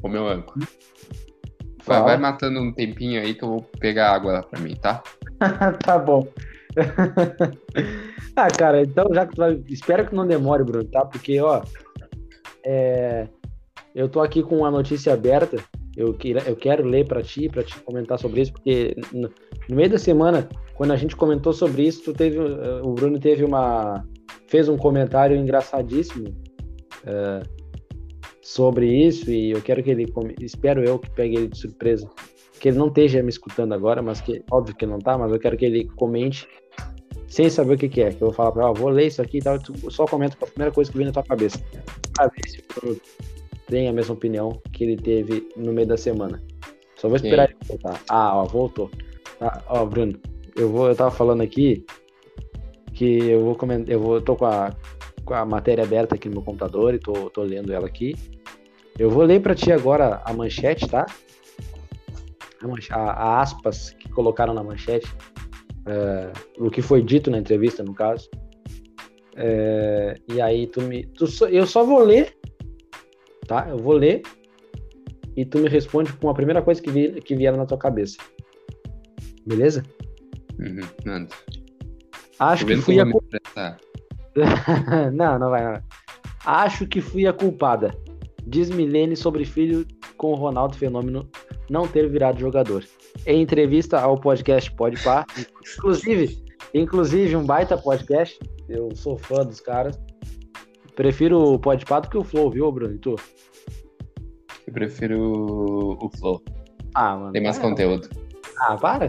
Ô 0.00 0.08
meu 0.08 0.28
âncora. 0.28 0.64
Vai, 1.86 2.02
vai, 2.02 2.16
matando 2.16 2.60
um 2.60 2.72
tempinho 2.72 3.20
aí 3.20 3.34
que 3.34 3.44
eu 3.44 3.48
vou 3.48 3.62
pegar 3.78 4.12
água 4.12 4.32
lá 4.32 4.42
pra 4.42 4.60
mim, 4.60 4.74
tá? 4.76 5.02
tá 5.84 5.98
bom. 5.98 6.26
ah, 8.36 8.48
cara, 8.48 8.82
então 8.82 9.12
já 9.12 9.26
que 9.26 9.34
tu 9.34 9.38
vai. 9.38 9.62
Espero 9.68 10.06
que 10.06 10.14
não 10.14 10.26
demore, 10.26 10.64
Bruno, 10.64 10.84
tá? 10.84 11.04
Porque, 11.04 11.40
ó. 11.40 11.62
É... 12.64 13.26
Eu 13.94 14.08
tô 14.08 14.20
aqui 14.20 14.42
com 14.42 14.58
uma 14.58 14.70
notícia 14.70 15.12
aberta. 15.12 15.56
Eu, 15.96 16.16
eu 16.46 16.56
quero 16.56 16.86
ler 16.86 17.06
para 17.08 17.22
ti, 17.22 17.48
para 17.48 17.64
te 17.64 17.76
comentar 17.80 18.18
sobre 18.18 18.42
isso, 18.42 18.52
porque 18.52 18.94
no 19.12 19.28
meio 19.68 19.90
da 19.90 19.98
semana 19.98 20.48
quando 20.80 20.92
a 20.92 20.96
gente 20.96 21.14
comentou 21.14 21.52
sobre 21.52 21.82
isso, 21.82 22.02
tu 22.04 22.14
teve, 22.14 22.38
eh, 22.38 22.80
o 22.82 22.94
Bruno 22.94 23.20
teve 23.20 23.44
uma 23.44 24.02
fez 24.48 24.66
um 24.66 24.78
comentário 24.78 25.36
engraçadíssimo 25.36 26.30
uh, 27.04 27.46
sobre 28.50 28.92
isso 28.92 29.30
e 29.30 29.52
eu 29.52 29.62
quero 29.62 29.80
que 29.80 29.90
ele 29.90 30.12
espero 30.40 30.82
eu 30.82 30.98
que 30.98 31.08
pegue 31.10 31.36
ele 31.36 31.46
de 31.46 31.56
surpresa, 31.56 32.10
que 32.58 32.68
ele 32.68 32.78
não 32.78 32.88
esteja 32.88 33.22
me 33.22 33.28
escutando 33.28 33.72
agora, 33.72 34.02
mas 34.02 34.20
que 34.20 34.42
óbvio 34.50 34.74
que 34.74 34.84
não 34.84 34.98
tá, 34.98 35.16
mas 35.16 35.30
eu 35.30 35.38
quero 35.38 35.56
que 35.56 35.64
ele 35.64 35.84
comente 35.94 36.48
sem 37.28 37.48
saber 37.48 37.74
o 37.74 37.78
que, 37.78 37.88
que 37.88 38.02
é, 38.02 38.10
que 38.10 38.20
eu 38.20 38.26
vou 38.26 38.32
falar 38.32 38.50
para, 38.50 38.68
ó, 38.68 38.74
vou 38.74 38.88
ler 38.88 39.06
isso 39.06 39.22
aqui 39.22 39.38
e 39.38 39.40
tal, 39.40 39.56
tu 39.56 39.88
só 39.88 40.04
comenta 40.04 40.36
a 40.42 40.46
primeira 40.48 40.74
coisa 40.74 40.90
que 40.90 40.98
vem 40.98 41.06
na 41.06 41.12
tua 41.12 41.22
cabeça, 41.22 41.62
pra 42.12 42.26
ver 42.26 42.48
se 42.48 42.58
o 42.58 42.80
Bruno 42.80 43.00
tem 43.68 43.86
a 43.86 43.92
mesma 43.92 44.14
opinião 44.14 44.60
que 44.72 44.82
ele 44.82 44.96
teve 44.96 45.48
no 45.56 45.72
meio 45.72 45.86
da 45.86 45.96
semana. 45.96 46.42
Só 46.96 47.06
vou 47.06 47.16
esperar 47.16 47.46
Sim. 47.46 47.54
ele 47.54 47.68
voltar. 47.68 48.02
Ah, 48.08 48.36
ó, 48.36 48.46
voltou. 48.46 48.90
Ah, 49.40 49.62
ó, 49.68 49.86
Bruno, 49.86 50.18
eu 50.56 50.68
vou, 50.68 50.88
eu 50.88 50.96
tava 50.96 51.12
falando 51.12 51.40
aqui 51.40 51.86
que 52.94 53.30
eu 53.30 53.44
vou 53.44 53.54
comentar, 53.54 53.94
eu 53.94 54.00
vou, 54.00 54.16
eu 54.16 54.22
tô 54.22 54.34
com 54.34 54.46
a, 54.46 54.74
com 55.24 55.34
a 55.34 55.46
matéria 55.46 55.84
aberta 55.84 56.16
aqui 56.16 56.28
no 56.28 56.34
meu 56.34 56.42
computador 56.42 56.94
e 56.94 56.98
tô, 56.98 57.30
tô 57.30 57.42
lendo 57.42 57.72
ela 57.72 57.86
aqui. 57.86 58.16
Eu 59.00 59.08
vou 59.08 59.22
ler 59.22 59.40
para 59.40 59.54
ti 59.54 59.72
agora 59.72 60.20
a 60.26 60.32
manchete, 60.34 60.86
tá? 60.86 61.06
A, 62.62 62.68
manchete, 62.68 62.92
a, 62.92 62.98
a 62.98 63.40
aspas 63.40 63.96
que 63.98 64.10
colocaram 64.10 64.52
na 64.52 64.62
manchete, 64.62 65.10
é, 65.86 66.30
o 66.58 66.70
que 66.70 66.82
foi 66.82 67.02
dito 67.02 67.30
na 67.30 67.38
entrevista, 67.38 67.82
no 67.82 67.94
caso. 67.94 68.28
É, 69.36 70.20
e 70.30 70.38
aí 70.38 70.66
tu 70.66 70.82
me, 70.82 71.06
tu, 71.06 71.24
eu 71.46 71.66
só 71.66 71.82
vou 71.82 72.00
ler, 72.00 72.36
tá? 73.46 73.66
Eu 73.70 73.78
vou 73.78 73.94
ler 73.94 74.20
e 75.34 75.46
tu 75.46 75.60
me 75.60 75.68
responde 75.70 76.12
com 76.12 76.28
a 76.28 76.34
primeira 76.34 76.60
coisa 76.60 76.82
que, 76.82 76.90
vi, 76.90 77.22
que 77.22 77.34
vier 77.34 77.56
na 77.56 77.64
tua 77.64 77.78
cabeça. 77.78 78.18
Beleza? 79.46 79.82
Uhum, 80.58 80.86
nada. 81.06 81.28
Acho 82.38 82.66
que 82.66 82.76
fui 82.76 83.00
a 83.00 83.10
culpada. 83.10 83.78
não, 85.10 85.38
não 85.38 85.48
vai, 85.48 85.72
não. 85.72 85.82
Acho 86.44 86.86
que 86.86 87.00
fui 87.00 87.26
a 87.26 87.32
culpada. 87.32 87.96
Diz 88.46 88.70
Milene 88.70 89.16
sobre 89.16 89.44
filho 89.44 89.86
com 90.16 90.32
o 90.32 90.34
Ronaldo 90.34 90.76
Fenômeno 90.76 91.28
não 91.68 91.86
ter 91.86 92.08
virado 92.08 92.40
jogador. 92.40 92.84
Em 93.26 93.42
entrevista 93.42 94.00
ao 94.00 94.18
podcast 94.18 94.70
Pode 94.72 95.02
Par, 95.02 95.26
inclusive, 95.76 96.44
inclusive 96.74 97.36
um 97.36 97.44
baita 97.44 97.76
podcast. 97.76 98.38
Eu 98.68 98.94
sou 98.94 99.16
fã 99.16 99.44
dos 99.44 99.60
caras. 99.60 99.98
Prefiro 100.94 101.54
o 101.54 101.58
Pode 101.58 101.84
Par 101.84 102.00
do 102.00 102.08
que 102.08 102.18
o 102.18 102.24
Flow, 102.24 102.50
viu, 102.50 102.70
Bruno? 102.70 102.94
E 102.94 102.98
tu? 102.98 103.16
Eu 104.66 104.72
prefiro 104.72 105.96
o 106.00 106.10
Flow. 106.18 106.42
Ah, 106.94 107.16
mano. 107.16 107.32
Tem 107.32 107.42
mais 107.42 107.58
é, 107.58 107.60
conteúdo. 107.60 108.08
Ah, 108.58 108.76
para. 108.76 109.08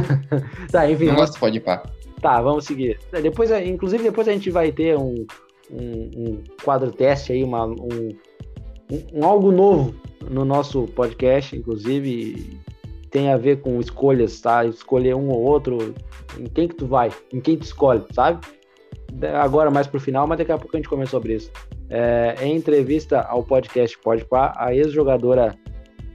tá, 0.70 0.90
enfim. 0.90 1.06
Não 1.06 1.16
gosto, 1.16 1.38
pode 1.38 1.58
ir 1.58 1.60
pá. 1.60 1.82
Tá, 2.20 2.40
vamos 2.40 2.64
seguir. 2.64 2.98
Depois, 3.22 3.50
inclusive, 3.50 4.02
depois 4.02 4.26
a 4.26 4.32
gente 4.32 4.50
vai 4.50 4.72
ter 4.72 4.96
um, 4.96 5.26
um, 5.70 6.10
um 6.16 6.44
quadro 6.64 6.90
teste 6.90 7.32
aí, 7.32 7.44
uma, 7.44 7.66
um, 7.66 8.16
um, 8.90 9.24
algo 9.24 9.50
novo 9.50 9.94
no 10.30 10.44
nosso 10.44 10.86
podcast, 10.88 11.56
inclusive 11.56 12.60
tem 13.10 13.32
a 13.32 13.36
ver 13.36 13.60
com 13.60 13.80
escolhas, 13.80 14.40
tá? 14.40 14.64
Escolher 14.64 15.14
um 15.14 15.28
ou 15.28 15.40
outro, 15.40 15.94
em 16.38 16.44
quem 16.44 16.68
que 16.68 16.74
tu 16.74 16.86
vai, 16.86 17.10
em 17.32 17.40
quem 17.40 17.56
tu 17.56 17.62
escolhe, 17.62 18.02
sabe? 18.12 18.46
Agora 19.40 19.70
mais 19.70 19.86
pro 19.86 19.98
final, 19.98 20.26
mas 20.26 20.38
daqui 20.38 20.52
a 20.52 20.58
pouco 20.58 20.76
a 20.76 20.78
gente 20.78 20.88
começa 20.88 21.12
sobre 21.12 21.34
isso. 21.34 21.50
É, 21.88 22.34
em 22.42 22.56
entrevista 22.56 23.20
ao 23.22 23.42
podcast 23.42 23.98
Pode 23.98 24.24
Pá, 24.26 24.52
a 24.56 24.74
ex-jogadora 24.74 25.56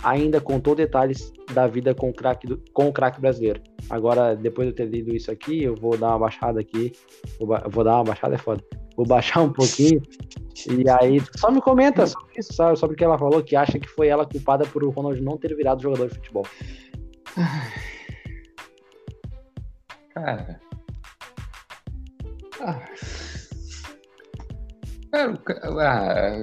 ainda 0.03 0.39
contou 0.39 0.75
detalhes 0.75 1.33
da 1.53 1.65
vida 1.65 1.95
com 1.95 2.09
o 2.09 2.13
craque 2.13 2.47
com 2.73 2.87
o 2.89 2.93
craque 2.93 3.19
brasileiro. 3.19 3.61
Agora, 3.89 4.35
depois 4.35 4.67
de 4.67 4.73
eu 4.73 4.75
ter 4.75 4.85
lido 4.85 5.15
isso 5.15 5.31
aqui, 5.31 5.63
eu 5.63 5.75
vou 5.75 5.97
dar 5.97 6.09
uma 6.09 6.19
baixada 6.19 6.59
aqui. 6.59 6.91
Vou, 7.39 7.57
vou 7.69 7.83
dar 7.83 7.95
uma 7.95 8.03
baixada, 8.03 8.35
é 8.35 8.37
foda. 8.37 8.63
Vou 8.95 9.05
baixar 9.05 9.41
um 9.41 9.51
pouquinho. 9.51 10.01
e 10.69 10.89
aí, 10.89 11.21
só 11.35 11.51
me 11.51 11.61
comenta 11.61 12.05
sobre 12.05 12.33
isso, 12.37 12.53
sabe? 12.53 12.77
Sobre 12.77 12.95
o 12.95 12.97
que 12.97 13.03
ela 13.03 13.17
falou, 13.17 13.43
que 13.43 13.55
acha 13.55 13.79
que 13.79 13.87
foi 13.87 14.07
ela 14.07 14.25
culpada 14.25 14.65
por 14.65 14.83
o 14.83 14.89
Ronald 14.89 15.21
não 15.21 15.37
ter 15.37 15.55
virado 15.55 15.81
jogador 15.81 16.09
de 16.09 16.15
futebol. 16.15 16.45
Cara. 20.13 20.59
Ah. 22.61 22.79
Cara, 25.11 25.37
ah, 25.79 26.33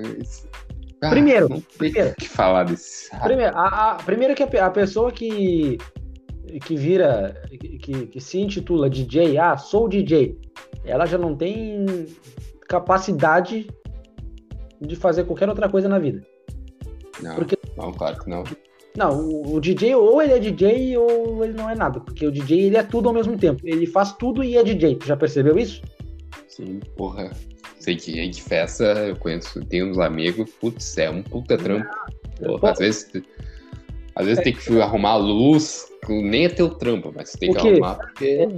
ah, 1.03 1.11
primeiro, 1.11 1.61
primeiro. 1.77 2.15
que 2.15 2.29
falar 2.29 2.65
desse. 2.65 3.11
Primeiro, 3.21 3.57
a, 3.57 3.93
a, 3.93 3.95
primeiro 3.97 4.35
que 4.35 4.45
a, 4.45 4.67
a, 4.67 4.71
pessoa 4.71 5.11
que, 5.11 5.77
que 6.59 6.77
vira, 6.77 7.43
que, 7.49 8.07
que 8.07 8.21
se 8.21 8.39
intitula 8.39 8.91
DJ, 8.91 9.39
ah, 9.39 9.57
sou 9.57 9.89
DJ, 9.89 10.39
ela 10.85 11.07
já 11.07 11.19
não 11.19 11.37
tem 11.37 12.07
capacidade 12.69 13.69
de 14.81 14.97
fazer 14.97 15.25
qualquer 15.25 15.49
outra 15.49 15.69
coisa 15.69 15.89
na 15.89 15.99
vida. 15.99 16.25
Não, 17.23 17.35
porque, 17.35 17.59
não, 17.77 17.93
claro 17.93 18.19
que 18.19 18.31
não. 18.31 18.45
Não, 18.97 19.21
o, 19.21 19.55
o, 19.55 19.61
DJ 19.61 19.95
ou 19.95 20.21
ele 20.21 20.33
é 20.33 20.39
DJ 20.39 20.97
ou 20.97 21.45
ele 21.45 21.53
não 21.53 21.71
é 21.71 21.75
nada, 21.75 22.01
porque 22.01 22.27
o 22.27 22.33
DJ 22.33 22.67
ele 22.67 22.77
é 22.77 22.83
tudo 22.83 23.09
ao 23.09 23.15
mesmo 23.15 23.37
tempo. 23.39 23.61
Ele 23.65 23.87
faz 23.87 24.13
tudo 24.13 24.43
e 24.43 24.57
é 24.57 24.65
DJ. 24.65 24.97
Tu 24.97 25.07
já 25.07 25.17
percebeu 25.17 25.59
isso? 25.59 25.83
Sim, 26.49 26.81
porra. 26.97 27.31
Sei 27.79 27.97
que 27.97 28.13
gente 28.13 28.43
festa, 28.43 28.85
eu 28.85 29.17
conheço, 29.17 29.65
tenho 29.67 29.91
uns 29.91 29.99
amigos, 29.99 30.51
putz, 30.61 30.99
é 30.99 31.09
um 31.09 31.23
puta 31.23 31.57
trampo. 31.57 31.89
Porra, 32.39 32.73
às 32.73 32.79
vezes, 32.79 33.11
às 34.15 34.27
vezes 34.27 34.41
é. 34.41 34.43
tem 34.43 34.53
que 34.55 34.81
arrumar 34.81 35.13
a 35.13 35.17
luz, 35.17 35.90
nem 36.09 36.45
é 36.45 36.49
teu 36.49 36.71
trampo, 36.71 37.13
mas 37.15 37.33
tem 37.33 37.53
que, 37.53 37.61
que 37.61 37.69
arrumar 37.69 37.97
porque. 37.97 38.49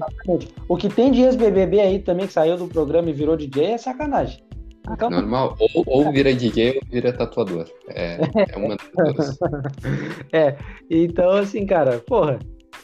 O 0.69 0.77
que 0.77 0.89
tem 0.89 1.11
de 1.11 1.23
ex-BBB 1.23 1.81
aí 1.81 1.99
também 1.99 2.27
que 2.27 2.33
saiu 2.33 2.57
do 2.57 2.69
programa 2.69 3.11
e 3.11 3.13
virou 3.13 3.37
DJ 3.37 3.65
é 3.65 3.79
sacanagem. 3.79 4.43
Então... 4.91 5.11
Normal. 5.11 5.57
Ou, 5.59 5.85
ou 5.87 6.13
vira 6.13 6.35
DJ 6.35 6.77
ou 6.77 6.83
vira 6.91 7.13
tatuador. 7.13 7.67
É, 7.89 8.19
é 8.51 8.57
uma 8.57 8.77
das 8.77 9.15
duas. 9.15 9.39
é, 10.33 10.57
então 10.91 11.31
assim, 11.31 11.67
cara, 11.67 11.99
porra. 11.99 12.39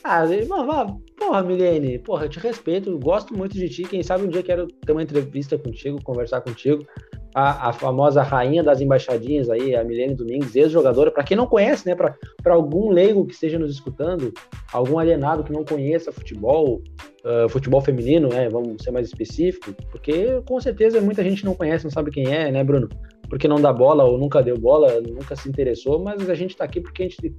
Ah, 0.05 0.25
mano, 0.49 1.03
porra, 1.19 1.43
Milene, 1.43 1.99
porra, 1.99 2.27
eu 2.27 2.29
te 2.29 2.39
respeito, 2.39 2.99
gosto 2.99 3.37
muito 3.37 3.55
de 3.55 3.69
ti. 3.69 3.83
Quem 3.83 4.03
sabe 4.03 4.25
um 4.25 4.29
dia 4.29 4.43
quero 4.43 4.69
ter 4.69 4.93
uma 4.93 5.03
entrevista 5.03 5.59
contigo, 5.59 6.03
conversar 6.03 6.41
contigo 6.41 6.87
a, 7.35 7.69
a, 7.69 7.73
famosa 7.73 8.23
rainha 8.23 8.63
das 8.63 8.81
embaixadinhas 8.81 9.51
aí, 9.51 9.75
a 9.75 9.85
Milene 9.85 10.15
Domingues, 10.15 10.57
ex-jogadora, 10.57 11.11
para 11.11 11.23
quem 11.23 11.37
não 11.37 11.47
conhece, 11.47 11.87
né, 11.87 11.95
para 11.95 12.55
algum 12.55 12.91
leigo 12.91 13.27
que 13.27 13.33
esteja 13.33 13.59
nos 13.59 13.71
escutando, 13.71 14.33
algum 14.73 14.99
alienado 14.99 15.45
que 15.45 15.53
não 15.53 15.65
conheça 15.65 16.13
futebol, 16.13 16.83
uh, 17.25 17.49
futebol 17.49 17.81
feminino, 17.81 18.29
né, 18.29 18.49
vamos 18.49 18.83
ser 18.83 18.91
mais 18.91 19.07
específico, 19.07 19.73
porque 19.91 20.41
com 20.47 20.61
certeza 20.61 21.01
muita 21.01 21.23
gente 21.23 21.45
não 21.45 21.55
conhece, 21.55 21.85
não 21.85 21.91
sabe 21.91 22.11
quem 22.11 22.27
é, 22.33 22.51
né, 22.51 22.65
Bruno? 22.65 22.89
Porque 23.29 23.47
não 23.47 23.61
dá 23.61 23.73
bola 23.73 24.05
ou 24.05 24.19
nunca 24.19 24.43
deu 24.43 24.57
bola, 24.57 25.01
nunca 25.01 25.37
se 25.37 25.49
interessou, 25.49 25.99
mas 25.99 26.29
a 26.31 26.35
gente 26.35 26.51
está 26.51 26.65
aqui 26.65 26.81
porque 26.81 27.03
a 27.03 27.09
gente 27.09 27.35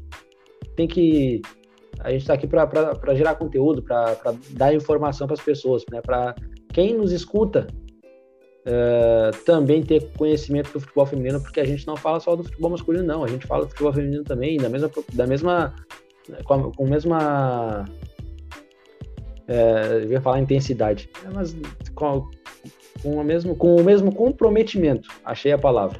tem 0.75 0.87
que 0.87 1.41
a 2.01 2.11
gente 2.11 2.21
está 2.21 2.33
aqui 2.33 2.47
para 2.47 3.13
gerar 3.13 3.35
conteúdo, 3.35 3.81
para 3.83 4.15
dar 4.51 4.73
informação 4.73 5.27
para 5.27 5.33
as 5.33 5.41
pessoas, 5.41 5.83
né? 5.91 5.99
Para 6.01 6.33
quem 6.71 6.93
nos 6.93 7.11
escuta 7.11 7.67
uh, 8.65 9.43
também 9.45 9.83
ter 9.83 10.11
conhecimento 10.17 10.71
do 10.73 10.79
futebol 10.79 11.05
feminino, 11.05 11.41
porque 11.41 11.59
a 11.59 11.65
gente 11.65 11.85
não 11.87 11.95
fala 11.95 12.19
só 12.19 12.35
do 12.35 12.43
futebol 12.43 12.71
masculino, 12.71 13.03
não. 13.03 13.23
A 13.23 13.27
gente 13.27 13.45
fala 13.47 13.65
do 13.65 13.69
futebol 13.69 13.93
feminino 13.93 14.23
também, 14.23 14.57
da 14.57 14.69
mesma, 14.69 14.91
da 15.13 15.27
mesma 15.27 15.75
com, 16.43 16.53
a, 16.53 16.73
com 16.73 16.85
a 16.85 16.89
mesma 16.89 17.85
é, 19.49 20.03
eu 20.03 20.11
ia 20.11 20.21
falar 20.21 20.39
intensidade, 20.39 21.09
né, 21.23 21.31
mas 21.33 21.55
com, 21.95 22.29
com, 23.01 23.19
a 23.19 23.23
mesmo, 23.23 23.55
com 23.55 23.75
o 23.75 23.83
mesmo 23.83 24.13
comprometimento, 24.13 25.09
achei 25.25 25.51
a 25.51 25.57
palavra. 25.57 25.99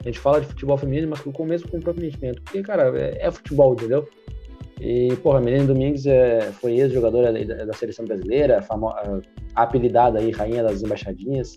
A 0.00 0.04
gente 0.04 0.18
fala 0.18 0.40
de 0.40 0.46
futebol 0.48 0.76
feminino, 0.76 1.08
mas 1.08 1.20
com 1.20 1.42
o 1.42 1.46
mesmo 1.46 1.70
comprometimento, 1.70 2.42
porque, 2.42 2.62
cara, 2.62 2.92
é, 2.98 3.26
é 3.26 3.30
futebol, 3.30 3.72
entendeu? 3.72 4.06
E, 4.78 5.14
porra, 5.22 5.38
a 5.38 5.40
Menina 5.40 5.64
Domingues 5.64 6.04
é, 6.06 6.52
foi 6.60 6.72
ex-jogadora 6.72 7.32
da, 7.32 7.64
da, 7.64 7.72
seleção 7.72 8.04
brasileira, 8.04 8.60
famosa, 8.60 9.22
apelidada 9.54 10.18
aí, 10.18 10.30
rainha 10.30 10.62
das 10.62 10.82
embaixadinhas, 10.82 11.56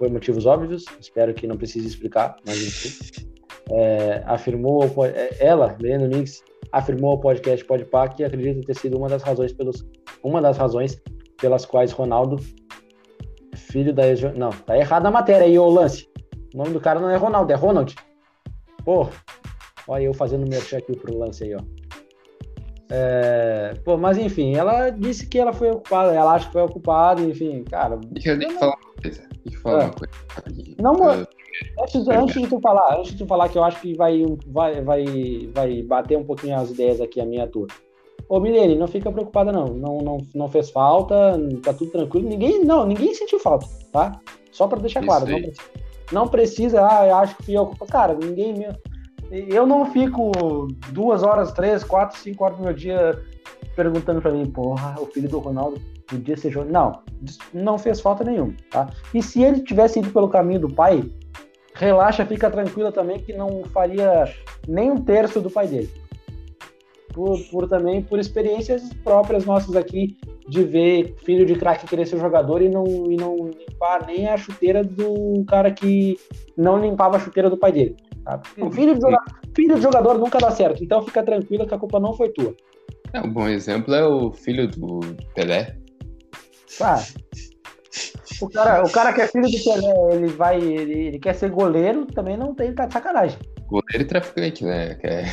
por 0.00 0.10
motivos 0.10 0.46
óbvios, 0.46 0.86
espero 0.98 1.34
que 1.34 1.46
não 1.46 1.58
precise 1.58 1.86
explicar, 1.86 2.34
mas 2.46 2.56
enfim. 2.56 3.28
É, 3.70 4.22
afirmou, 4.24 4.82
é, 5.04 5.36
ela, 5.38 5.76
Helena 5.78 6.08
Mix, 6.08 6.42
afirmou 6.72 7.10
ao 7.10 7.20
podcast 7.20 7.62
Podpah 7.66 8.08
que 8.08 8.24
acredita 8.24 8.66
ter 8.66 8.74
sido 8.76 8.96
uma 8.96 9.10
das 9.10 9.22
razões 9.22 9.52
pelos, 9.52 9.86
uma 10.24 10.40
das 10.40 10.56
razões 10.56 10.98
pelas 11.38 11.66
quais 11.66 11.92
Ronaldo, 11.92 12.38
filho 13.54 13.92
da 13.92 14.08
ex 14.08 14.22
não, 14.34 14.48
tá 14.48 14.76
errada 14.78 15.08
a 15.08 15.10
matéria 15.10 15.46
aí, 15.46 15.58
o 15.58 15.68
lance. 15.68 16.08
O 16.54 16.56
nome 16.56 16.70
do 16.70 16.80
cara 16.80 16.98
não 16.98 17.10
é 17.10 17.16
Ronaldo, 17.16 17.52
é 17.52 17.54
Ronald. 17.54 17.94
Pô, 18.82 19.06
olha 19.86 20.04
eu 20.04 20.14
fazendo 20.14 20.48
merchan 20.48 20.78
aqui 20.78 20.96
pro 20.96 21.18
lance 21.18 21.44
aí, 21.44 21.54
ó. 21.54 21.60
É, 22.90 23.74
pô, 23.84 23.98
mas 23.98 24.16
enfim, 24.16 24.56
ela 24.56 24.88
disse 24.88 25.26
que 25.26 25.38
ela 25.38 25.52
foi 25.52 25.70
ocupada, 25.70 26.14
ela 26.14 26.32
acha 26.32 26.46
que 26.46 26.54
foi 26.54 26.62
ocupada, 26.62 27.20
enfim, 27.20 27.62
cara. 27.64 28.00
Deixa 28.10 28.32
eu, 28.32 28.50
falar 28.52 28.78
Deixa 29.00 29.22
eu 29.46 29.60
falar 29.60 29.82
é. 29.82 29.84
uma 29.84 29.92
coisa. 29.94 30.14
Não, 30.78 30.92
uh, 30.94 31.26
antes, 31.82 32.08
antes 32.08 32.42
de 32.42 32.48
tu 32.48 32.60
falar, 32.60 32.98
antes 32.98 33.12
de 33.12 33.18
tu 33.18 33.26
falar 33.26 33.48
que 33.48 33.58
eu 33.58 33.64
acho 33.64 33.80
que 33.80 33.94
vai, 33.94 34.24
vai, 34.46 34.80
vai, 34.82 35.50
vai 35.52 35.82
bater 35.82 36.18
um 36.18 36.24
pouquinho 36.24 36.58
as 36.58 36.70
ideias 36.70 37.00
aqui, 37.00 37.20
a 37.20 37.26
minha 37.26 37.46
tua. 37.46 37.66
Ô, 38.28 38.38
Milene, 38.38 38.76
não 38.76 38.86
fica 38.86 39.10
preocupada 39.10 39.50
não. 39.50 39.66
não. 39.66 39.98
Não, 39.98 40.18
não 40.34 40.48
fez 40.48 40.70
falta, 40.70 41.38
tá 41.62 41.72
tudo 41.72 41.90
tranquilo. 41.90 42.28
Ninguém, 42.28 42.64
não, 42.64 42.86
ninguém 42.86 43.14
sentiu 43.14 43.38
falta, 43.40 43.66
tá? 43.92 44.20
Só 44.52 44.66
para 44.66 44.80
deixar 44.80 45.02
claro. 45.02 45.26
Não 45.26 45.40
precisa, 45.40 45.62
não 46.12 46.28
precisa, 46.28 46.86
ah, 46.86 47.06
eu 47.06 47.16
acho 47.16 47.36
que 47.36 47.44
fui 47.44 47.56
eu. 47.56 47.66
Cara, 47.90 48.14
ninguém 48.14 48.54
mesmo. 48.54 48.78
Eu 49.30 49.64
não 49.64 49.86
fico 49.92 50.32
duas 50.90 51.22
horas, 51.22 51.52
três, 51.52 51.84
quatro, 51.84 52.18
cinco 52.18 52.44
horas 52.44 52.58
do 52.58 52.64
meu 52.64 52.72
dia 52.72 53.16
perguntando 53.80 54.20
para 54.20 54.30
mim, 54.30 54.44
porra, 54.44 54.94
o 55.00 55.06
filho 55.06 55.26
do 55.26 55.38
Ronaldo 55.38 55.80
podia 56.06 56.36
ser 56.36 56.50
jogador. 56.50 56.70
Não, 56.70 57.02
não 57.54 57.78
fez 57.78 57.98
falta 57.98 58.22
nenhuma, 58.22 58.52
tá? 58.70 58.90
E 59.14 59.22
se 59.22 59.42
ele 59.42 59.60
tivesse 59.60 60.00
ido 60.00 60.10
pelo 60.10 60.28
caminho 60.28 60.60
do 60.60 60.68
pai, 60.68 61.02
relaxa, 61.74 62.26
fica 62.26 62.50
tranquila 62.50 62.92
também 62.92 63.18
que 63.20 63.32
não 63.32 63.64
faria 63.72 64.30
nem 64.68 64.90
um 64.90 65.00
terço 65.00 65.40
do 65.40 65.50
pai 65.50 65.66
dele. 65.66 65.90
Por, 67.14 67.38
por 67.50 67.68
também 67.68 68.02
por 68.02 68.18
experiências 68.18 68.92
próprias 69.02 69.46
nossas 69.46 69.74
aqui 69.74 70.16
de 70.46 70.62
ver 70.62 71.14
filho 71.24 71.46
de 71.46 71.54
craque 71.54 71.86
querer 71.86 72.06
ser 72.06 72.18
jogador 72.18 72.60
e 72.60 72.68
não, 72.68 72.84
e 73.10 73.16
não 73.16 73.48
limpar 73.48 74.06
nem 74.06 74.28
a 74.28 74.36
chuteira 74.36 74.84
do 74.84 75.42
cara 75.48 75.70
que 75.70 76.18
não 76.56 76.78
limpava 76.78 77.16
a 77.16 77.20
chuteira 77.20 77.48
do 77.48 77.56
pai 77.56 77.72
dele. 77.72 77.96
Tá? 78.24 78.40
Filho, 78.72 78.94
de 78.94 79.00
jogador, 79.00 79.24
filho 79.56 79.74
de 79.74 79.80
jogador 79.80 80.18
nunca 80.18 80.38
dá 80.38 80.50
certo, 80.50 80.84
então 80.84 81.02
fica 81.02 81.22
tranquila 81.22 81.66
que 81.66 81.74
a 81.74 81.78
culpa 81.78 81.98
não 81.98 82.12
foi 82.12 82.28
tua. 82.28 82.54
É, 83.12 83.20
um 83.20 83.32
bom 83.32 83.48
exemplo 83.48 83.94
é 83.94 84.06
o 84.06 84.32
filho 84.32 84.68
do 84.68 85.00
Pelé, 85.34 85.76
ah, 86.80 87.02
o 88.40 88.48
cara, 88.48 88.82
o 88.84 88.90
cara 88.90 89.12
que 89.12 89.20
é 89.20 89.26
filho 89.26 89.50
do 89.50 89.64
Pelé, 89.64 90.14
ele 90.14 90.28
vai, 90.28 90.60
ele, 90.60 91.08
ele 91.08 91.18
quer 91.18 91.34
ser 91.34 91.50
goleiro, 91.50 92.06
também 92.06 92.36
não 92.36 92.54
tem 92.54 92.72
tá 92.72 92.86
de 92.86 92.92
sacanagem. 92.92 93.38
Goleiro 93.66 94.02
e 94.02 94.04
traficante, 94.04 94.64
né? 94.64 94.98
É, 95.02 95.24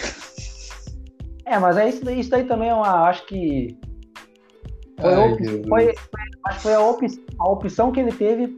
é 1.45 1.59
mas 1.59 1.77
é 1.77 1.87
isso, 1.87 2.09
isso 2.09 2.29
daí 2.29 2.43
também 2.43 2.69
é 2.69 2.73
uma, 2.73 3.07
acho 3.07 3.25
que 3.27 3.77
foi, 4.99 5.13
Ai, 5.13 5.31
op, 5.31 5.67
foi, 5.69 5.95
acho 6.45 6.57
que 6.57 6.63
foi 6.63 6.73
a, 6.73 6.81
op, 6.81 7.05
a 7.39 7.49
opção 7.49 7.91
que 7.91 7.99
ele 7.99 8.11
teve 8.11 8.57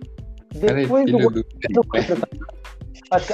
depois 0.53 1.05
do, 1.11 1.17
do, 1.17 1.29
do 1.29 1.81
Acho 3.11 3.27
que 3.27 3.33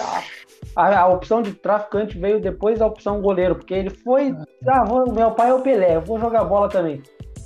a, 0.76 1.00
a, 1.00 1.08
opção 1.08 1.42
de 1.42 1.54
traficante 1.54 2.18
veio 2.18 2.42
depois 2.42 2.80
da 2.80 2.88
opção 2.88 3.22
goleiro, 3.22 3.56
porque 3.56 3.74
ele 3.74 3.90
foi, 3.90 4.36
ah, 4.68 4.84
vou, 4.84 5.12
meu 5.14 5.32
pai 5.32 5.50
é 5.50 5.54
o 5.54 5.62
Pelé, 5.62 6.00
vou 6.00 6.20
jogar 6.20 6.44
bola 6.44 6.70
também. 6.70 7.02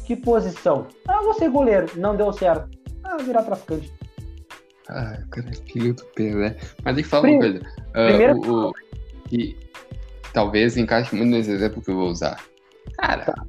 Que 0.06 0.16
posição? 0.16 0.88
Ah, 1.08 1.22
você 1.22 1.48
goleiro. 1.48 1.88
Não 1.96 2.16
deu 2.16 2.34
certo. 2.34 2.68
Ah, 3.04 3.18
virar 3.18 3.44
traficante. 3.44 3.94
Ah, 4.90 5.20
cara, 5.30 5.52
filho 5.72 5.94
do 5.94 6.04
Pelé. 6.16 6.56
Mas 6.84 6.98
eu 6.98 7.04
falar 7.04 7.22
Prim... 7.22 7.34
uma 7.36 7.42
coisa. 7.42 7.60
Uh, 7.60 8.08
Primeiro... 8.08 8.38
O, 8.40 8.70
o, 8.70 8.74
que 9.30 9.56
talvez 10.34 10.78
encaixe 10.78 11.16
muito 11.16 11.30
nesse 11.30 11.52
exemplo 11.52 11.80
que 11.80 11.92
eu 11.92 11.96
vou 11.96 12.10
usar. 12.10 12.44
Cara, 12.98 13.26
tá. 13.26 13.46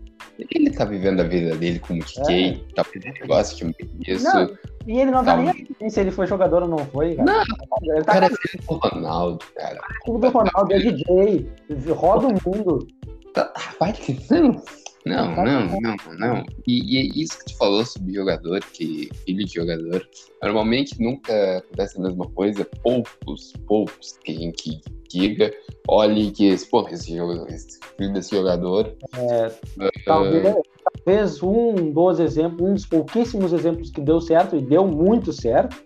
Ele 0.50 0.70
tá 0.70 0.84
vivendo 0.84 1.20
a 1.20 1.24
vida 1.24 1.56
dele 1.56 1.78
como 1.78 2.00
skate, 2.00 2.64
é. 2.70 2.74
talvez 2.74 3.04
ele 3.04 3.26
goste 3.26 3.76
disso. 3.94 4.24
Não, 4.24 4.56
e 4.86 5.00
ele 5.00 5.10
não 5.10 5.24
tá 5.24 5.36
nem 5.36 5.90
se 5.90 6.00
ele 6.00 6.10
foi 6.10 6.26
jogador 6.26 6.62
ou 6.62 6.68
não 6.68 6.78
foi, 6.78 7.14
cara. 7.14 7.32
Não, 7.32 7.94
ele 7.94 8.04
tá 8.04 8.12
cara 8.12 8.26
é 8.26 8.28
filho 8.28 8.64
do 8.66 8.74
Ronaldo, 8.74 9.44
cara. 9.54 9.80
Filho 10.04 10.18
do 10.18 10.28
Ronaldo, 10.28 10.72
é 10.72 10.78
DJ, 10.78 11.50
roda 11.94 12.26
o 12.28 12.32
mundo. 12.32 12.86
Tá, 13.34 13.52
vai 13.78 13.92
que 13.92 14.18
não. 14.30 14.62
Não, 15.06 15.34
não, 15.34 15.80
não, 15.80 15.96
não. 16.18 16.46
E, 16.66 16.94
e 16.94 16.98
é 16.98 17.22
isso 17.22 17.38
que 17.38 17.46
tu 17.46 17.56
falou 17.56 17.84
sobre 17.86 18.12
jogador, 18.12 18.60
que 18.60 19.08
filho 19.24 19.44
de 19.46 19.54
jogador, 19.54 20.06
normalmente 20.42 21.00
nunca 21.00 21.58
acontece 21.58 21.98
a 21.98 22.02
mesma 22.02 22.28
coisa. 22.30 22.66
Poucos, 22.82 23.52
poucos 23.66 24.12
tem 24.24 24.52
que 24.52 24.80
diga, 25.08 25.52
olhe 25.88 26.30
que 26.30 26.46
esse, 26.46 26.68
jogador, 27.16 27.48
esse 27.50 27.80
filho 27.96 28.12
desse 28.12 28.36
jogador. 28.36 28.94
É, 29.16 29.46
uh, 29.46 29.90
talvez, 30.04 30.56
talvez 30.84 31.42
um 31.42 31.92
dos 31.92 32.20
exemplos, 32.20 32.68
um 32.68 32.74
dos 32.74 32.86
pouquíssimos 32.86 33.52
exemplos 33.52 33.90
que 33.90 34.00
deu 34.00 34.20
certo 34.20 34.54
e 34.54 34.60
deu 34.60 34.86
muito 34.86 35.32
certo. 35.32 35.82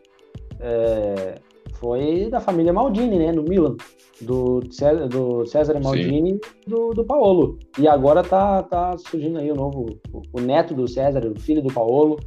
É, 0.61 1.41
foi 1.85 2.31
da 2.31 2.41
família 2.41 2.73
Maldini, 2.73 3.19
né, 3.19 3.31
no 3.31 3.43
Milan, 3.43 3.77
do 4.23 4.63
César, 4.73 5.07
do 5.07 5.45
César 5.45 5.79
Maldini 5.83 6.41
e 6.67 6.71
do, 6.71 6.95
do 6.95 7.05
Paolo. 7.05 7.59
E 7.79 7.87
agora 7.87 8.23
tá, 8.23 8.63
tá 8.63 8.97
surgindo 8.97 9.39
aí 9.39 9.53
o 9.53 9.55
novo, 9.55 9.85
o, 10.11 10.23
o 10.33 10.41
neto 10.41 10.73
do 10.73 10.89
César, 10.89 11.21
o 11.27 11.39
filho 11.39 11.63
do 11.63 11.73
Paolo. 11.73 12.19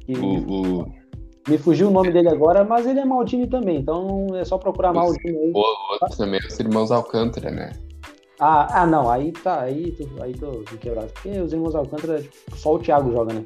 Que 0.00 0.14
o, 0.14 0.80
o... 0.80 0.98
Me 1.48 1.56
fugiu 1.56 1.88
o 1.88 1.90
nome 1.92 2.10
dele 2.10 2.28
agora, 2.28 2.64
mas 2.64 2.88
ele 2.88 2.98
é 2.98 3.04
Maldini 3.04 3.46
também, 3.46 3.78
então 3.78 4.26
é 4.34 4.44
só 4.44 4.58
procurar 4.58 4.92
Maldini 4.92 5.38
aí. 5.38 5.52
O 5.54 5.58
outro 5.58 6.18
também, 6.18 6.40
os 6.40 6.58
irmãos 6.58 6.90
Alcântara, 6.90 7.52
né? 7.52 7.70
Ah, 8.40 8.82
ah, 8.82 8.86
não, 8.86 9.08
aí 9.08 9.30
tá, 9.30 9.60
aí, 9.60 9.96
aí 10.20 10.32
tô 10.34 10.50
quebrado. 10.80 11.12
Porque 11.12 11.40
os 11.40 11.52
irmãos 11.52 11.74
Alcântara, 11.76 12.20
tipo, 12.20 12.56
só 12.56 12.74
o 12.74 12.78
Thiago 12.80 13.12
joga, 13.12 13.32
né? 13.32 13.44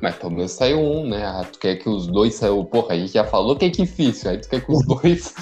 Mas 0.00 0.16
pelo 0.16 0.32
menos 0.32 0.52
saiu 0.52 0.78
um, 0.78 1.08
né? 1.08 1.24
Ah, 1.24 1.44
tu 1.50 1.58
quer 1.58 1.76
que 1.76 1.88
os 1.88 2.06
dois 2.06 2.34
saiam. 2.34 2.64
Porra, 2.64 2.94
a 2.94 2.98
gente 2.98 3.12
já 3.12 3.24
falou 3.24 3.56
que 3.56 3.64
é 3.66 3.68
difícil, 3.68 4.30
aí 4.30 4.38
tu 4.38 4.48
quer 4.48 4.64
que 4.64 4.70
os 4.70 4.84
dois. 4.86 5.34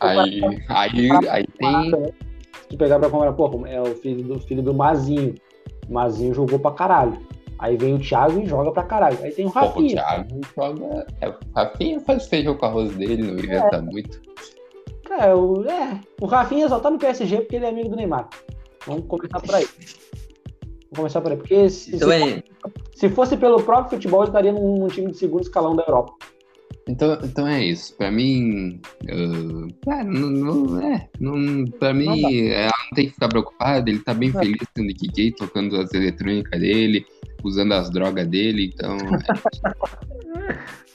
aí, 0.00 0.40
aí, 0.68 1.10
aí 1.28 1.46
tem. 1.58 1.90
Se 1.90 2.68
tu 2.68 2.76
pegar 2.76 2.98
pra 2.98 3.10
comparar, 3.10 3.32
pô, 3.32 3.66
é 3.66 3.80
o 3.80 3.94
filho 3.96 4.24
do, 4.24 4.40
filho 4.40 4.62
do 4.62 4.74
Mazinho. 4.74 5.34
O 5.88 5.92
Mazinho 5.92 6.34
jogou 6.34 6.58
pra 6.58 6.72
caralho. 6.72 7.18
Aí 7.58 7.76
vem 7.76 7.94
o 7.94 7.98
Thiago 7.98 8.40
e 8.40 8.46
joga 8.46 8.72
pra 8.72 8.82
caralho. 8.82 9.18
Aí 9.22 9.30
tem 9.30 9.46
o 9.46 9.48
Rafinha. 9.48 9.72
Pô, 9.72 9.80
o 9.80 9.86
Thiago 9.88 10.40
joga. 10.56 11.06
É, 11.20 11.28
o 11.28 11.36
Rafinha 11.54 12.00
faz 12.00 12.26
feijão 12.26 12.56
com 12.56 12.66
arroz 12.66 12.94
dele, 12.96 13.22
não 13.22 13.34
inventa 13.34 13.76
é. 13.76 13.80
muito. 13.80 14.20
É 15.10 15.34
o, 15.34 15.64
é, 15.68 16.00
o 16.20 16.26
Rafinha 16.26 16.68
só 16.68 16.80
tá 16.80 16.90
no 16.90 16.98
PSG 16.98 17.42
porque 17.42 17.56
ele 17.56 17.66
é 17.66 17.68
amigo 17.68 17.90
do 17.90 17.96
Neymar. 17.96 18.28
Vamos 18.86 19.06
começar 19.06 19.40
por 19.40 19.54
aí. 19.54 19.68
Vou 20.92 20.98
começar 20.98 21.22
por 21.22 21.32
aí. 21.32 21.38
Porque 21.38 21.70
se, 21.70 21.96
então, 21.96 22.08
se, 22.10 22.14
é... 22.14 22.42
se 22.94 23.08
fosse 23.08 23.36
pelo 23.36 23.62
próprio 23.62 23.96
futebol, 23.96 24.20
ele 24.20 24.28
estaria 24.28 24.52
num, 24.52 24.76
num, 24.76 24.88
time 24.88 25.10
de 25.10 25.16
segundo 25.16 25.42
escalão 25.42 25.74
da 25.74 25.82
Europa. 25.84 26.14
Então, 26.86 27.18
então 27.22 27.48
é 27.48 27.64
isso. 27.64 27.96
Pra 27.96 28.10
mim. 28.10 28.78
Uh, 29.04 29.68
é, 29.90 30.04
não, 30.04 30.28
não, 30.28 30.82
é, 30.82 31.08
não, 31.18 31.64
pra 31.78 31.94
mim, 31.94 32.06
não, 32.06 32.52
ela 32.52 32.66
não 32.66 32.94
tem 32.94 33.06
que 33.06 33.14
ficar 33.14 33.28
preocupada. 33.28 33.88
Ele 33.88 34.00
tá 34.00 34.12
bem 34.12 34.28
é. 34.28 34.32
feliz 34.32 34.68
sendo 34.76 34.92
DJ, 34.92 35.32
tocando 35.32 35.80
as 35.80 35.94
eletrônicas 35.94 36.60
dele, 36.60 37.06
usando 37.42 37.72
as 37.72 37.90
drogas 37.90 38.26
dele. 38.28 38.70
Então. 38.74 38.96
É 38.98 40.58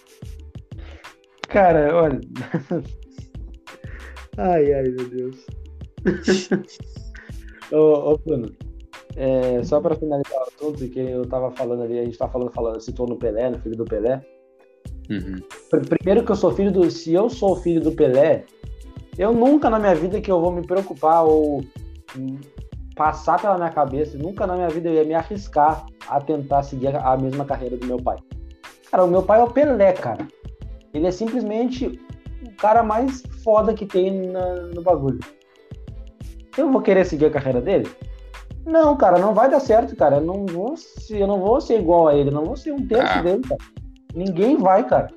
Cara, 1.50 1.96
olha. 1.96 2.22
ai, 4.38 4.74
ai, 4.74 4.84
meu 4.84 5.10
Deus. 5.10 5.46
ô, 7.72 8.12
ô, 8.12 8.18
Bruno, 8.20 8.52
é, 9.18 9.64
só 9.64 9.82
para 9.82 9.96
finalizar 9.96 10.46
tudo, 10.60 10.88
que 10.88 11.00
eu 11.00 11.26
tava 11.26 11.50
falando 11.50 11.82
ali, 11.82 11.98
a 11.98 12.06
gente 12.06 12.18
tá 12.18 12.30
falando, 12.30 12.52
falando, 12.52 12.80
citou 12.80 13.08
no 13.08 13.18
Pelé, 13.18 13.50
no 13.50 13.58
filho 13.60 13.76
do 13.76 13.84
Pelé. 13.84 14.22
Uhum. 15.10 15.42
Primeiro 15.98 16.24
que 16.24 16.32
eu 16.32 16.36
sou 16.36 16.52
filho 16.52 16.72
do. 16.72 16.90
Se 16.92 17.14
eu 17.14 17.28
sou 17.28 17.56
filho 17.56 17.82
do 17.82 17.92
Pelé, 17.92 18.46
eu 19.18 19.34
nunca 19.34 19.72
na 19.72 19.80
minha 19.80 19.96
vida 19.96 20.22
que 20.22 20.32
eu 20.32 20.40
vou 20.40 20.52
me 20.52 20.62
preocupar 20.66 21.26
ou 21.26 21.64
passar 22.96 23.42
pela 23.42 23.58
minha 23.58 23.72
cabeça, 23.72 24.18
nunca 24.18 24.46
na 24.46 24.56
minha 24.56 24.70
vida 24.70 24.90
eu 24.90 24.94
ia 24.94 25.04
me 25.04 25.16
arriscar 25.16 25.88
a 26.08 26.22
tentar 26.22 26.62
seguir 26.62 26.96
a 26.96 27.18
mesma 27.18 27.44
carreira 27.44 27.76
do 27.76 27.88
meu 27.88 27.98
pai. 27.98 28.18
Cara, 28.92 29.04
o 29.04 29.08
meu 29.08 29.24
pai 29.24 29.40
é 29.40 29.44
o 29.44 29.50
Pelé, 29.50 29.94
cara. 29.94 30.28
Ele 30.94 31.08
é 31.08 31.12
simplesmente 31.12 32.00
o 32.46 32.52
cara 32.56 32.84
mais 32.84 33.24
foda 33.44 33.74
que 33.74 33.86
tem 33.86 34.28
na, 34.28 34.56
no 34.68 34.82
bagulho. 34.84 35.20
Eu 36.56 36.72
vou 36.72 36.82
querer 36.82 37.06
seguir 37.06 37.26
a 37.26 37.32
carreira 37.32 37.62
dele? 37.62 37.88
Não, 38.68 38.98
cara, 38.98 39.18
não 39.18 39.34
vai 39.34 39.50
dar 39.50 39.62
certo, 39.62 39.96
cara. 39.96 40.18
Eu 40.18 40.26
não 40.26 40.46
vou, 40.46 40.76
eu 41.10 41.26
não 41.26 41.40
vou 41.40 41.62
ser 41.62 41.80
igual 41.80 42.10
a 42.10 42.16
ele, 42.16 42.30
eu 42.30 42.34
não 42.34 42.44
vou 42.44 42.58
ser 42.58 42.74
um 42.74 42.86
terço 42.86 43.14
ah. 43.14 43.22
dele, 43.22 43.42
cara. 43.42 43.62
Ninguém 44.14 44.58
vai, 44.58 44.86
cara. 44.86 45.08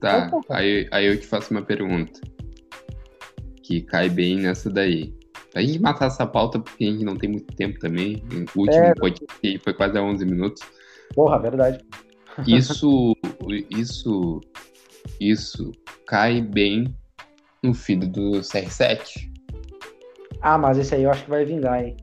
Tá, 0.00 0.26
então, 0.26 0.40
aí, 0.48 0.88
aí 0.92 1.06
eu 1.06 1.18
te 1.18 1.26
faço 1.26 1.50
uma 1.50 1.62
pergunta. 1.62 2.20
Que 3.60 3.80
cai 3.80 4.08
bem 4.08 4.36
nessa 4.36 4.70
daí. 4.70 5.12
A 5.52 5.60
gente 5.60 5.80
matar 5.80 6.06
essa 6.06 6.24
pauta 6.24 6.60
porque 6.60 6.84
a 6.84 6.90
gente 6.92 7.04
não 7.04 7.16
tem 7.16 7.28
muito 7.28 7.52
tempo 7.54 7.78
também. 7.80 8.22
O 8.54 8.60
último 8.60 8.84
é, 8.84 8.94
foi, 8.96 9.14
foi 9.62 9.74
quase 9.74 9.98
a 9.98 10.02
11 10.02 10.24
minutos. 10.24 10.62
Porra, 11.14 11.38
verdade. 11.38 11.84
Isso, 12.46 13.14
isso, 13.68 14.40
isso 15.20 15.70
cai 16.06 16.40
bem 16.40 16.96
no 17.62 17.74
filho 17.74 18.08
do 18.08 18.40
CR7. 18.40 19.30
Ah, 20.40 20.56
mas 20.56 20.78
esse 20.78 20.94
aí 20.94 21.02
eu 21.02 21.10
acho 21.10 21.24
que 21.24 21.30
vai 21.30 21.44
vingar, 21.44 21.84
hein? 21.84 21.94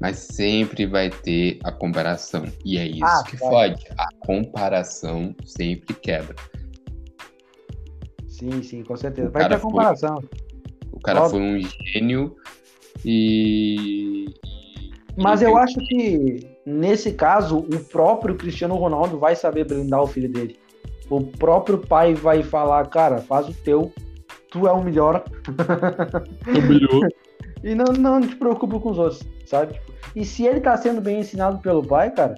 Mas 0.00 0.16
sempre 0.16 0.86
vai 0.86 1.10
ter 1.10 1.58
a 1.64 1.72
comparação. 1.72 2.44
E 2.64 2.78
é 2.78 2.86
isso 2.86 3.04
ah, 3.04 3.24
que 3.26 3.36
fode. 3.36 3.84
A 3.98 4.08
comparação 4.24 5.34
sempre 5.44 5.94
quebra. 5.94 6.34
Sim, 8.26 8.62
sim, 8.62 8.84
com 8.84 8.96
certeza. 8.96 9.30
Vai 9.30 9.48
ter 9.48 9.54
a 9.54 9.60
comparação. 9.60 10.20
Foi, 10.20 10.28
o 10.92 11.00
cara 11.00 11.22
Óbvio. 11.22 11.40
foi 11.40 11.40
um 11.40 11.60
gênio 11.60 12.36
e. 13.04 14.26
Mas 15.16 15.42
eu 15.42 15.56
acho 15.56 15.74
que, 15.80 16.46
nesse 16.64 17.12
caso, 17.12 17.58
o 17.58 17.84
próprio 17.84 18.36
Cristiano 18.36 18.76
Ronaldo 18.76 19.18
vai 19.18 19.34
saber 19.34 19.66
brindar 19.66 20.02
o 20.02 20.06
filho 20.06 20.30
dele. 20.30 20.56
O 21.10 21.24
próprio 21.24 21.78
pai 21.78 22.14
vai 22.14 22.42
falar, 22.44 22.86
cara, 22.88 23.18
faz 23.18 23.48
o 23.48 23.54
teu, 23.54 23.92
tu 24.50 24.68
é 24.68 24.72
o 24.72 24.82
melhor. 24.82 25.24
O 26.46 26.62
melhor. 26.62 27.08
e 27.62 27.74
não, 27.74 27.86
não 27.86 28.20
te 28.20 28.36
preocupa 28.36 28.78
com 28.78 28.90
os 28.90 28.98
outros, 28.98 29.22
sabe? 29.46 29.78
E 30.14 30.24
se 30.24 30.46
ele 30.46 30.60
tá 30.60 30.76
sendo 30.76 31.00
bem 31.00 31.20
ensinado 31.20 31.58
pelo 31.58 31.84
pai, 31.84 32.10
cara, 32.10 32.34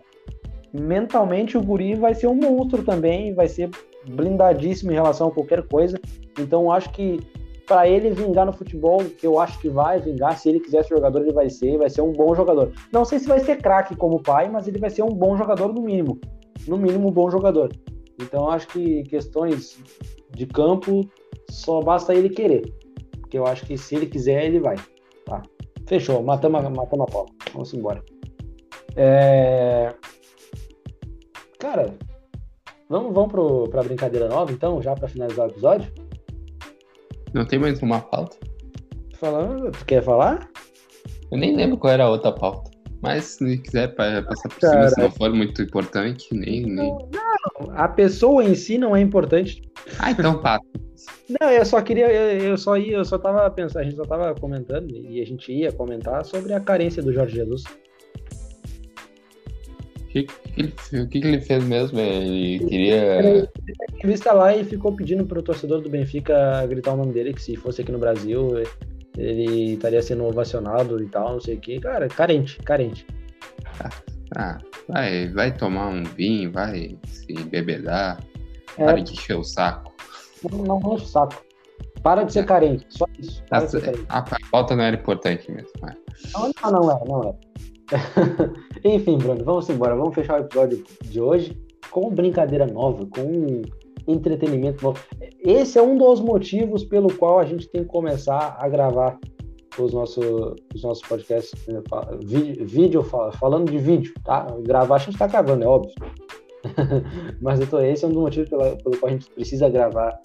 mentalmente 0.73 1.57
o 1.57 1.63
guri 1.63 1.95
vai 1.95 2.15
ser 2.15 2.27
um 2.27 2.35
monstro 2.35 2.83
também, 2.83 3.35
vai 3.35 3.49
ser 3.49 3.71
blindadíssimo 4.07 4.93
em 4.93 4.95
relação 4.95 5.29
a 5.29 5.31
qualquer 5.31 5.67
coisa. 5.67 6.01
Então 6.39 6.71
acho 6.73 6.91
que 6.91 7.21
para 7.67 7.89
ele 7.89 8.11
vingar 8.11 8.47
no 8.47 8.53
futebol, 8.53 8.99
que 9.05 9.25
eu 9.25 9.39
acho 9.39 9.61
que 9.61 9.69
vai 9.69 10.01
vingar, 10.01 10.37
se 10.37 10.49
ele 10.49 10.59
quiser 10.59 10.83
ser 10.83 10.97
jogador, 10.97 11.21
ele 11.21 11.33
vai 11.33 11.49
ser, 11.49 11.79
vai 11.79 11.89
ser 11.89 12.03
um 12.03 12.13
bom 12.13 12.35
jogador. 12.35 12.73
Não 12.93 13.05
sei 13.05 13.21
se 13.21 13.29
vai 13.29 13.39
ser 13.39 13.59
craque 13.59 13.95
como 13.95 14.21
pai, 14.21 14.49
mas 14.49 14.67
ele 14.67 14.79
vai 14.79 14.91
ser 14.91 15.05
um 15.05 15.15
bom 15.15 15.37
jogador 15.37 15.73
no 15.73 15.83
mínimo. 15.83 16.19
No 16.67 16.77
mínimo, 16.77 17.09
um 17.09 17.13
bom 17.13 17.31
jogador. 17.31 17.71
Então 18.21 18.51
acho 18.51 18.67
que 18.69 19.05
questões 19.05 19.79
de 20.35 20.47
campo 20.47 21.09
só 21.49 21.81
basta 21.81 22.13
ele 22.13 22.29
querer. 22.29 22.63
Porque 23.21 23.39
eu 23.39 23.47
acho 23.47 23.65
que 23.65 23.79
se 23.79 23.95
ele 23.95 24.07
quiser, 24.07 24.45
ele 24.45 24.59
vai. 24.59 24.75
Fechou, 25.91 26.23
matamos, 26.23 26.63
matamos 26.71 27.09
a 27.09 27.13
pau. 27.13 27.27
Vamos 27.53 27.75
embora. 27.75 28.01
É... 28.95 29.93
Cara, 31.59 31.93
vamos, 32.89 33.13
vamos 33.13 33.33
pro, 33.33 33.69
pra 33.69 33.83
brincadeira 33.83 34.29
nova, 34.29 34.53
então, 34.53 34.81
já 34.81 34.95
para 34.95 35.09
finalizar 35.09 35.49
o 35.49 35.51
episódio? 35.51 35.93
Não 37.35 37.45
tem 37.45 37.59
mais 37.59 37.83
uma 37.83 38.01
pauta? 38.01 38.37
Falando, 39.15 39.73
tu 39.73 39.85
quer 39.85 40.01
falar? 40.01 40.49
Eu 41.29 41.37
nem 41.37 41.57
lembro 41.57 41.77
qual 41.77 41.93
era 41.93 42.05
a 42.05 42.11
outra 42.11 42.31
pauta. 42.31 42.70
Mas 43.03 43.25
se 43.25 43.59
quiser 43.59 43.95
passar 43.95 44.49
por 44.49 44.61
cima, 44.61 44.89
se 44.89 45.01
não 45.01 45.11
for 45.11 45.33
muito 45.33 45.63
importante, 45.63 46.29
nem. 46.33 46.67
nem... 46.67 46.91
Não, 46.91 47.71
a 47.71 47.89
pessoa 47.89 48.45
em 48.45 48.55
si 48.55 48.77
não 48.77 48.95
é 48.95 49.01
importante. 49.01 49.63
Ah, 49.99 50.11
então 50.11 50.41
passa. 50.41 50.65
Não, 51.41 51.51
eu 51.51 51.65
só 51.65 51.81
queria, 51.81 52.13
eu, 52.13 52.51
eu, 52.51 52.59
só 52.59 52.77
ia, 52.77 52.97
eu 52.97 53.05
só 53.05 53.17
tava 53.17 53.49
pensando, 53.51 53.83
a 53.83 53.85
gente 53.85 53.97
só 53.97 54.05
tava 54.05 54.35
comentando 54.35 54.91
e 54.91 55.21
a 55.21 55.25
gente 55.25 55.51
ia 55.51 55.73
comentar 55.73 56.25
sobre 56.25 56.53
a 56.53 56.61
carência 56.61 57.03
do 57.03 57.13
Jorge 57.13 57.37
Jesus. 57.37 57.65
O 60.01 60.07
que, 60.09 60.25
que, 60.25 60.33
ele, 60.59 60.73
que, 61.07 61.21
que 61.21 61.27
ele 61.27 61.41
fez 61.41 61.65
mesmo? 61.65 61.99
Ele 61.99 62.59
queria. 62.59 63.19
Ele 63.21 63.49
entrevista 63.95 64.33
lá 64.33 64.55
e 64.57 64.65
ficou 64.65 64.93
pedindo 64.93 65.25
pro 65.25 65.43
torcedor 65.43 65.81
do 65.81 65.89
Benfica 65.89 66.67
gritar 66.67 66.95
o 66.95 66.97
nome 66.97 67.13
dele, 67.13 67.33
que 67.33 67.43
se 67.43 67.55
fosse 67.57 67.83
aqui 67.83 67.93
no 67.93 67.99
Brasil, 67.99 68.55
ele 69.17 69.75
estaria 69.75 70.03
sendo 70.03 70.25
ovacionado 70.25 71.03
e 71.03 71.07
tal, 71.09 71.35
não 71.35 71.41
sei 71.41 71.57
o 71.57 71.61
que. 71.61 71.81
Cara, 71.81 72.09
carente, 72.09 72.59
carente. 72.59 73.07
Ah, 73.81 73.91
ah, 74.37 74.59
vai, 74.89 75.29
vai 75.29 75.57
tomar 75.57 75.89
um 75.89 76.05
vinho, 76.05 76.53
vai 76.53 76.97
se 77.05 77.33
bebedar, 77.45 78.23
é, 78.77 78.85
para 78.85 79.01
de 79.01 79.13
encher 79.13 79.37
o 79.37 79.45
saco. 79.45 79.93
Não, 80.51 80.59
não 80.59 80.95
enche 80.95 81.05
o 81.05 81.09
saco. 81.09 81.45
Para 82.03 82.25
de 82.25 82.33
ser 82.33 82.47
carente, 82.47 82.87
só 82.89 83.05
isso. 83.19 83.43
A, 83.51 84.19
a, 84.19 84.25
pauta 84.51 84.75
não 84.75 84.85
era 84.85 84.97
importante 84.97 85.51
mesmo. 85.53 85.71
Mas... 85.83 85.97
Não, 86.33 86.51
não, 86.71 86.81
não 86.81 86.91
é, 86.91 87.05
não 87.07 87.23
é. 87.29 87.51
Enfim, 88.95 89.19
Bruno, 89.19 89.45
vamos 89.45 89.69
embora. 89.69 89.95
Vamos 89.95 90.15
fechar 90.15 90.41
o 90.41 90.45
episódio 90.45 90.83
de 91.03 91.21
hoje 91.21 91.61
com 91.91 92.09
brincadeira 92.11 92.67
nova, 92.67 93.05
com 93.07 93.63
entretenimento 94.11 94.85
novo. 94.85 95.01
Esse 95.41 95.79
é 95.79 95.83
um 95.83 95.97
dos 95.97 96.21
motivos 96.21 96.85
pelo 96.85 97.13
qual 97.15 97.39
a 97.39 97.45
gente 97.45 97.69
tem 97.69 97.83
que 97.83 97.89
começar 97.89 98.57
a 98.59 98.69
gravar 98.69 99.19
os 99.79 99.93
nossos, 99.93 100.25
os 100.75 100.83
nossos 100.83 101.07
podcasts, 101.07 101.67
né, 101.67 101.81
vídeo, 102.25 102.67
vídeo, 102.67 103.03
falando 103.03 103.71
de 103.71 103.79
vídeo, 103.79 104.13
tá? 104.25 104.47
Gravar 104.63 104.97
a 104.97 104.99
gente 104.99 105.13
está 105.13 105.27
gravando, 105.27 105.65
é 105.65 105.67
óbvio. 105.67 105.95
Mas 107.41 107.61
então, 107.61 107.85
esse 107.85 108.05
é 108.05 108.09
um 108.09 108.13
dos 108.13 108.23
motivos 108.23 108.49
pelo, 108.49 108.77
pelo 108.77 108.97
qual 108.99 109.11
a 109.11 109.13
gente 109.13 109.31
precisa 109.31 109.69
gravar 109.69 110.21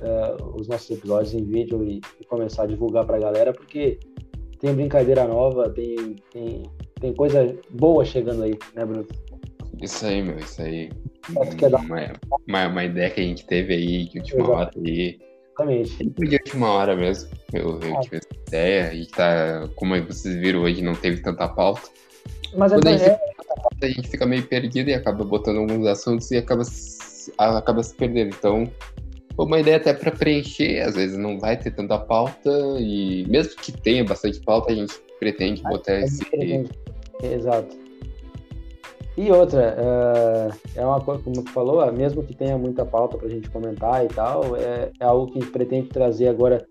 uh, 0.00 0.58
os 0.58 0.68
nossos 0.68 0.90
episódios 0.90 1.34
em 1.34 1.44
vídeo 1.44 1.82
e, 1.84 2.00
e 2.20 2.24
começar 2.24 2.62
a 2.62 2.66
divulgar 2.66 3.04
para 3.04 3.16
a 3.16 3.20
galera, 3.20 3.52
porque 3.52 3.98
tem 4.60 4.74
brincadeira 4.74 5.26
nova, 5.26 5.68
tem, 5.70 6.16
tem, 6.32 6.62
tem 7.00 7.12
coisa 7.12 7.54
boa 7.70 8.04
chegando 8.04 8.42
aí, 8.44 8.58
né, 8.74 8.84
Bruno? 8.84 9.06
Isso 9.82 10.06
aí, 10.06 10.22
meu, 10.22 10.38
isso 10.38 10.62
aí. 10.62 10.90
Uma, 11.30 12.12
uma, 12.46 12.68
uma, 12.68 12.84
ideia 12.84 13.10
que 13.10 13.20
a 13.20 13.24
gente 13.24 13.44
teve 13.46 13.74
aí 13.74 14.04
de 14.08 14.18
última 14.18 14.42
Exato. 14.42 14.52
hora 14.52 14.70
aí. 14.76 15.18
Exatamente. 15.48 16.04
De 16.04 16.36
última 16.36 16.72
hora 16.72 16.96
mesmo. 16.96 17.30
Eu, 17.52 17.80
eu 17.80 17.96
ah. 17.96 18.00
tive 18.00 18.16
essa 18.16 18.28
ideia. 18.46 18.94
E 18.94 19.06
tá, 19.06 19.68
como 19.74 20.00
vocês 20.04 20.36
viram 20.36 20.62
hoje, 20.62 20.82
não 20.82 20.94
teve 20.94 21.22
tanta 21.22 21.48
pauta. 21.48 21.88
Mas 22.56 22.72
Quando 22.72 22.86
a, 22.88 22.96
gente, 22.96 23.08
é... 23.08 23.18
a 23.82 23.86
gente 23.86 24.08
fica 24.08 24.26
meio 24.26 24.46
perdido 24.46 24.90
e 24.90 24.94
acaba 24.94 25.24
botando 25.24 25.58
alguns 25.58 25.86
assuntos 25.86 26.30
e 26.30 26.36
acaba, 26.36 26.62
acaba 27.38 27.82
se 27.82 27.94
perdendo. 27.94 28.34
Então, 28.36 28.70
uma 29.38 29.60
ideia 29.60 29.76
até 29.76 29.92
para 29.92 30.10
preencher, 30.10 30.80
às 30.80 30.94
vezes 30.94 31.18
não 31.18 31.38
vai 31.38 31.56
ter 31.56 31.70
tanta 31.70 31.98
pauta, 31.98 32.50
e 32.78 33.24
mesmo 33.28 33.54
que 33.56 33.72
tenha 33.72 34.04
bastante 34.04 34.40
pauta, 34.40 34.72
a 34.72 34.74
gente 34.74 34.94
pretende 35.18 35.62
ah, 35.64 35.70
botar 35.70 36.00
esse. 36.00 36.24
Exato. 37.22 37.85
E 39.16 39.32
outra, 39.32 39.74
uh, 39.78 40.54
é 40.74 40.84
uma 40.84 41.00
coisa, 41.00 41.22
como 41.22 41.42
tu 41.42 41.50
falou, 41.50 41.90
mesmo 41.90 42.22
que 42.22 42.36
tenha 42.36 42.58
muita 42.58 42.84
pauta 42.84 43.16
para 43.16 43.26
a 43.26 43.30
gente 43.30 43.48
comentar 43.48 44.04
e 44.04 44.08
tal, 44.08 44.54
é, 44.56 44.90
é, 45.00 45.04
algo 45.04 45.32
que 45.32 45.38
a 45.38 45.40
gente 45.40 45.52
pretende 45.52 45.88
trazer 45.88 46.28
agora 46.28 46.66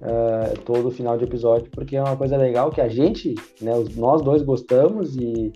uh, 0.00 0.60
todo 0.62 0.90
final 0.90 1.16
de 1.16 1.22
episódio, 1.22 1.70
porque 1.70 1.96
é 1.96 2.02
uma 2.02 2.16
coisa 2.16 2.36
legal 2.36 2.72
que 2.72 2.80
a 2.80 2.88
gente, 2.88 3.36
né, 3.62 3.70
nós 3.94 4.20
dois 4.20 4.42
gostamos 4.42 5.14
e, 5.16 5.52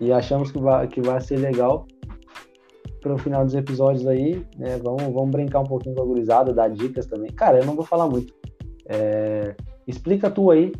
e 0.00 0.12
achamos 0.12 0.52
que 0.52 0.60
vai, 0.60 0.86
que 0.86 1.00
vai 1.00 1.20
ser 1.20 1.38
legal 1.38 1.88
para 3.00 3.14
o 3.14 3.18
final 3.18 3.44
dos 3.44 3.56
episódios 3.56 4.06
aí, 4.06 4.46
né, 4.56 4.78
vamos, 4.80 5.12
vamos 5.12 5.30
brincar 5.30 5.58
um 5.58 5.66
pouquinho 5.66 5.96
com 5.96 6.02
a 6.02 6.06
gurizada, 6.06 6.54
dar 6.54 6.68
dicas 6.68 7.06
também. 7.06 7.32
Cara, 7.32 7.58
eu 7.58 7.66
não 7.66 7.74
vou 7.74 7.84
falar 7.84 8.08
muito. 8.08 8.32
É, 8.88 9.56
explica 9.88 10.30
tu 10.30 10.52
aí, 10.52 10.70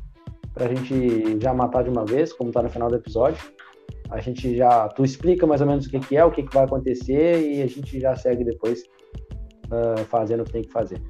para 0.55 0.67
a 0.67 0.69
gente 0.69 1.41
já 1.41 1.53
matar 1.53 1.83
de 1.83 1.91
uma 1.91 2.05
vez, 2.05 2.33
como 2.33 2.53
tá 2.53 2.63
no 2.63 2.71
final 2.71 2.89
do 2.89 2.95
episódio 2.95 3.58
a 4.11 4.21
gente 4.21 4.57
já, 4.57 4.89
tu 4.89 5.05
explica 5.05 5.47
mais 5.47 5.61
ou 5.61 5.67
menos 5.67 5.87
o 5.87 5.91
que, 5.91 6.01
que 6.01 6.17
é, 6.17 6.25
o 6.25 6.31
que, 6.31 6.43
que 6.43 6.55
vai 6.55 6.65
acontecer 6.65 7.41
e 7.41 7.63
a 7.63 7.67
gente 7.67 8.01
já 8.01 8.17
segue 8.17 8.45
depois 8.45 8.83
uh, 9.67 10.05
fazendo 10.07 10.41
o 10.41 10.45
que 10.45 10.53
tem 10.53 10.63
que 10.63 10.73
fazer. 10.73 11.01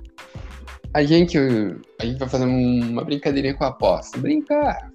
A 0.94 1.02
gente, 1.02 1.38
a 1.38 2.04
gente 2.04 2.18
vai 2.18 2.28
fazer 2.28 2.44
uma 2.44 3.04
brincadeirinha 3.04 3.54
com 3.54 3.64
a 3.64 3.68
aposta. 3.68 4.18
Brincar. 4.18 4.90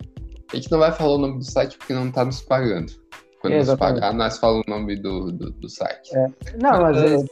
A 0.51 0.56
gente 0.56 0.72
não 0.72 0.80
vai 0.80 0.91
falar 0.91 1.16
o 1.16 1.18
nome 1.18 1.38
do 1.38 1.45
site 1.45 1.78
porque 1.78 1.93
não 1.93 2.12
tá 2.12 2.26
nos 2.26 2.41
pagando. 2.41 2.91
Quando 3.39 3.54
Exatamente. 3.54 3.93
nos 3.93 4.01
pagar, 4.01 4.14
nós 4.14 4.38
falamos 4.38 4.64
o 4.68 4.70
nome 4.70 4.95
do, 4.95 5.32
do, 5.32 5.51
do 5.51 5.70
site. 5.70 6.16
É. 6.16 6.28
Não, 6.62 6.82
mas, 6.82 6.97
mas... 6.97 7.26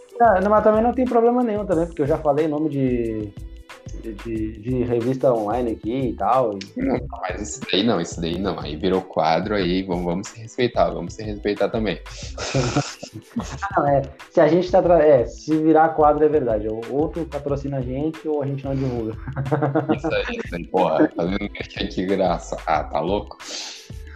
É, 0.43 0.49
mas 0.49 0.63
também 0.63 0.83
não 0.83 0.93
tem 0.93 1.05
problema 1.05 1.43
nenhum 1.43 1.65
também, 1.65 1.85
porque 1.85 2.01
eu 2.01 2.07
já 2.07 2.17
falei 2.17 2.47
nome 2.47 2.69
de 2.69 3.33
de, 4.01 4.59
de, 4.59 4.83
revista 4.83 5.33
online 5.33 5.71
aqui 5.71 6.09
e 6.09 6.13
tal. 6.13 6.57
Não, 6.75 6.99
mas 7.21 7.41
isso 7.41 7.61
daí 7.71 7.83
não, 7.83 8.01
isso 8.01 8.19
daí 8.19 8.39
não. 8.39 8.59
Aí 8.59 8.75
virou 8.75 9.01
quadro, 9.01 9.55
aí 9.55 9.83
vamos, 9.83 10.05
vamos 10.05 10.27
se 10.27 10.41
respeitar, 10.41 10.89
vamos 10.89 11.13
se 11.13 11.23
respeitar 11.23 11.69
também. 11.69 11.99
não, 13.77 13.87
é, 13.87 14.01
se 14.29 14.41
a 14.41 14.47
gente 14.47 14.71
tá. 14.71 14.81
É, 14.99 15.25
se 15.25 15.55
virar 15.57 15.89
quadro 15.89 16.25
é 16.25 16.29
verdade. 16.29 16.67
Ou 16.67 17.09
tu 17.09 17.25
patrocina 17.25 17.77
a 17.77 17.81
gente 17.81 18.27
ou 18.27 18.41
a 18.41 18.47
gente 18.47 18.65
não 18.65 18.75
divulga. 18.75 19.15
Isso 19.95 20.13
aí, 20.13 20.37
isso 20.43 20.55
aí, 20.55 20.67
porra, 20.67 21.11
fazendo 21.15 21.49
merchan 21.51 21.87
de 21.87 22.05
graça. 22.05 22.57
Ah, 22.65 22.83
tá 22.83 22.99
louco? 22.99 23.37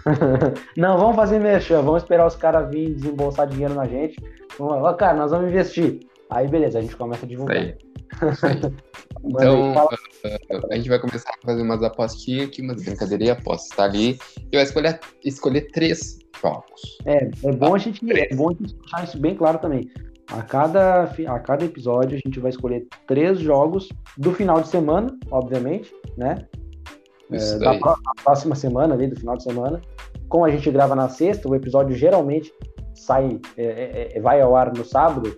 não, 0.77 0.97
vamos 0.97 1.15
fazer 1.15 1.39
merchan, 1.39 1.81
vamos 1.81 2.03
esperar 2.03 2.25
os 2.25 2.36
caras 2.36 2.69
virem 2.69 2.93
desembolsar 2.93 3.47
dinheiro 3.47 3.73
na 3.73 3.86
gente. 3.86 4.21
Vamos, 4.57 4.95
cara, 4.97 5.17
nós 5.17 5.31
vamos 5.31 5.49
investir. 5.49 5.99
Aí 6.29 6.47
beleza, 6.47 6.79
a 6.79 6.81
gente 6.81 6.95
começa 6.95 7.25
a 7.25 7.29
divulgar. 7.29 7.75
Então, 9.28 9.74
uh, 9.74 10.72
a 10.72 10.76
gente 10.76 10.89
vai 10.89 10.99
começar 10.99 11.30
a 11.30 11.45
fazer 11.45 11.62
umas 11.62 11.82
apostinhas 11.82 12.47
aqui, 12.47 12.62
umas 12.62 12.84
brincadeirinhas, 12.84 13.38
aposta 13.38 13.76
tá 13.76 13.84
ali. 13.84 14.20
E 14.51 14.56
vai 14.56 14.64
escolher, 14.64 14.99
escolher 15.24 15.62
três 15.72 16.20
jogos. 16.39 16.97
É, 17.06 17.30
é 17.43 17.51
bom, 17.51 17.74
a 17.74 17.78
gente, 17.78 17.99
é 18.12 18.36
bom 18.36 18.49
a 18.49 18.53
gente 18.53 18.76
deixar 18.76 19.03
isso 19.03 19.18
bem 19.18 19.36
claro 19.36 19.58
também. 19.58 19.89
A 20.32 20.41
cada, 20.41 21.03
a 21.03 21.39
cada 21.39 21.66
episódio 21.66 22.18
a 22.18 22.22
gente 22.24 22.39
vai 22.39 22.49
escolher 22.49 22.88
três 23.08 23.39
jogos 23.39 23.89
do 24.18 24.32
final 24.32 24.62
de 24.62 24.68
semana, 24.68 25.16
obviamente, 25.32 25.91
né? 26.18 26.45
É, 27.32 27.58
da 27.58 27.80
próxima 28.24 28.56
semana 28.56 28.93
ali, 28.93 29.08
do 29.08 29.20
final 29.20 29.38
de 29.38 29.43
semana. 29.43 29.82
Como 30.30 30.45
a 30.45 30.51
gente 30.51 30.70
grava 30.70 30.95
na 30.95 31.10
sexta, 31.10 31.47
o 31.49 31.56
episódio 31.56 31.95
geralmente 31.95 32.51
sai, 32.93 33.39
é, 33.58 33.64
é, 33.64 34.18
é 34.18 34.22
vai 34.22 34.41
ao 34.41 34.56
ar 34.56 34.74
no 34.74 34.84
sábado, 34.84 35.36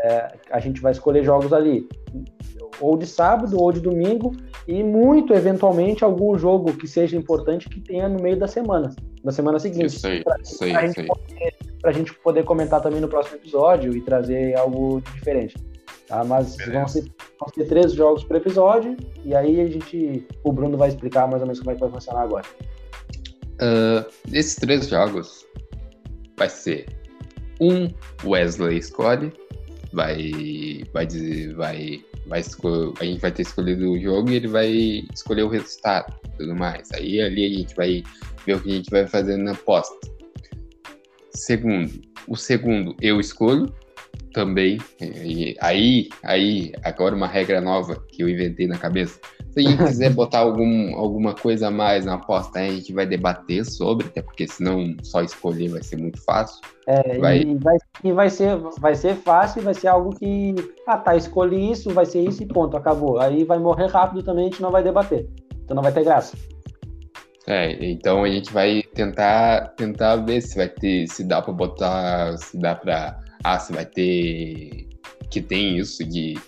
é, 0.00 0.32
a 0.50 0.60
gente 0.60 0.80
vai 0.80 0.92
escolher 0.92 1.24
jogos 1.24 1.52
ali 1.52 1.88
ou 2.80 2.96
de 2.96 3.06
sábado 3.06 3.60
ou 3.60 3.72
de 3.72 3.80
domingo 3.80 4.32
e 4.66 4.82
muito 4.82 5.32
eventualmente 5.32 6.04
algum 6.04 6.38
jogo 6.38 6.72
que 6.74 6.86
seja 6.86 7.16
importante 7.16 7.68
que 7.68 7.80
tenha 7.80 8.08
no 8.08 8.20
meio 8.20 8.38
da 8.38 8.46
semana, 8.46 8.94
da 9.24 9.32
semana 9.32 9.58
seguinte. 9.58 9.96
Isso 9.96 10.06
aí, 10.06 10.22
pra, 10.22 10.36
isso 10.42 10.64
aí, 10.64 10.72
pra, 10.72 10.86
isso 10.86 11.00
aí. 11.00 11.06
Poder, 11.06 11.54
pra 11.80 11.92
gente 11.92 12.14
poder 12.14 12.44
comentar 12.44 12.80
também 12.80 13.00
no 13.00 13.08
próximo 13.08 13.36
episódio 13.36 13.96
e 13.96 14.00
trazer 14.00 14.56
algo 14.56 15.00
diferente. 15.14 15.56
Tá? 16.06 16.24
Mas 16.24 16.56
vão 16.66 16.88
ser, 16.88 17.04
vão 17.38 17.48
ser, 17.54 17.64
três 17.66 17.92
jogos 17.92 18.24
por 18.24 18.36
episódio 18.36 18.96
e 19.24 19.34
aí 19.34 19.60
a 19.60 19.66
gente, 19.66 20.26
o 20.42 20.52
Bruno 20.52 20.76
vai 20.76 20.88
explicar 20.88 21.28
mais 21.28 21.42
ou 21.42 21.46
menos 21.46 21.60
como 21.60 21.70
é 21.70 21.74
que 21.74 21.80
vai 21.80 21.90
funcionar 21.90 22.22
agora. 22.22 22.46
Uh, 23.60 24.08
esses 24.32 24.54
três 24.54 24.88
jogos 24.88 25.46
vai 26.36 26.48
ser 26.48 26.86
um 27.60 27.88
Wesley 28.24 28.78
escolhe, 28.78 29.32
vai, 29.92 30.82
vai, 30.92 31.06
dizer, 31.06 31.54
vai 31.54 32.04
vai 32.26 32.40
a 33.00 33.04
gente 33.04 33.20
vai 33.20 33.32
ter 33.32 33.42
escolhido 33.42 33.90
o 33.90 33.98
jogo 33.98 34.30
e 34.30 34.36
ele 34.36 34.48
vai 34.48 34.68
escolher 35.12 35.42
o 35.42 35.48
resultado 35.48 36.14
tudo 36.38 36.54
mais. 36.54 36.90
Aí 36.92 37.20
ali 37.20 37.44
a 37.44 37.58
gente 37.58 37.74
vai 37.74 38.02
ver 38.46 38.54
o 38.54 38.60
que 38.60 38.70
a 38.70 38.74
gente 38.74 38.90
vai 38.90 39.06
fazer 39.06 39.36
na 39.36 39.52
aposta. 39.52 39.94
Segundo, 41.32 42.00
o 42.26 42.36
segundo 42.36 42.96
eu 43.00 43.20
escolho 43.20 43.72
também. 44.32 44.78
Aí, 45.60 46.08
aí, 46.22 46.72
agora 46.82 47.14
uma 47.14 47.26
regra 47.26 47.60
nova 47.60 47.96
que 48.08 48.22
eu 48.22 48.28
inventei 48.28 48.66
na 48.66 48.78
cabeça. 48.78 49.20
Se 49.58 49.66
a 49.66 49.70
gente 49.70 49.84
quiser 49.84 50.14
botar 50.14 50.38
algum, 50.38 50.96
alguma 50.96 51.34
coisa 51.34 51.66
a 51.66 51.70
mais 51.70 52.04
na 52.04 52.14
aposta, 52.14 52.60
a 52.60 52.68
gente 52.68 52.92
vai 52.92 53.04
debater 53.04 53.64
sobre, 53.64 54.06
até 54.06 54.22
porque 54.22 54.46
senão 54.46 54.94
só 55.02 55.20
escolher 55.20 55.70
vai 55.70 55.82
ser 55.82 55.96
muito 55.96 56.22
fácil. 56.22 56.60
É, 56.86 57.18
vai... 57.18 57.40
E, 57.40 57.54
vai, 57.56 57.76
e 58.04 58.12
vai, 58.12 58.30
ser, 58.30 58.56
vai 58.78 58.94
ser 58.94 59.16
fácil, 59.16 59.62
vai 59.62 59.74
ser 59.74 59.88
algo 59.88 60.16
que, 60.16 60.54
ah 60.86 60.96
tá, 60.96 61.16
escolhi 61.16 61.72
isso, 61.72 61.90
vai 61.90 62.06
ser 62.06 62.22
isso 62.22 62.40
e 62.40 62.46
ponto, 62.46 62.76
acabou. 62.76 63.18
Aí 63.18 63.42
vai 63.42 63.58
morrer 63.58 63.86
rápido 63.86 64.22
também, 64.22 64.46
a 64.46 64.48
gente 64.50 64.62
não 64.62 64.70
vai 64.70 64.84
debater. 64.84 65.28
Então 65.64 65.74
não 65.74 65.82
vai 65.82 65.92
ter 65.92 66.04
graça. 66.04 66.36
É, 67.48 67.84
então 67.84 68.22
a 68.22 68.28
gente 68.28 68.52
vai 68.52 68.84
tentar 68.94 69.74
tentar 69.74 70.16
ver 70.16 70.40
se 70.40 70.56
vai 70.56 70.68
ter, 70.68 71.08
se 71.08 71.24
dá 71.24 71.42
para 71.42 71.52
botar, 71.52 72.36
se 72.36 72.56
dá 72.56 72.76
para 72.76 73.18
ah, 73.42 73.58
se 73.58 73.72
vai 73.72 73.86
ter 73.86 74.86
que 75.30 75.40
tem 75.40 75.78
isso 75.78 76.04
de 76.04 76.38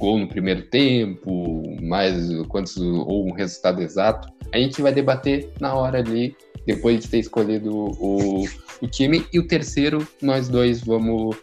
gol 0.00 0.18
no 0.18 0.26
primeiro 0.26 0.62
tempo, 0.62 1.62
mais 1.82 2.16
quantos 2.48 2.76
ou 2.78 3.28
um 3.28 3.32
resultado 3.32 3.82
exato. 3.82 4.28
A 4.52 4.58
gente 4.58 4.80
vai 4.80 4.92
debater 4.92 5.52
na 5.60 5.74
hora 5.74 5.98
ali, 5.98 6.34
depois 6.66 7.00
de 7.00 7.08
ter 7.08 7.18
escolhido 7.18 7.70
o, 7.72 8.44
o 8.80 8.88
time. 8.88 9.24
E 9.32 9.38
o 9.38 9.46
terceiro, 9.46 10.08
nós 10.20 10.48
dois 10.48 10.82
vamos 10.82 11.36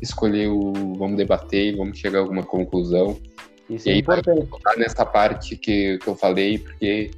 escolher 0.00 0.48
o. 0.48 0.72
vamos 0.96 1.16
debater 1.16 1.74
e 1.74 1.76
vamos 1.76 1.98
chegar 1.98 2.20
a 2.20 2.22
alguma 2.22 2.44
conclusão. 2.44 3.18
Isso 3.68 3.88
e 3.88 3.90
é 3.90 3.94
aí 3.94 4.00
importante. 4.00 4.48
Nessa 4.76 5.04
parte 5.04 5.56
que, 5.56 5.98
que 5.98 6.06
eu 6.06 6.14
falei, 6.14 6.58
porque 6.58 7.10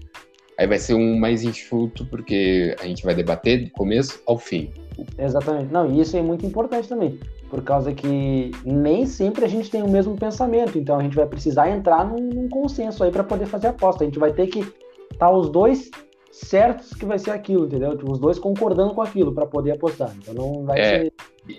aí 0.59 0.67
vai 0.67 0.79
ser 0.79 0.95
um 0.95 1.19
mais 1.19 1.43
enxuto, 1.43 2.05
porque 2.07 2.75
a 2.81 2.87
gente 2.87 3.05
vai 3.05 3.15
debater 3.15 3.65
do 3.65 3.71
começo 3.71 4.21
ao 4.27 4.39
fim. 4.39 4.71
Exatamente. 5.19 5.73
Não, 5.73 5.91
e 5.93 6.01
isso 6.01 6.17
é 6.17 6.23
muito 6.23 6.47
importante 6.47 6.89
também 6.89 7.19
por 7.49 7.63
causa 7.63 7.93
que 7.93 8.51
nem 8.65 9.07
sempre 9.07 9.45
a 9.45 9.49
gente 9.49 9.71
tem 9.71 9.83
o 9.83 9.89
mesmo 9.89 10.17
pensamento, 10.17 10.79
então 10.79 10.99
a 10.99 11.03
gente 11.03 11.17
vai 11.17 11.27
precisar 11.27 11.71
entrar 11.71 12.05
num, 12.05 12.29
num 12.29 12.49
consenso 12.49 13.05
aí 13.05 13.11
para 13.11 13.25
poder 13.25 13.47
fazer 13.47 13.69
a 13.69 13.71
aposta. 13.71 14.05
A 14.05 14.07
gente 14.07 14.19
vai 14.19 14.33
ter 14.33 14.47
que 14.49 14.61
estar 14.61 14.75
tá 15.19 15.31
os 15.31 15.51
dois 15.51 15.91
certos 16.33 16.93
que 16.93 17.05
vai 17.05 17.19
ser 17.19 17.31
aquilo, 17.31 17.67
entendeu? 17.67 17.97
Tipo, 17.97 18.13
os 18.13 18.19
dois 18.19 18.39
concordando 18.39 18.95
com 18.95 19.01
aquilo 19.01 19.33
para 19.33 19.47
poder 19.47 19.73
apostar. 19.73 20.13
Então 20.19 20.35
não 20.35 20.65
vai 20.65 20.79
é, 20.79 20.99
ser. 21.05 21.13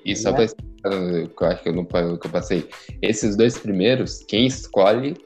Isso 0.06 0.30
né? 0.30 0.38
vai 0.38 0.48
eu 0.86 1.48
acho 1.48 1.64
que 1.64 1.70
eu 1.70 1.74
não 1.74 1.86
que 1.86 2.28
eu 2.28 2.32
passei. 2.32 2.70
Esses 3.02 3.36
dois 3.36 3.58
primeiros, 3.58 4.20
quem 4.20 4.46
escolhe, 4.46 5.18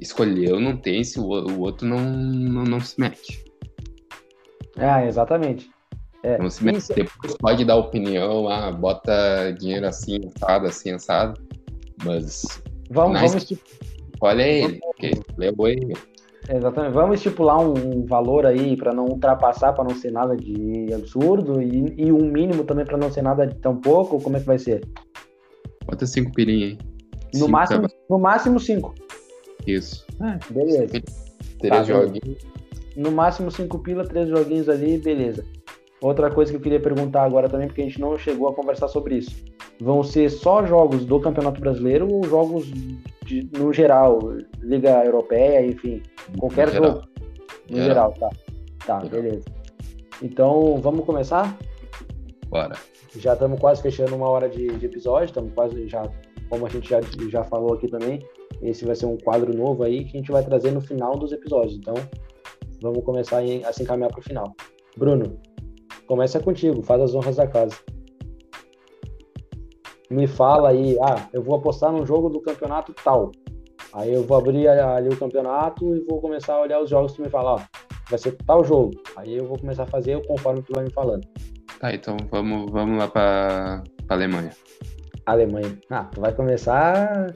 escolheu, 0.00 0.60
não 0.60 0.76
tem 0.76 1.02
se 1.04 1.18
o, 1.18 1.24
o 1.24 1.60
outro 1.60 1.86
não, 1.86 1.98
não, 1.98 2.64
não 2.64 2.80
se 2.80 3.00
mete. 3.00 3.44
Ah, 4.76 5.04
exatamente. 5.04 5.70
É, 6.22 6.38
não 6.38 6.50
se 6.50 6.64
mete. 6.64 6.78
Isso... 6.78 6.94
Depois 6.94 7.36
pode 7.38 7.64
dar 7.64 7.76
opinião, 7.76 8.48
ah, 8.48 8.70
bota 8.72 9.52
dinheiro 9.52 9.86
assim, 9.86 10.18
assado, 10.34 10.66
assim, 10.66 10.92
assado. 10.92 11.40
Mas. 12.04 12.62
Vamos, 12.90 13.20
vamos 13.20 13.34
estipular. 13.34 13.76
Olha 14.20 14.42
ele, 14.42 14.78
porque 14.80 15.10
levou 15.36 15.68
ele. 15.68 15.94
Exatamente. 16.48 16.92
Vamos 16.92 17.16
estipular 17.16 17.58
um, 17.58 18.04
valor 18.06 18.46
aí 18.46 18.76
para 18.76 18.92
não 18.92 19.06
ultrapassar, 19.06 19.72
para 19.72 19.84
não 19.84 19.94
ser 19.94 20.12
nada 20.12 20.36
de 20.36 20.92
absurdo, 20.94 21.60
e, 21.60 21.94
e 21.96 22.12
um 22.12 22.30
mínimo 22.30 22.64
também 22.64 22.84
para 22.84 22.96
não 22.96 23.10
ser 23.10 23.22
nada 23.22 23.46
de 23.46 23.56
tão 23.56 23.76
pouco. 23.76 24.20
Como 24.20 24.36
é 24.36 24.40
que 24.40 24.46
vai 24.46 24.58
ser? 24.58 24.86
Bota 25.84 26.06
cinco 26.06 26.32
pirinhas 26.32 26.70
aí. 26.70 26.78
No, 27.34 27.40
cinco, 27.40 27.50
máximo, 27.50 27.88
no 28.08 28.18
máximo 28.18 28.60
cinco. 28.60 28.94
Isso. 29.66 30.06
Ah, 30.20 30.38
beleza. 30.50 31.00
Três 31.58 31.74
tá, 31.74 31.82
joguinhos. 31.82 32.38
No 32.96 33.10
máximo 33.10 33.50
cinco 33.50 33.78
pila, 33.78 34.04
três 34.04 34.28
joguinhos 34.28 34.68
ali, 34.68 34.98
beleza. 34.98 35.44
Outra 36.00 36.30
coisa 36.30 36.50
que 36.50 36.56
eu 36.56 36.60
queria 36.60 36.80
perguntar 36.80 37.24
agora 37.24 37.48
também, 37.48 37.66
porque 37.66 37.82
a 37.82 37.84
gente 37.84 38.00
não 38.00 38.16
chegou 38.18 38.48
a 38.48 38.54
conversar 38.54 38.88
sobre 38.88 39.16
isso. 39.16 39.34
Vão 39.80 40.02
ser 40.02 40.30
só 40.30 40.64
jogos 40.64 41.04
do 41.04 41.20
Campeonato 41.20 41.60
Brasileiro 41.60 42.10
ou 42.10 42.24
jogos 42.24 42.66
de, 43.24 43.48
no 43.56 43.72
geral? 43.72 44.18
Liga 44.60 45.04
Europeia, 45.04 45.64
enfim, 45.66 46.02
qualquer 46.38 46.68
no 46.68 46.74
jogo? 46.74 46.86
Geral. 46.86 47.08
No 47.68 47.76
geral, 47.76 48.14
geral 48.14 48.14
tá. 48.14 48.30
Tá, 48.86 49.04
geral. 49.04 49.22
beleza. 49.22 49.44
Então, 50.22 50.78
vamos 50.80 51.04
começar? 51.04 51.56
Bora. 52.48 52.76
Já 53.18 53.32
estamos 53.32 53.58
quase 53.58 53.82
fechando 53.82 54.14
uma 54.14 54.28
hora 54.28 54.48
de, 54.48 54.66
de 54.66 54.86
episódio, 54.86 55.26
estamos 55.26 55.52
quase 55.54 55.88
já, 55.88 56.02
como 56.48 56.66
a 56.66 56.68
gente 56.68 56.88
já, 56.88 57.00
já 57.28 57.44
falou 57.44 57.74
aqui 57.74 57.88
também, 57.88 58.20
esse 58.62 58.84
vai 58.84 58.94
ser 58.94 59.06
um 59.06 59.16
quadro 59.18 59.56
novo 59.56 59.82
aí 59.82 60.04
que 60.04 60.16
a 60.16 60.20
gente 60.20 60.32
vai 60.32 60.44
trazer 60.44 60.70
no 60.70 60.80
final 60.80 61.18
dos 61.18 61.32
episódios. 61.32 61.76
Então, 61.76 61.94
vamos 62.82 63.04
começar 63.04 63.40
a 63.40 63.72
se 63.72 63.82
encaminhar 63.82 64.10
para 64.10 64.20
o 64.20 64.22
final. 64.22 64.54
Bruno, 64.96 65.38
Começa 66.06 66.38
contigo, 66.38 66.82
faz 66.82 67.02
as 67.02 67.14
honras 67.14 67.36
da 67.36 67.46
casa. 67.48 67.76
Me 70.08 70.28
fala 70.28 70.68
aí, 70.68 70.96
ah, 71.00 71.28
eu 71.32 71.42
vou 71.42 71.56
apostar 71.56 71.90
num 71.90 72.06
jogo 72.06 72.28
do 72.28 72.40
campeonato 72.40 72.94
tal. 73.02 73.32
Aí 73.92 74.12
eu 74.12 74.22
vou 74.22 74.36
abrir 74.36 74.68
ali 74.68 75.08
o 75.08 75.18
campeonato 75.18 75.96
e 75.96 76.04
vou 76.04 76.20
começar 76.20 76.54
a 76.54 76.60
olhar 76.60 76.80
os 76.80 76.88
jogos 76.88 77.12
que 77.12 77.16
tu 77.18 77.22
me 77.24 77.28
fala, 77.28 77.54
ó, 77.54 77.60
vai 78.08 78.18
ser 78.18 78.36
tal 78.46 78.62
jogo. 78.62 78.92
Aí 79.16 79.36
eu 79.36 79.46
vou 79.46 79.58
começar 79.58 79.82
a 79.82 79.86
fazer 79.86 80.24
conforme 80.26 80.62
tu 80.62 80.72
vai 80.74 80.84
me 80.84 80.92
falando. 80.92 81.26
Tá, 81.80 81.92
então 81.92 82.16
vamos, 82.30 82.70
vamos 82.70 82.98
lá 82.98 83.08
para 83.08 83.82
Alemanha. 84.08 84.50
Alemanha. 85.26 85.76
Ah, 85.90 86.04
tu 86.04 86.20
vai 86.20 86.32
começar. 86.32 87.34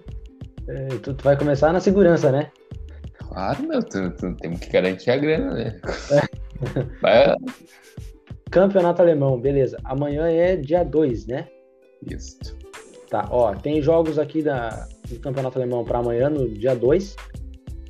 É, 0.71 0.87
tu, 1.03 1.15
tu 1.15 1.25
vai 1.25 1.37
começar 1.37 1.73
na 1.73 1.81
segurança, 1.81 2.31
né? 2.31 2.51
Claro, 3.19 3.63
meu, 3.67 3.83
tu, 3.83 4.11
tu, 4.13 4.35
temos 4.37 4.61
que 4.61 4.71
garantir 4.71 5.11
a 5.11 5.17
grana, 5.17 5.55
né? 5.55 5.81
É. 6.13 6.41
Vai, 7.01 7.37
Campeonato 8.51 9.01
Alemão, 9.01 9.41
beleza. 9.41 9.79
Amanhã 9.85 10.29
é 10.29 10.57
dia 10.57 10.85
2, 10.85 11.27
né? 11.27 11.47
Isso. 12.09 12.39
Tá, 13.09 13.29
ó, 13.31 13.55
tem 13.55 13.81
jogos 13.81 14.19
aqui 14.19 14.43
da, 14.43 14.87
do 15.09 15.19
Campeonato 15.21 15.59
Alemão 15.59 15.85
para 15.85 15.99
amanhã, 15.99 16.29
no 16.29 16.49
dia 16.49 16.75
2. 16.75 17.17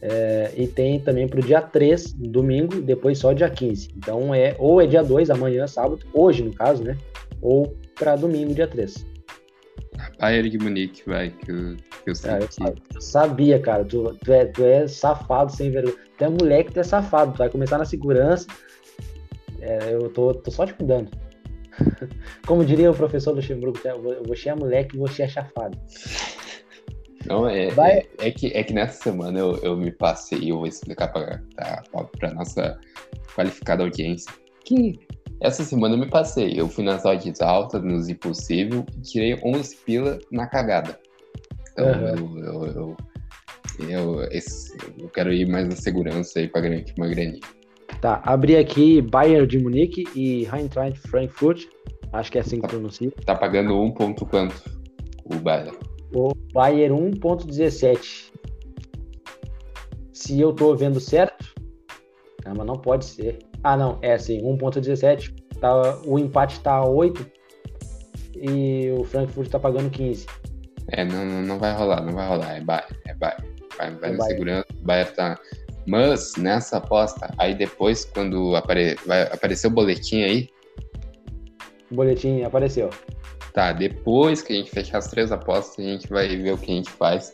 É, 0.03 0.53
e 0.57 0.66
tem 0.66 0.99
também 0.99 1.28
para 1.28 1.41
o 1.41 1.43
dia 1.43 1.61
3, 1.61 2.14
domingo, 2.14 2.81
depois 2.81 3.18
só 3.18 3.33
dia 3.33 3.51
15. 3.51 3.91
Então 3.97 4.35
é 4.35 4.55
ou 4.59 4.81
é 4.81 4.87
dia 4.87 5.03
2, 5.03 5.28
amanhã, 5.31 5.66
sábado, 5.66 6.01
hoje 6.14 6.43
no 6.43 6.55
caso, 6.55 6.83
né? 6.83 6.97
Ou 7.43 7.74
para 7.99 8.16
domingo, 8.16 8.55
dia 8.55 8.66
3. 8.66 9.05
Bayern 10.18 10.51
de 10.51 10.59
Munique, 10.59 11.03
vai, 11.07 11.30
que 11.30 11.51
eu, 11.51 11.76
que 12.05 12.11
eu 12.11 12.14
sei 12.14 12.30
ah, 12.30 12.38
eu 12.94 13.01
sabia, 13.01 13.59
cara, 13.59 13.84
tu, 13.84 14.16
tu, 14.24 14.32
é, 14.32 14.46
tu 14.46 14.64
é 14.64 14.86
safado 14.86 15.53
sem 15.53 15.70
vergonha. 15.70 15.96
Tu 16.18 16.24
é 16.24 16.28
moleque, 16.28 16.72
tu 16.72 16.80
é 16.80 16.82
safado, 16.82 17.32
tu 17.32 17.38
vai 17.38 17.48
começar 17.48 17.78
na 17.78 17.84
segurança. 17.84 18.46
É, 19.61 19.94
eu 19.94 20.09
tô, 20.11 20.34
tô 20.34 20.51
só 20.51 20.66
te 20.66 20.74
cuidando. 20.74 21.11
Como 22.46 22.64
diria 22.64 22.90
o 22.90 22.94
professor 22.94 23.32
do 23.32 23.36
Luxemburgo, 23.36 23.78
você 24.26 24.48
é 24.48 24.55
moleque 24.55 24.96
e 24.96 24.98
você 24.98 25.22
é 25.22 25.28
chafado. 25.28 25.78
Não, 27.26 27.48
é, 27.48 27.68
é, 27.68 28.07
é, 28.18 28.30
que, 28.30 28.46
é 28.48 28.64
que 28.64 28.72
nessa 28.72 29.03
semana 29.03 29.38
eu, 29.38 29.57
eu 29.59 29.76
me 29.76 29.90
passei 29.90 30.38
e 30.38 30.48
eu 30.48 30.57
vou 30.57 30.66
explicar 30.66 31.09
para 31.09 31.42
a 31.59 32.34
nossa 32.34 32.78
qualificada 33.34 33.82
audiência 33.82 34.32
que 34.64 34.98
essa 35.41 35.64
semana 35.64 35.95
eu 35.95 35.99
me 35.99 36.09
passei. 36.09 36.53
Eu 36.55 36.68
fui 36.68 36.84
nas 36.84 37.05
odds 37.05 37.41
altas, 37.41 37.82
nos 37.82 38.09
impossível, 38.09 38.84
e 38.97 39.01
tirei 39.01 39.41
11 39.43 39.76
pila 39.84 40.18
na 40.30 40.47
cagada. 40.47 40.99
Então 41.72 41.86
uhum. 41.86 42.38
eu, 42.38 42.45
eu, 42.45 42.66
eu, 42.66 42.97
eu, 43.88 44.22
esse, 44.30 44.76
eu, 44.99 45.09
quero 45.09 45.32
ir 45.32 45.49
mais 45.49 45.66
na 45.66 45.76
segurança 45.76 46.38
aí 46.38 46.49
para 46.49 46.61
uma 46.97 47.09
graninha. 47.09 47.41
Tá, 48.01 48.20
abri 48.24 48.57
aqui 48.57 49.03
Bayern 49.03 49.47
de 49.47 49.59
Munique 49.59 50.05
e 50.14 50.47
Eintracht 50.47 50.99
Frankfurt. 51.09 51.66
Acho 52.12 52.30
que 52.30 52.38
é 52.38 52.41
assim 52.41 52.57
que 52.57 52.62
tá, 52.62 52.68
pronuncia. 52.68 53.11
Tá 53.24 53.34
pagando 53.34 53.80
um 53.80 53.93
ponto 53.93 54.26
quanto 54.26 54.62
o 55.24 55.36
Bayern? 55.36 55.76
O 56.14 56.34
Bayern 56.53 57.12
1.17. 57.12 58.32
Se 60.12 60.41
eu 60.41 60.53
tô 60.53 60.74
vendo 60.74 61.01
certo. 61.01 61.55
Mas 62.45 62.66
não 62.66 62.76
pode 62.76 63.05
ser. 63.05 63.38
Ah, 63.62 63.76
não, 63.76 63.98
é 64.02 64.14
assim, 64.14 64.40
1.17. 64.42 65.34
Tá, 65.61 66.00
o 66.06 66.18
empate 66.18 66.61
tá 66.61 66.82
8 66.84 67.26
e 68.36 68.90
o 68.98 69.04
Frankfurt 69.04 69.50
tá 69.50 69.58
pagando 69.58 69.90
15. 69.90 70.26
É, 70.88 71.04
não, 71.04 71.24
não 71.42 71.58
vai 71.58 71.74
rolar, 71.74 72.00
não 72.00 72.14
vai 72.14 72.26
rolar. 72.26 72.56
É 72.56 72.61
Bayern, 72.61 72.96
é 73.06 73.14
Bayern. 73.14 73.44
Vai, 73.76 73.90
vai 73.94 74.11
é 74.11 74.16
na 74.16 74.24
segurança, 74.24 74.66
o 74.70 74.84
Bayern 74.84 75.14
tá 75.14 75.38
mas 75.86 76.36
nessa 76.36 76.76
aposta, 76.76 77.32
aí 77.38 77.54
depois, 77.54 78.04
quando 78.04 78.54
apare... 78.54 78.96
vai 79.06 79.22
aparecer 79.22 79.66
o 79.66 79.70
boletim 79.70 80.22
aí. 80.22 80.48
O 81.90 81.96
boletim 81.96 82.42
apareceu. 82.42 82.90
Tá, 83.52 83.72
depois 83.72 84.42
que 84.42 84.52
a 84.52 84.56
gente 84.56 84.70
fechar 84.70 84.98
as 84.98 85.08
três 85.08 85.32
apostas, 85.32 85.84
a 85.84 85.88
gente 85.88 86.08
vai 86.08 86.28
ver 86.36 86.52
o 86.52 86.58
que 86.58 86.70
a 86.70 86.74
gente 86.74 86.90
faz. 86.90 87.32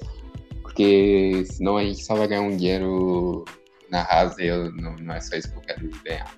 Porque 0.63 1.45
senão 1.47 1.77
a 1.77 1.85
gente 1.85 2.03
só 2.03 2.15
vai 2.15 2.27
ganhar 2.29 2.43
um 2.43 2.57
dinheiro 2.57 3.45
na 3.91 4.07
e 4.39 4.47
eu, 4.47 4.73
não, 4.73 4.97
não 4.97 5.15
é 5.15 5.21
só 5.21 5.37
isso 5.37 5.51
que 5.51 5.59
eu 5.59 5.63
quero 5.63 5.91
ganhar. 6.05 6.31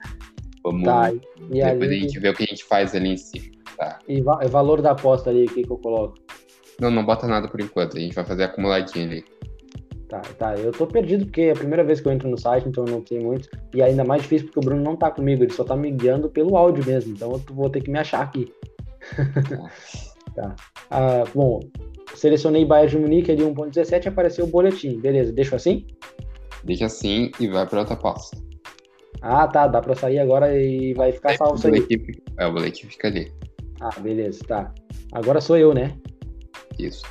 Vamos, 0.62 0.84
tá, 0.84 1.10
depois 1.10 1.90
a 1.90 1.94
gente 1.94 2.18
vê 2.18 2.28
o 2.28 2.34
que 2.34 2.42
a 2.42 2.46
gente 2.46 2.64
faz 2.64 2.94
ali 2.94 3.10
em 3.10 3.16
cima. 3.16 3.46
Tá. 3.76 3.98
E 4.08 4.20
va 4.20 4.36
valor 4.48 4.82
da 4.82 4.90
aposta 4.90 5.30
ali, 5.30 5.44
o 5.44 5.48
que, 5.48 5.62
que 5.62 5.70
eu 5.70 5.78
coloco? 5.78 6.18
Não, 6.80 6.90
não 6.90 7.04
bota 7.04 7.26
nada 7.26 7.48
por 7.48 7.60
enquanto. 7.60 7.96
A 7.96 8.00
gente 8.00 8.14
vai 8.14 8.24
fazer 8.24 8.44
acumuladinho 8.44 9.10
ali. 9.10 9.24
Tá, 10.08 10.20
tá. 10.20 10.54
Eu 10.54 10.72
tô 10.72 10.86
perdido 10.86 11.26
porque 11.26 11.42
é 11.42 11.50
a 11.52 11.56
primeira 11.56 11.84
vez 11.84 12.00
que 12.00 12.08
eu 12.08 12.12
entro 12.12 12.28
no 12.28 12.38
site, 12.38 12.68
então 12.68 12.84
eu 12.86 12.90
não 12.90 13.00
tenho 13.02 13.24
muito. 13.24 13.48
E 13.74 13.82
ainda 13.82 14.04
mais 14.04 14.22
difícil 14.22 14.46
porque 14.46 14.60
o 14.60 14.62
Bruno 14.62 14.82
não 14.82 14.96
tá 14.96 15.10
comigo, 15.10 15.42
ele 15.42 15.52
só 15.52 15.64
tá 15.64 15.76
me 15.76 15.90
guiando 15.90 16.30
pelo 16.30 16.56
áudio 16.56 16.84
mesmo. 16.86 17.12
Então 17.12 17.32
eu 17.32 17.54
vou 17.54 17.68
ter 17.68 17.82
que 17.82 17.90
me 17.90 17.98
achar 17.98 18.22
aqui. 18.22 18.52
tá. 20.34 20.56
Ah, 20.90 21.24
bom, 21.34 21.60
selecionei 22.14 22.64
Bayern 22.64 22.90
de 22.90 22.98
Munique 22.98 23.30
ali 23.30 23.42
1.17 23.42 24.04
e 24.04 24.08
apareceu 24.08 24.44
o 24.44 24.48
boletim. 24.48 24.98
Beleza, 24.98 25.32
deixo 25.32 25.54
assim? 25.54 25.86
Deixa 26.68 26.84
assim 26.84 27.32
e 27.40 27.48
vai 27.48 27.66
para 27.66 27.80
outra 27.80 27.96
pasta. 27.96 28.36
Ah, 29.22 29.48
tá. 29.48 29.66
Dá 29.66 29.80
para 29.80 29.94
sair 29.94 30.18
agora 30.18 30.54
e 30.54 30.92
vai 30.92 31.12
ficar 31.12 31.32
é, 31.32 31.36
salvo 31.38 31.56
isso 31.56 31.66
aí. 31.66 32.22
É, 32.36 32.46
o 32.46 32.52
boletim 32.52 32.86
fica 32.88 33.08
ali. 33.08 33.32
Ah, 33.80 33.98
beleza, 33.98 34.44
tá. 34.46 34.70
Agora 35.12 35.40
sou 35.40 35.56
eu, 35.56 35.72
né? 35.72 35.96
Isso. 36.78 37.06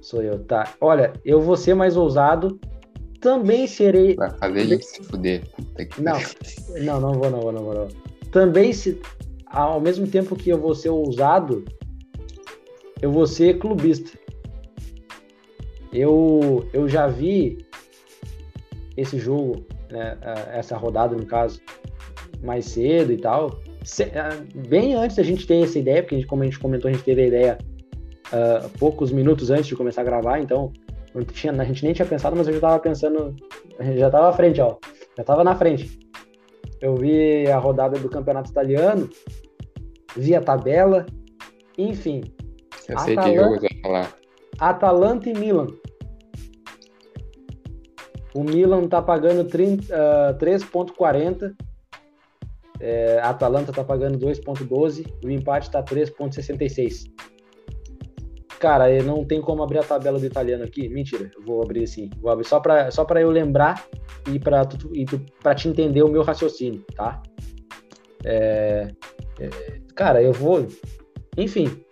Sou 0.00 0.22
eu, 0.22 0.42
tá. 0.44 0.72
Olha, 0.80 1.12
eu 1.26 1.42
vou 1.42 1.58
ser 1.58 1.74
mais 1.74 1.94
ousado. 1.94 2.58
Também 3.20 3.66
serei. 3.66 4.14
Vai 4.16 4.30
fazer 4.30 4.60
a 4.60 4.64
gente 4.64 4.86
se 4.86 5.02
fuder. 5.02 5.42
Não, 5.98 6.18
não, 6.82 7.00
não 7.00 7.12
vou, 7.12 7.30
não 7.30 7.40
vou, 7.40 7.52
não 7.52 7.64
vou. 7.64 7.74
Não. 7.74 7.88
Também, 8.30 8.72
se, 8.72 8.98
ao 9.44 9.78
mesmo 9.78 10.06
tempo 10.06 10.34
que 10.36 10.48
eu 10.48 10.58
vou 10.58 10.74
ser 10.74 10.88
ousado, 10.88 11.66
eu 13.02 13.12
vou 13.12 13.26
ser 13.26 13.58
clubista. 13.58 14.18
Eu, 15.92 16.66
eu 16.72 16.88
já 16.88 17.06
vi 17.06 17.65
esse 18.96 19.18
jogo, 19.18 19.66
né, 19.90 20.16
essa 20.52 20.76
rodada, 20.76 21.14
no 21.14 21.26
caso, 21.26 21.60
mais 22.42 22.64
cedo 22.66 23.12
e 23.12 23.18
tal. 23.18 23.60
Bem 24.68 24.94
antes 24.94 25.16
da 25.16 25.22
gente 25.22 25.46
ter 25.46 25.62
essa 25.62 25.78
ideia, 25.78 26.02
porque 26.02 26.24
como 26.24 26.42
a 26.42 26.44
gente 26.46 26.58
comentou, 26.58 26.88
a 26.88 26.92
gente 26.92 27.04
teve 27.04 27.22
a 27.22 27.26
ideia 27.26 27.58
uh, 28.28 28.68
poucos 28.78 29.12
minutos 29.12 29.50
antes 29.50 29.66
de 29.66 29.76
começar 29.76 30.00
a 30.00 30.04
gravar, 30.04 30.40
então 30.40 30.72
tinha, 31.32 31.52
a 31.52 31.64
gente 31.64 31.84
nem 31.84 31.94
tinha 31.94 32.06
pensado, 32.06 32.36
mas 32.36 32.46
eu 32.46 32.54
já 32.54 32.58
estava 32.58 32.78
pensando, 32.78 33.34
a 33.78 33.84
gente 33.84 33.98
já 33.98 34.06
estava 34.06 34.28
à 34.28 34.32
frente, 34.32 34.60
ó, 34.60 34.76
já 35.16 35.22
estava 35.22 35.44
na 35.44 35.54
frente. 35.54 35.98
Eu 36.80 36.94
vi 36.94 37.46
a 37.50 37.58
rodada 37.58 37.98
do 37.98 38.08
campeonato 38.08 38.50
italiano, 38.50 39.08
vi 40.14 40.34
a 40.34 40.42
tabela, 40.42 41.06
enfim. 41.78 42.22
Eu 42.88 42.98
sei 42.98 43.16
Atalanta, 43.16 43.22
que 43.22 43.36
jogo 43.36 43.60
vai 43.60 43.80
falar. 43.82 44.16
Atalanta 44.58 45.30
e 45.30 45.34
Milan. 45.34 45.68
O 48.36 48.44
Milan 48.44 48.84
está 48.84 49.00
pagando 49.00 49.40
uh, 49.40 50.38
3,40. 50.38 51.56
É, 52.78 53.18
a 53.18 53.30
Atalanta 53.30 53.70
está 53.70 53.82
pagando 53.82 54.18
2,12. 54.18 55.06
O 55.24 55.30
empate 55.30 55.68
está 55.68 55.82
3,66. 55.82 57.10
Cara, 58.60 58.92
eu 58.92 59.02
não 59.04 59.24
tem 59.24 59.40
como 59.40 59.62
abrir 59.62 59.78
a 59.78 59.82
tabela 59.82 60.18
do 60.18 60.26
italiano 60.26 60.64
aqui. 60.64 60.86
Mentira, 60.86 61.30
eu 61.34 61.42
vou 61.46 61.62
abrir 61.62 61.84
assim. 61.84 62.10
Vou 62.20 62.30
abrir 62.30 62.46
só 62.46 62.60
para 62.60 62.90
só 62.90 63.06
pra 63.06 63.22
eu 63.22 63.30
lembrar 63.30 63.86
e 64.30 64.38
para 64.38 64.66
tu, 64.66 64.94
e 64.94 65.06
tu, 65.06 65.18
pra 65.42 65.54
te 65.54 65.68
entender 65.68 66.02
o 66.02 66.08
meu 66.08 66.22
raciocínio, 66.22 66.84
tá? 66.94 67.22
É, 68.22 68.88
é, 69.40 69.48
cara, 69.94 70.22
eu 70.22 70.34
vou. 70.34 70.66
Enfim, 71.38 71.85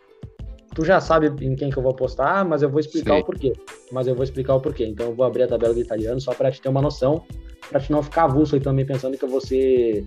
tu 0.75 0.85
já 0.85 1.01
sabe 1.01 1.29
em 1.45 1.55
quem 1.55 1.70
que 1.70 1.77
eu 1.77 1.83
vou 1.83 1.93
apostar, 1.93 2.47
mas 2.47 2.62
eu 2.62 2.68
vou 2.68 2.81
explicar 2.81 3.14
Sim. 3.14 3.20
o 3.20 3.25
porquê. 3.25 3.53
Mas 3.93 4.07
eu 4.07 4.14
vou 4.14 4.25
explicar 4.25 4.55
o 4.55 4.61
porquê. 4.61 4.85
Então 4.85 5.07
eu 5.07 5.14
vou 5.14 5.25
abrir 5.25 5.45
a 5.45 5.49
tabela 5.49 5.72
do 5.72 5.81
italiano 5.81 6.20
só 6.20 6.35
para 6.35 6.51
te 6.51 6.61
ter 6.61 6.68
uma 6.68 6.83
noção, 6.83 7.25
para 7.70 7.81
te 7.81 7.93
não 7.93 8.03
ficar 8.03 8.25
avulso 8.25 8.55
aí 8.55 8.61
também 8.61 8.85
pensando 8.85 9.16
que 9.16 9.25
eu 9.25 9.29
vou 9.29 9.41
ser 9.41 10.07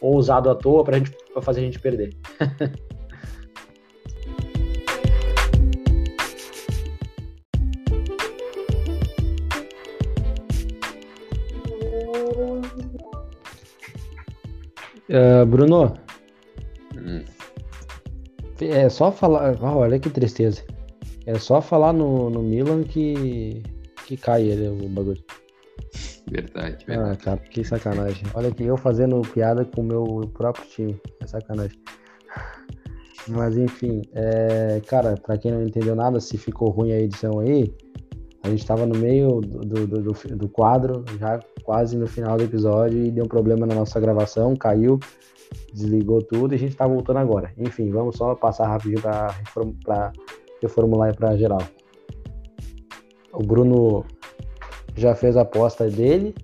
ousado 0.00 0.50
à 0.50 0.54
toa 0.54 0.84
gente, 0.92 1.12
pra 1.32 1.40
fazer 1.40 1.60
a 1.60 1.64
gente 1.64 1.78
perder. 1.78 2.14
Uh, 15.08 15.46
Bruno. 15.46 16.01
É 18.60 18.88
só 18.88 19.10
falar. 19.10 19.56
Oh, 19.60 19.78
olha 19.78 19.98
que 19.98 20.10
tristeza. 20.10 20.62
É 21.26 21.38
só 21.38 21.60
falar 21.60 21.92
no, 21.92 22.30
no 22.30 22.42
Milan 22.42 22.82
que, 22.82 23.62
que 24.06 24.16
cai 24.16 24.42
ele, 24.42 24.68
o 24.68 24.88
bagulho. 24.88 25.22
Verdade, 26.30 26.84
verdade. 26.86 27.12
Ah, 27.12 27.16
cara, 27.16 27.36
que 27.38 27.64
sacanagem. 27.64 28.24
Olha 28.34 28.50
que 28.50 28.64
eu 28.64 28.76
fazendo 28.76 29.20
piada 29.20 29.64
com 29.64 29.82
o 29.82 29.84
meu 29.84 30.30
próprio 30.34 30.66
time. 30.68 31.00
É 31.20 31.26
sacanagem. 31.26 31.78
Mas 33.28 33.56
enfim, 33.56 34.02
é, 34.14 34.80
cara, 34.86 35.14
pra 35.14 35.38
quem 35.38 35.52
não 35.52 35.62
entendeu 35.62 35.94
nada, 35.94 36.18
se 36.18 36.36
ficou 36.36 36.70
ruim 36.70 36.92
a 36.92 36.98
edição 36.98 37.38
aí, 37.38 37.72
a 38.42 38.48
gente 38.50 38.66
tava 38.66 38.84
no 38.84 38.98
meio 38.98 39.40
do, 39.40 39.60
do, 39.60 39.86
do, 39.86 40.12
do 40.12 40.48
quadro, 40.48 41.04
já 41.20 41.38
quase 41.62 41.96
no 41.96 42.06
final 42.06 42.36
do 42.36 42.44
episódio, 42.44 42.98
e 42.98 43.10
deu 43.10 43.24
um 43.24 43.28
problema 43.28 43.66
na 43.66 43.74
nossa 43.74 43.98
gravação, 44.00 44.54
caiu, 44.56 44.98
desligou 45.72 46.22
tudo 46.22 46.54
e 46.54 46.56
a 46.56 46.58
gente 46.58 46.76
tá 46.76 46.86
voltando 46.86 47.18
agora. 47.18 47.52
Enfim, 47.56 47.90
vamos 47.90 48.16
só 48.16 48.34
passar 48.34 48.68
rapidinho 48.68 49.00
para 49.00 49.28
reform, 49.28 49.72
reformular 50.60 51.14
pra 51.14 51.36
geral. 51.36 51.62
O 53.32 53.42
Bruno 53.42 54.04
já 54.94 55.14
fez 55.14 55.36
a 55.36 55.42
aposta 55.42 55.88
dele. 55.88 56.34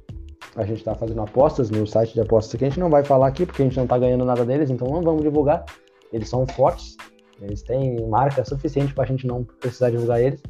A 0.57 0.65
gente 0.65 0.83
tá 0.83 0.95
fazendo 0.95 1.21
apostas 1.21 1.71
no 1.71 1.87
site 1.87 2.15
de 2.15 2.21
apostas 2.21 2.59
que 2.59 2.65
a 2.65 2.69
gente 2.69 2.81
não 2.81 2.91
vai 2.91 3.05
falar 3.05 3.29
aqui 3.29 3.47
porque 3.47 3.63
a 3.63 3.65
gente 3.65 3.77
não 3.77 3.87
tá 3.87 3.99
ganhando 3.99 4.25
nada 4.25 4.45
deles, 4.45 4.71
então 4.71 4.89
não 4.89 5.03
vamos 5.03 5.23
divulgar. 5.23 5.65
Eles 6.13 6.29
são 6.29 6.47
fortes, 6.47 6.97
eles 7.41 7.63
têm 7.63 8.09
marca 8.09 8.45
suficiente 8.45 8.95
para 8.95 9.05
a 9.05 9.07
gente 9.07 9.27
não 9.27 9.45
precisar 9.45 9.91
divulgar 9.91 10.21
eles. 10.21 10.43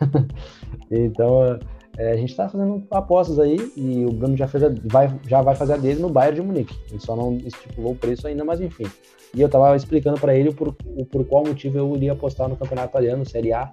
então, 0.90 1.58
é, 1.98 2.12
a 2.12 2.16
gente 2.16 2.30
está 2.30 2.48
fazendo 2.48 2.86
apostas 2.92 3.40
aí 3.40 3.56
e 3.76 4.04
o 4.04 4.12
Bruno 4.12 4.36
já, 4.36 4.46
fez 4.46 4.62
a, 4.62 4.72
vai, 4.84 5.12
já 5.26 5.42
vai 5.42 5.56
fazer 5.56 5.72
a 5.72 5.76
dele 5.76 6.00
no 6.00 6.08
Bayern 6.08 6.36
de 6.36 6.46
Munique. 6.46 6.78
Ele 6.88 7.00
só 7.00 7.16
não 7.16 7.36
estipulou 7.38 7.92
o 7.92 7.96
preço 7.96 8.28
ainda, 8.28 8.44
mas 8.44 8.60
enfim. 8.60 8.86
E 9.34 9.40
eu 9.40 9.46
estava 9.46 9.74
explicando 9.74 10.18
para 10.18 10.32
ele 10.32 10.54
por, 10.54 10.72
por 11.10 11.24
qual 11.24 11.44
motivo 11.44 11.76
eu 11.76 11.96
iria 11.96 12.12
apostar 12.12 12.48
no 12.48 12.56
Campeonato 12.56 12.90
Italiano, 12.90 13.26
Série 13.26 13.52
A, 13.52 13.72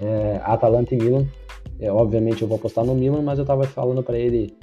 É, 0.00 0.40
Atalanta 0.44 0.94
e 0.94 0.98
Milan. 0.98 1.26
É, 1.80 1.90
obviamente 1.90 2.42
eu 2.42 2.48
vou 2.48 2.58
apostar 2.58 2.84
no 2.84 2.94
Milan, 2.94 3.22
mas 3.22 3.40
eu 3.40 3.44
tava 3.44 3.64
falando 3.64 4.04
para 4.04 4.16
ele 4.16 4.56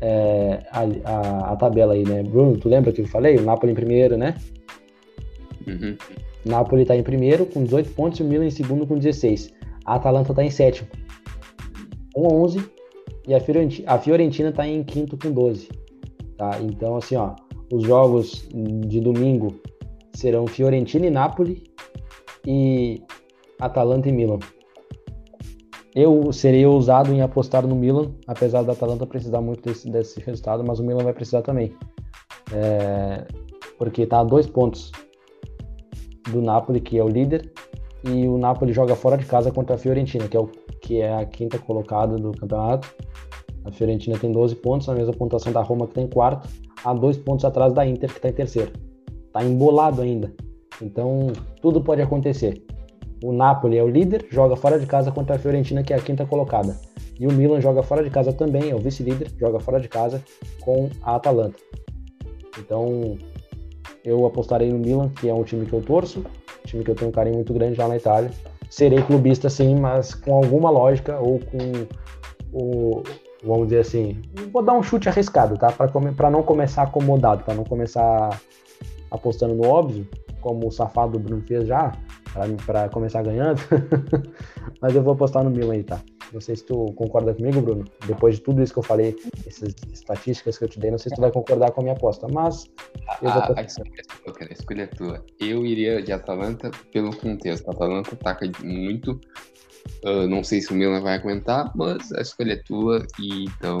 é, 0.00 0.60
a, 0.70 0.82
a, 1.04 1.52
a, 1.52 1.56
tabela 1.56 1.94
aí, 1.94 2.04
né? 2.04 2.22
Bruno, 2.22 2.56
tu 2.56 2.68
lembra 2.68 2.92
que 2.92 3.00
eu 3.00 3.06
falei? 3.08 3.36
O 3.36 3.42
Napoli 3.42 3.72
em 3.72 3.74
primeiro, 3.74 4.16
né? 4.16 4.36
Uhum. 5.66 5.96
Napoli 6.44 6.84
tá 6.84 6.94
em 6.94 7.02
primeiro 7.02 7.46
com 7.46 7.64
18 7.64 7.90
pontos 7.90 8.20
e 8.20 8.22
o 8.22 8.26
Milan 8.26 8.46
em 8.46 8.50
segundo 8.50 8.86
com 8.86 8.96
16. 8.96 9.52
A 9.84 9.96
Atalanta 9.96 10.32
tá 10.32 10.44
em 10.44 10.50
sétimo 10.50 10.88
com 12.16 12.42
11 12.44 12.66
e 13.28 13.34
a 13.34 13.40
Fiorentina, 13.40 13.92
a 13.92 13.98
Fiorentina 13.98 14.50
tá 14.50 14.66
em 14.66 14.82
quinto 14.82 15.18
com 15.18 15.30
12. 15.30 15.68
Tá? 16.38 16.58
Então, 16.62 16.96
assim, 16.96 17.14
ó, 17.14 17.34
os 17.70 17.82
jogos 17.82 18.48
de 18.86 19.00
domingo 19.00 19.60
serão 20.14 20.46
Fiorentina 20.46 21.06
e 21.06 21.10
Napoli 21.10 21.62
e 22.46 23.02
Atalanta 23.60 24.08
e 24.08 24.12
Milan. 24.12 24.38
Eu 25.94 26.32
serei 26.32 26.64
ousado 26.64 27.12
em 27.12 27.20
apostar 27.20 27.66
no 27.66 27.74
Milan, 27.74 28.12
apesar 28.26 28.62
da 28.62 28.72
Atalanta 28.72 29.06
precisar 29.06 29.42
muito 29.42 29.62
desse, 29.62 29.90
desse 29.90 30.20
resultado, 30.20 30.64
mas 30.64 30.78
o 30.78 30.84
Milan 30.84 31.04
vai 31.04 31.12
precisar 31.12 31.42
também. 31.42 31.74
É, 32.52 33.26
porque 33.76 34.02
está 34.02 34.20
a 34.20 34.24
dois 34.24 34.46
pontos 34.46 34.90
do 36.30 36.40
Napoli, 36.40 36.80
que 36.80 36.98
é 36.98 37.04
o 37.04 37.08
líder, 37.08 37.52
e 38.04 38.28
o 38.28 38.38
Napoli 38.38 38.72
joga 38.72 38.94
fora 38.94 39.16
de 39.16 39.24
casa 39.24 39.50
contra 39.50 39.74
a 39.74 39.78
Fiorentina, 39.78 40.28
que 40.28 40.36
é, 40.36 40.40
o, 40.40 40.46
que 40.80 41.00
é 41.00 41.14
a 41.14 41.24
quinta 41.24 41.58
colocada 41.58 42.16
do 42.16 42.32
campeonato. 42.32 42.94
A 43.64 43.72
Fiorentina 43.72 44.16
tem 44.18 44.30
12 44.30 44.56
pontos, 44.56 44.88
a 44.88 44.94
mesma 44.94 45.12
pontuação 45.12 45.52
da 45.52 45.60
Roma, 45.60 45.86
que 45.86 45.92
está 45.92 46.02
em 46.02 46.08
quarto, 46.08 46.48
a 46.84 46.94
dois 46.94 47.16
pontos 47.16 47.44
atrás 47.44 47.72
da 47.72 47.86
Inter, 47.86 48.10
que 48.10 48.18
está 48.18 48.28
em 48.28 48.32
terceiro. 48.32 48.72
Está 49.26 49.42
embolado 49.44 50.02
ainda. 50.02 50.32
Então, 50.80 51.32
tudo 51.60 51.80
pode 51.80 52.00
acontecer. 52.00 52.62
O 53.24 53.32
Napoli 53.32 53.78
é 53.78 53.82
o 53.82 53.88
líder, 53.88 54.26
joga 54.30 54.54
fora 54.56 54.78
de 54.78 54.86
casa 54.86 55.10
contra 55.10 55.36
a 55.36 55.38
Fiorentina, 55.38 55.82
que 55.82 55.92
é 55.92 55.96
a 55.96 56.00
quinta 56.00 56.24
colocada. 56.26 56.78
E 57.18 57.26
o 57.26 57.32
Milan 57.32 57.60
joga 57.60 57.82
fora 57.82 58.04
de 58.04 58.10
casa 58.10 58.32
também, 58.32 58.70
é 58.70 58.74
o 58.74 58.78
vice-líder, 58.78 59.32
joga 59.38 59.58
fora 59.58 59.80
de 59.80 59.88
casa 59.88 60.22
com 60.60 60.90
a 61.02 61.16
Atalanta. 61.16 61.58
Então, 62.58 63.16
eu 64.04 64.24
apostarei 64.26 64.70
no 64.70 64.78
Milan, 64.78 65.08
que 65.08 65.28
é 65.28 65.34
um 65.34 65.42
time 65.42 65.64
que 65.64 65.72
eu 65.72 65.82
torço, 65.82 66.24
time 66.66 66.84
que 66.84 66.90
eu 66.90 66.94
tenho 66.94 67.08
um 67.08 67.12
carinho 67.12 67.36
muito 67.36 67.54
grande 67.54 67.74
já 67.74 67.88
na 67.88 67.96
Itália. 67.96 68.30
Serei 68.68 69.00
clubista 69.02 69.48
sim, 69.48 69.76
mas 69.76 70.14
com 70.14 70.34
alguma 70.34 70.70
lógica 70.70 71.18
ou 71.18 71.38
com 71.40 71.86
o, 72.52 73.02
vamos 73.44 73.68
dizer 73.68 73.80
assim, 73.80 74.20
vou 74.52 74.62
dar 74.62 74.74
um 74.74 74.82
chute 74.82 75.08
arriscado, 75.08 75.56
tá? 75.56 75.72
Para 75.72 76.30
não 76.30 76.42
começar 76.42 76.82
acomodado, 76.82 77.44
para 77.44 77.54
não 77.54 77.64
começar 77.64 78.40
apostando 79.10 79.54
no 79.54 79.66
óbvio, 79.66 80.06
como 80.40 80.66
o 80.66 80.70
safado 80.70 81.12
do 81.12 81.18
Bruno 81.18 81.42
fez 81.46 81.66
já, 81.66 81.92
para 82.66 82.88
começar 82.88 83.22
ganhando. 83.22 83.60
Mas 84.80 84.94
eu 84.94 85.02
vou 85.02 85.14
apostar 85.14 85.44
no 85.44 85.50
Milan 85.50 85.74
aí, 85.74 85.82
tá? 85.84 86.00
Não 86.32 86.40
sei 86.40 86.56
se 86.56 86.64
tu 86.64 86.92
concorda 86.94 87.32
comigo, 87.34 87.60
Bruno. 87.60 87.84
Depois 88.06 88.36
de 88.36 88.42
tudo 88.42 88.62
isso 88.62 88.72
que 88.72 88.78
eu 88.78 88.82
falei, 88.82 89.16
essas 89.46 89.74
estatísticas 89.92 90.58
que 90.58 90.64
eu 90.64 90.68
te 90.68 90.78
dei, 90.78 90.90
não 90.90 90.98
sei 90.98 91.10
se 91.10 91.16
tu 91.16 91.20
vai 91.20 91.30
concordar 91.30 91.70
com 91.70 91.80
a 91.80 91.84
minha 91.84 91.94
aposta, 91.94 92.26
mas 92.28 92.70
eu 93.22 93.30
vou 93.30 93.42
a, 93.42 93.54
a, 93.56 93.62
escolha, 93.62 93.90
a 94.50 94.52
escolha 94.52 94.82
é 94.82 94.86
tua. 94.86 95.24
Eu 95.38 95.64
iria 95.64 96.02
de 96.02 96.12
Atalanta 96.12 96.70
pelo 96.92 97.16
contexto. 97.16 97.68
A 97.68 97.72
Atalanta 97.72 98.14
ataca 98.14 98.50
muito. 98.62 99.20
Uh, 100.04 100.26
não 100.28 100.42
sei 100.42 100.60
se 100.60 100.72
o 100.72 100.74
Milan 100.74 101.00
vai 101.00 101.14
aguentar, 101.14 101.70
mas 101.76 102.12
a 102.12 102.20
escolha 102.20 102.54
é 102.54 102.56
tua 102.56 103.06
e 103.20 103.44
então 103.44 103.78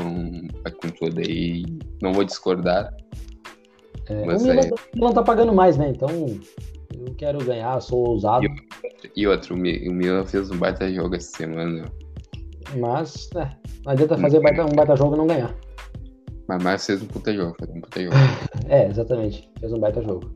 vai 0.62 0.72
com 0.72 0.88
tudo 0.88 1.20
aí. 1.20 1.64
Não 2.00 2.12
vou 2.12 2.24
discordar. 2.24 2.94
É, 4.08 4.22
o 4.22 4.40
Milan, 4.40 4.60
é... 4.60 4.70
Milan 4.94 5.12
tá 5.12 5.22
pagando 5.22 5.52
mais, 5.52 5.76
né? 5.76 5.88
Então 5.88 6.08
eu 6.94 7.14
quero 7.16 7.44
ganhar, 7.44 7.80
sou 7.80 8.08
ousado. 8.08 8.46
E 9.14 9.26
outro, 9.26 9.54
o 9.54 9.58
Milan 9.58 10.24
fez 10.24 10.50
um 10.50 10.56
baita 10.56 10.92
jogo 10.92 11.16
essa 11.16 11.36
semana. 11.36 11.84
Mas, 12.74 13.28
é, 13.34 13.50
não 13.84 13.92
adianta 13.92 14.18
fazer 14.18 14.40
baita, 14.40 14.64
um 14.64 14.74
baita 14.74 14.96
jogo 14.96 15.14
e 15.14 15.18
não 15.18 15.26
ganhar. 15.26 15.54
Mas, 16.48 16.62
mas 16.62 16.86
fez 16.86 17.02
um 17.02 17.06
puta 17.06 17.32
jogo, 17.32 17.54
fez 17.58 17.70
um 17.70 17.80
puta 17.80 18.02
jogo. 18.02 18.16
é, 18.68 18.88
exatamente. 18.88 19.50
Fez 19.58 19.72
um 19.72 19.78
baita 19.78 20.02
jogo. 20.02 20.30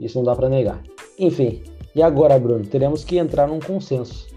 Isso 0.00 0.18
não 0.18 0.24
dá 0.24 0.34
pra 0.34 0.48
negar. 0.48 0.82
Enfim, 1.18 1.62
e 1.94 2.02
agora, 2.02 2.38
Bruno? 2.38 2.64
Teremos 2.64 3.04
que 3.04 3.18
entrar 3.18 3.46
num 3.46 3.60
consenso. 3.60 4.28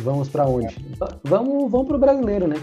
Vamos 0.00 0.28
para 0.28 0.46
onde? 0.46 0.76
Vamos, 1.24 1.70
vamos 1.70 1.88
pro 1.88 1.98
brasileiro, 1.98 2.46
né? 2.46 2.56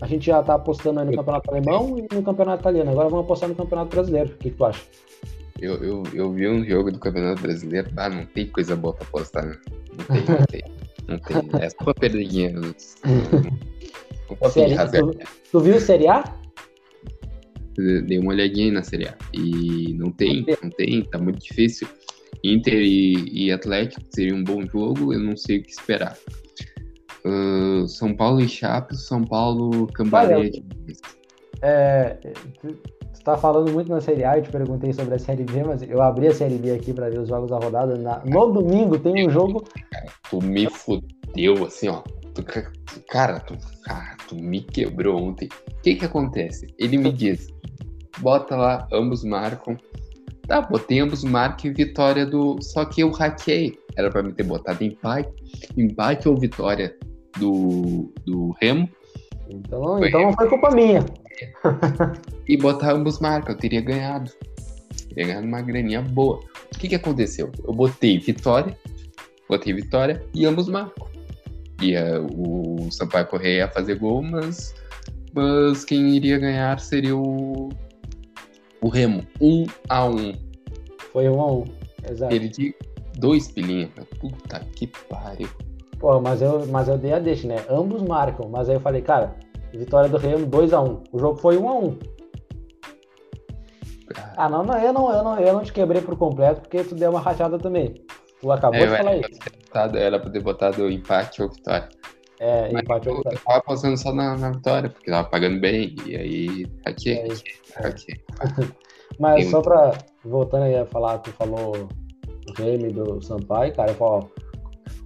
A 0.00 0.06
gente 0.06 0.26
já 0.26 0.42
tá 0.42 0.54
apostando 0.54 1.00
aí 1.00 1.06
no 1.06 1.16
campeonato 1.16 1.50
alemão 1.50 1.98
e 1.98 2.14
no 2.14 2.22
campeonato 2.22 2.62
italiano. 2.62 2.90
Agora 2.90 3.08
vamos 3.08 3.24
apostar 3.24 3.48
no 3.48 3.54
campeonato 3.54 3.90
brasileiro. 3.90 4.30
O 4.30 4.38
que, 4.38 4.50
que 4.50 4.56
tu 4.56 4.64
acha? 4.64 4.82
Eu, 5.60 5.74
eu, 5.84 6.02
eu 6.14 6.32
vi 6.32 6.48
um 6.48 6.64
jogo 6.64 6.90
do 6.90 6.98
Campeonato 6.98 7.42
Brasileiro, 7.42 7.90
ah, 7.94 8.08
não 8.08 8.24
tem 8.24 8.46
coisa 8.46 8.74
boa 8.74 8.94
pra 8.94 9.06
apostar, 9.06 9.44
né? 9.44 9.58
Não 9.98 10.04
tem, 10.06 10.24
não 10.24 10.46
tem. 10.48 10.62
Não 11.10 11.18
tem. 11.18 11.60
É 11.60 11.68
só 11.70 11.84
pra 11.84 11.94
perder 11.94 12.24
dinheiro. 12.28 12.74
Série, 14.50 14.76
tu, 14.92 15.18
tu 15.50 15.60
viu 15.60 15.80
Série 15.80 16.06
A? 16.06 16.22
Dei 18.06 18.18
uma 18.18 18.30
olhadinha 18.30 18.72
na 18.72 18.82
Série 18.82 19.08
A. 19.08 19.16
E 19.34 19.92
não 19.94 20.12
tem, 20.12 20.46
não 20.62 20.70
tem, 20.70 21.02
tá 21.02 21.18
muito 21.18 21.40
difícil. 21.40 21.88
Inter 22.44 22.80
e, 22.80 23.46
e 23.46 23.52
Atlético 23.52 24.02
seria 24.14 24.34
um 24.34 24.44
bom 24.44 24.64
jogo, 24.66 25.12
eu 25.12 25.18
não 25.18 25.36
sei 25.36 25.58
o 25.58 25.62
que 25.62 25.70
esperar. 25.70 26.16
Uh, 27.24 27.86
São 27.88 28.14
Paulo 28.14 28.40
e 28.40 28.48
Chape, 28.48 28.96
São 28.96 29.24
Paulo 29.24 29.86
cambaleia 29.88 30.50
É, 31.60 32.16
você 33.12 33.24
tá 33.24 33.36
falando 33.36 33.70
muito 33.70 33.90
na 33.90 34.00
Série 34.00 34.24
A, 34.24 34.38
eu 34.38 34.42
te 34.42 34.50
perguntei 34.50 34.92
sobre 34.92 35.14
a 35.14 35.18
Série 35.18 35.44
B, 35.44 35.62
mas 35.64 35.82
eu 35.82 36.00
abri 36.00 36.28
a 36.28 36.34
Série 36.34 36.56
B 36.56 36.72
aqui 36.72 36.92
para 36.92 37.10
ver 37.10 37.18
os 37.18 37.28
jogos 37.28 37.50
da 37.50 37.58
rodada. 37.58 37.96
Na... 37.96 38.22
No 38.24 38.52
domingo 38.52 38.98
tem 38.98 39.26
um 39.26 39.30
jogo. 39.30 39.64
Tu 40.30 40.40
me 40.42 40.68
fudeu, 40.70 41.66
assim, 41.66 41.88
ó. 41.88 42.02
Tu, 42.34 42.42
cara, 43.10 43.40
tu, 43.40 43.56
cara, 43.84 44.16
tu 44.26 44.36
me 44.36 44.60
quebrou 44.62 45.20
ontem. 45.20 45.48
O 45.48 45.82
que 45.82 45.96
que 45.96 46.04
acontece? 46.04 46.66
Ele 46.78 46.96
me 46.96 47.12
diz, 47.12 47.48
bota 48.20 48.56
lá, 48.56 48.88
ambos 48.92 49.24
marcam. 49.24 49.76
Tá, 50.46 50.62
botei 50.62 51.00
ambos 51.00 51.22
marcam 51.22 51.70
e 51.70 51.74
vitória 51.74 52.24
do. 52.24 52.56
Só 52.62 52.84
que 52.84 53.02
eu 53.02 53.10
hackei. 53.10 53.78
Era 53.96 54.10
para 54.10 54.22
me 54.22 54.32
ter 54.32 54.44
botado 54.44 54.82
empate. 54.82 55.30
Empate 55.76 56.28
ou 56.28 56.38
vitória 56.38 56.96
do, 57.38 58.12
do 58.24 58.54
Remo. 58.60 58.88
Então, 59.48 60.04
então 60.04 60.22
não 60.22 60.32
foi 60.32 60.48
culpa 60.48 60.70
minha 60.70 61.04
e 62.46 62.56
botar 62.56 62.92
ambos 62.92 63.18
marcas, 63.18 63.54
eu 63.54 63.60
teria 63.60 63.80
ganhado. 63.80 64.30
Teria 65.08 65.26
ganhado 65.26 65.46
uma 65.46 65.60
graninha 65.60 66.02
boa. 66.02 66.40
O 66.74 66.78
que, 66.78 66.88
que 66.88 66.94
aconteceu? 66.94 67.50
Eu 67.64 67.72
botei 67.72 68.18
vitória, 68.18 68.76
botei 69.48 69.72
vitória 69.72 70.24
e 70.34 70.46
ambos 70.46 70.68
marcam. 70.68 71.08
E 71.82 71.96
uh, 71.96 72.26
o 72.36 72.90
Sampaio 72.90 73.26
Correia 73.26 73.58
ia 73.58 73.68
fazer 73.68 73.96
gol, 73.96 74.22
mas, 74.22 74.74
mas 75.32 75.84
quem 75.84 76.10
iria 76.10 76.38
ganhar 76.38 76.78
seria 76.78 77.16
o, 77.16 77.70
o 78.80 78.88
Remo. 78.88 79.26
Um 79.40 79.66
a 79.88 80.06
um. 80.06 80.34
Foi 81.12 81.28
um 81.28 81.40
a 81.40 81.52
um, 81.52 81.64
exato. 82.08 82.34
Ele 82.34 82.48
de 82.48 82.74
dois 83.16 83.48
pilinhas. 83.48 83.90
Puta 84.20 84.60
que 84.76 84.86
pariu. 84.86 85.48
Pô, 85.98 86.20
mas 86.20 86.40
eu, 86.40 86.66
mas 86.66 86.88
eu 86.88 86.96
dei 86.96 87.12
a 87.12 87.18
deixa, 87.18 87.46
né? 87.46 87.56
Ambos 87.68 88.02
marcam, 88.02 88.48
mas 88.48 88.68
aí 88.68 88.76
eu 88.76 88.80
falei, 88.80 89.02
cara, 89.02 89.36
Vitória 89.78 90.08
do 90.08 90.16
Remo 90.16 90.46
2x1. 90.46 91.04
O 91.12 91.18
jogo 91.18 91.38
foi 91.38 91.56
1x1. 91.56 91.98
Ah, 94.36 94.48
não, 94.48 94.64
não, 94.64 94.78
eu 94.78 94.92
não, 94.92 95.12
eu 95.12 95.22
não, 95.22 95.38
eu 95.38 95.52
não 95.52 95.62
te 95.62 95.72
quebrei 95.72 96.02
por 96.02 96.16
completo, 96.16 96.62
porque 96.62 96.82
tu 96.82 96.94
deu 96.94 97.10
uma 97.10 97.20
rachada 97.20 97.58
também. 97.58 97.94
Tu 98.40 98.50
acabou 98.50 98.80
é, 98.80 98.86
de 98.86 98.96
falar 98.96 99.16
isso. 99.16 99.40
Botado, 99.66 99.98
era 99.98 100.18
pra 100.18 100.30
ter 100.30 100.40
botado 100.40 100.90
empate 100.90 101.42
ou 101.42 101.48
vitória. 101.48 101.88
É, 102.40 102.72
Mas 102.72 102.82
empate 102.82 103.08
ou 103.08 103.16
vitória. 103.18 103.36
Eu 103.36 103.44
tava 103.44 103.58
apostando 103.58 103.96
só 103.96 104.12
na, 104.12 104.36
na, 104.36 104.50
vitória, 104.50 104.90
porque 104.90 105.10
tava 105.10 105.28
pagando 105.28 105.60
bem, 105.60 105.94
e 106.06 106.16
aí 106.16 106.66
aqui, 106.84 107.12
é 107.12 107.26
aqui, 107.86 108.14
Mas 109.20 109.42
Tem 109.42 109.50
só 109.50 109.60
pra, 109.60 109.92
voltando 110.24 110.64
aí 110.64 110.76
a 110.76 110.86
falar, 110.86 111.18
tu 111.18 111.30
falou 111.32 111.72
do 112.46 112.52
Remy, 112.56 112.90
do 112.92 113.20
Sampaio, 113.20 113.74
cara, 113.74 113.90
eu 113.90 113.94
falo, 113.94 114.30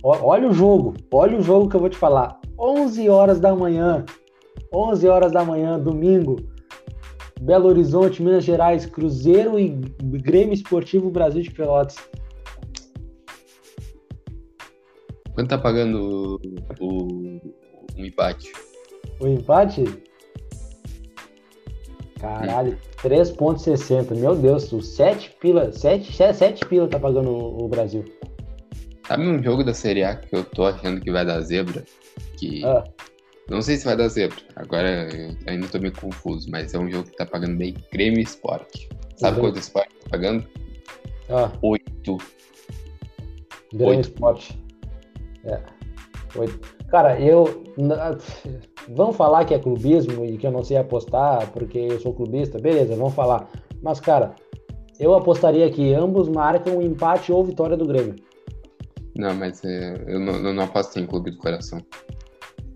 ó, 0.04 0.18
olha 0.22 0.48
o 0.48 0.52
jogo, 0.52 0.94
olha 1.12 1.36
o 1.36 1.42
jogo 1.42 1.68
que 1.68 1.74
eu 1.74 1.80
vou 1.80 1.88
te 1.88 1.96
falar. 1.96 2.38
11 2.56 3.08
horas 3.08 3.40
da 3.40 3.54
manhã, 3.54 4.04
11 4.72 5.08
horas 5.08 5.32
da 5.32 5.44
manhã, 5.44 5.78
domingo, 5.78 6.36
Belo 7.40 7.68
Horizonte, 7.68 8.22
Minas 8.22 8.44
Gerais, 8.44 8.86
Cruzeiro 8.86 9.58
e 9.58 9.68
Grêmio 10.02 10.54
Esportivo 10.54 11.10
Brasil 11.10 11.42
de 11.42 11.50
Pelotas. 11.50 11.96
Quanto 15.34 15.48
tá 15.48 15.58
pagando 15.58 16.38
o, 16.80 16.84
o, 16.84 17.40
o 17.96 18.04
empate? 18.04 18.52
O 19.20 19.26
empate? 19.26 19.84
Caralho, 22.20 22.72
hum. 22.72 23.08
3,60. 23.08 24.16
Meu 24.16 24.34
Deus, 24.34 24.70
7 24.96 25.36
pila, 25.40 25.72
7, 25.72 26.12
7 26.12 26.66
pila 26.66 26.88
tá 26.88 26.98
pagando 26.98 27.30
o, 27.30 27.64
o 27.64 27.68
Brasil. 27.68 28.04
Sabe 29.06 29.28
um 29.28 29.42
jogo 29.42 29.62
da 29.62 29.74
Série 29.74 30.02
A 30.02 30.16
que 30.16 30.34
eu 30.34 30.44
tô 30.44 30.64
achando 30.64 31.00
que 31.00 31.10
vai 31.10 31.26
dar 31.26 31.40
zebra? 31.42 31.84
Que 32.38 32.64
ah. 32.64 32.84
Não 33.48 33.60
sei 33.60 33.76
se 33.76 33.84
vai 33.84 33.96
dar 33.96 34.08
zebra. 34.08 34.38
Agora 34.56 35.08
eu 35.14 35.36
ainda 35.46 35.68
tô 35.68 35.78
meio 35.78 35.92
confuso, 35.92 36.50
mas 36.50 36.72
é 36.72 36.78
um 36.78 36.90
jogo 36.90 37.10
que 37.10 37.16
tá 37.16 37.26
pagando 37.26 37.56
bem. 37.56 37.74
Grêmio 37.92 38.20
Esporte. 38.20 38.88
Sabe 39.16 39.38
uhum. 39.38 39.46
quanto 39.46 39.56
o 39.56 39.60
Esporte 39.60 39.94
tá 40.02 40.10
pagando? 40.10 40.46
Ah. 41.28 41.52
Oito. 41.62 42.18
Grêmio 43.72 44.00
Esporte. 44.00 44.58
É. 45.44 45.60
Cara, 46.88 47.20
eu. 47.20 47.64
Vamos 48.88 49.16
falar 49.16 49.44
que 49.44 49.54
é 49.54 49.58
clubismo 49.58 50.24
e 50.24 50.36
que 50.36 50.46
eu 50.46 50.50
não 50.50 50.62
sei 50.62 50.76
apostar 50.76 51.50
porque 51.52 51.78
eu 51.78 51.98
sou 51.98 52.12
clubista, 52.12 52.58
beleza, 52.58 52.94
vamos 52.96 53.14
falar. 53.14 53.48
Mas, 53.82 53.98
cara, 53.98 54.34
eu 54.98 55.14
apostaria 55.14 55.70
que 55.70 55.92
ambos 55.92 56.28
marcam 56.28 56.80
empate 56.80 57.32
ou 57.32 57.44
vitória 57.44 57.76
do 57.76 57.86
Grêmio. 57.86 58.14
Não, 59.16 59.34
mas 59.34 59.64
é, 59.64 60.04
eu, 60.06 60.20
não, 60.20 60.34
eu 60.34 60.52
não 60.52 60.64
aposto 60.64 60.98
em 60.98 61.06
clube 61.06 61.30
do 61.30 61.38
coração. 61.38 61.80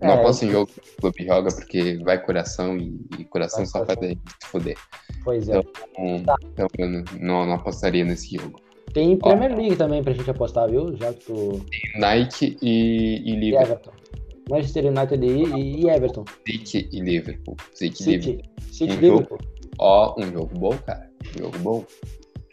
É, 0.01 0.07
não 0.07 0.13
aposto 0.15 0.45
em 0.45 0.51
jogo 0.51 0.71
que 0.71 0.79
o 0.79 1.01
clube 1.01 1.25
joga 1.25 1.49
porque 1.53 1.97
vai 2.03 2.23
coração 2.23 2.77
e, 2.77 2.99
e 3.17 3.25
coração 3.25 3.65
só 3.65 3.85
faz 3.85 3.99
a 4.01 4.07
gente 4.07 4.21
se 4.41 4.49
foder. 4.49 4.77
Pois 5.23 5.49
é. 5.49 5.59
Então, 5.59 6.23
tá. 6.23 6.35
então 6.53 6.67
eu 6.77 6.89
não, 7.19 7.45
não, 7.45 7.53
apostaria 7.53 8.05
nesse 8.05 8.37
jogo. 8.37 8.61
Tem 8.93 9.17
Premier 9.17 9.55
League 9.55 9.75
também 9.75 10.01
pra 10.01 10.13
gente 10.13 10.29
apostar, 10.29 10.69
viu? 10.69 10.95
Já 10.95 11.13
que 11.13 11.25
tu. 11.25 11.65
Nike 11.97 12.57
e, 12.61 13.21
e 13.25 13.35
Liverpool. 13.35 13.93
E 13.93 14.51
Manchester 14.51 14.85
United 14.85 15.25
e, 15.25 15.83
e 15.83 15.89
Everton. 15.89 16.25
City 16.47 16.89
e 16.91 16.99
Liverpool. 17.01 17.55
City, 17.73 18.03
City, 18.03 18.31
Liverpool. 18.31 18.51
City 18.71 18.91
um 18.91 18.99
Liverpool. 18.99 19.37
Jogo, 19.39 19.73
ó, 19.77 20.15
um 20.17 20.31
jogo 20.31 20.59
bom, 20.59 20.77
cara. 20.77 21.09
Um 21.35 21.43
jogo 21.43 21.59
bom. 21.59 21.85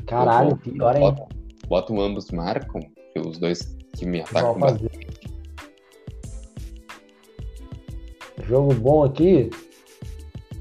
Caralho, 0.06 0.50
jogo, 0.50 0.62
pior, 0.62 0.96
hein? 0.96 1.00
Bota, 1.00 1.26
bota 1.68 1.92
um 1.92 2.00
ambos 2.00 2.30
marcam, 2.30 2.80
os 3.24 3.38
dois 3.38 3.76
que 3.96 4.04
me 4.04 4.20
atacam 4.20 4.58
bastante. 4.58 5.25
Jogo 8.46 8.74
bom 8.74 9.04
aqui. 9.04 9.50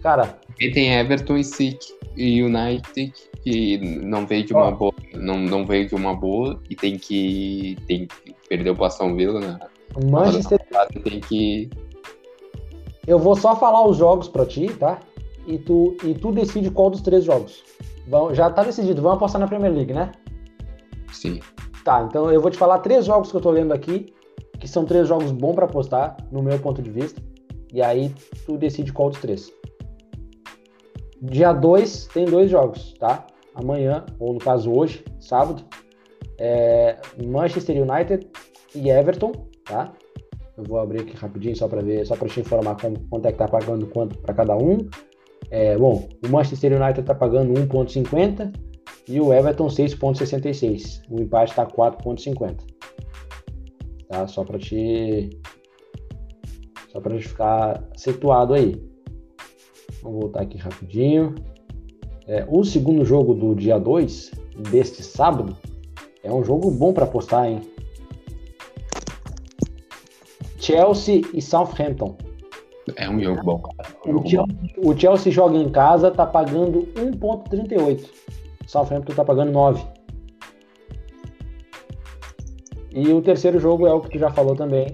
Cara. 0.02 0.40
E 0.60 0.72
tem 0.72 0.94
Everton 0.94 1.38
e 1.38 1.44
City 1.44 1.94
e 2.16 2.42
United 2.42 3.14
que 3.46 3.78
não 3.78 4.26
veio 4.26 4.44
de 4.44 4.54
uma 4.54 4.72
boa, 4.72 4.94
não, 5.14 5.38
não 5.38 5.66
veio 5.66 5.88
de 5.88 5.94
uma 5.94 6.16
boa 6.16 6.60
e 6.68 6.76
tem 6.76 6.98
que 6.98 7.78
tem 7.88 8.08
que 8.08 8.34
perder 8.50 8.72
o 8.72 8.84
Aston 8.84 9.16
Villa, 9.16 9.40
né? 9.40 9.60
Manchester 10.04 10.60
tem 11.04 11.20
que 11.20 11.70
Eu 13.06 13.20
vou 13.20 13.36
só 13.36 13.56
falar 13.56 13.88
os 13.88 13.98
jogos 13.98 14.28
para 14.28 14.46
ti, 14.46 14.68
tá? 14.80 15.00
E 15.46 15.60
tu 15.60 15.96
e 16.04 16.16
tu 16.16 16.32
decide 16.32 16.72
qual 16.72 16.90
dos 16.90 17.02
três 17.02 17.24
jogos. 17.24 17.64
já 18.34 18.50
tá 18.50 18.64
decidido, 18.64 19.02
vamos 19.02 19.18
apostar 19.18 19.40
na 19.40 19.48
Premier 19.48 19.72
League, 19.72 19.94
né? 19.94 20.12
Sim. 21.12 21.40
Tá, 21.84 22.04
então 22.10 22.32
eu 22.32 22.42
vou 22.42 22.50
te 22.50 22.58
falar 22.58 22.80
três 22.80 23.06
jogos 23.06 23.30
que 23.30 23.38
eu 23.38 23.42
tô 23.42 23.52
lendo 23.52 23.72
aqui, 23.72 24.12
que 24.60 24.68
são 24.68 24.86
três 24.86 25.08
jogos 25.08 25.32
bons 25.32 25.54
para 25.54 25.66
apostar, 25.66 26.18
no 26.32 26.42
meu 26.42 26.58
ponto 26.58 26.82
de 26.82 26.90
vista. 26.90 27.22
E 27.76 27.82
aí 27.82 28.10
tu 28.46 28.58
decide 28.58 28.94
qual 28.94 29.10
dos 29.10 29.20
três. 29.20 29.52
Dia 31.22 31.52
2 31.52 32.08
tem 32.08 32.24
dois 32.24 32.50
jogos, 32.50 32.94
tá? 32.94 33.28
Amanhã, 33.54 34.06
ou 34.18 34.32
no 34.32 34.40
caso 34.40 34.72
hoje, 34.72 35.04
sábado, 35.20 35.62
é 36.40 36.98
Manchester 37.22 37.76
United 37.76 38.30
e 38.74 38.90
Everton, 38.90 39.34
tá? 39.66 39.92
Eu 40.58 40.64
vou 40.64 40.80
abrir 40.80 41.02
aqui 41.02 41.18
rapidinho 41.18 41.54
só 41.54 41.68
para 41.68 41.82
ver, 41.82 42.06
só 42.06 42.16
para 42.16 42.30
te 42.30 42.40
informar 42.40 42.78
quanto 43.10 43.26
é 43.26 43.32
que 43.34 43.38
tá 43.38 43.48
pagando 43.48 43.88
quanto 43.88 44.18
para 44.20 44.34
cada 44.34 44.56
um. 44.56 44.78
É, 45.52 45.78
bom, 45.78 46.08
o 46.26 46.30
Manchester 46.30 46.82
United 46.82 47.06
tá 47.06 47.14
pagando 47.14 47.54
1.50 47.56 48.54
e 49.10 49.20
o 49.20 49.34
Everton 49.34 49.68
6.66. 49.68 51.02
O 51.10 51.20
empate 51.20 51.52
está 51.52 51.66
4.50. 51.66 52.56
Tá? 54.08 54.28
Só 54.28 54.46
para 54.46 54.60
te 54.60 55.30
só 56.96 57.02
para 57.02 57.14
a 57.14 57.18
gente 57.18 57.28
ficar 57.28 57.84
situado 57.98 58.54
aí. 58.54 58.82
Vamos 60.02 60.22
voltar 60.22 60.44
aqui 60.44 60.58
rapidinho. 60.58 61.36
É, 62.26 62.46
o 62.48 62.64
segundo 62.64 63.04
jogo 63.04 63.34
do 63.34 63.54
dia 63.54 63.78
2, 63.78 64.32
deste 64.72 65.04
sábado, 65.04 65.58
é 66.24 66.32
um 66.32 66.42
jogo 66.42 66.72
bom 66.72 66.94
para 66.94 67.04
apostar, 67.04 67.48
hein? 67.48 67.62
Chelsea 70.58 71.22
e 71.34 71.42
Southampton. 71.42 72.16
É 72.96 73.10
um 73.10 73.20
jogo 73.20 73.44
bom, 73.44 73.60
cara. 73.60 73.90
É 74.06 74.10
um 74.10 74.16
o, 74.16 74.28
Chelsea, 74.28 74.56
o, 74.78 74.98
Chelsea, 74.98 75.32
joga 75.34 75.58
em 75.58 75.70
casa, 75.70 76.10
tá 76.10 76.26
pagando 76.26 76.84
1,38. 76.96 78.06
O 78.66 78.70
Southampton 78.70 79.14
tá 79.14 79.26
pagando 79.26 79.52
9. 79.52 79.86
E 82.92 83.12
o 83.12 83.22
terceiro 83.22 83.60
jogo 83.60 83.86
é 83.86 83.94
o 83.94 84.00
que 84.00 84.12
tu 84.12 84.18
já 84.18 84.32
falou 84.32 84.56
também, 84.56 84.88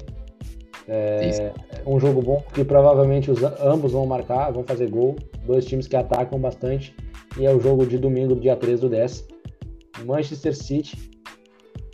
é 0.88 1.54
um 1.86 2.00
jogo 2.00 2.22
bom 2.22 2.42
porque 2.42 2.64
provavelmente 2.64 3.32
os, 3.32 3.42
ambos 3.62 3.92
vão 3.92 4.06
marcar, 4.06 4.52
vão 4.52 4.64
fazer 4.64 4.90
gol. 4.90 5.16
Dois 5.46 5.66
times 5.66 5.88
que 5.88 5.96
atacam 5.96 6.40
bastante. 6.40 6.96
E 7.38 7.46
é 7.46 7.54
o 7.54 7.60
jogo 7.60 7.86
de 7.86 7.98
domingo, 7.98 8.36
dia 8.36 8.56
3 8.56 8.82
do 8.82 8.90
10. 8.90 9.28
Manchester 10.06 10.56
City, 10.56 10.98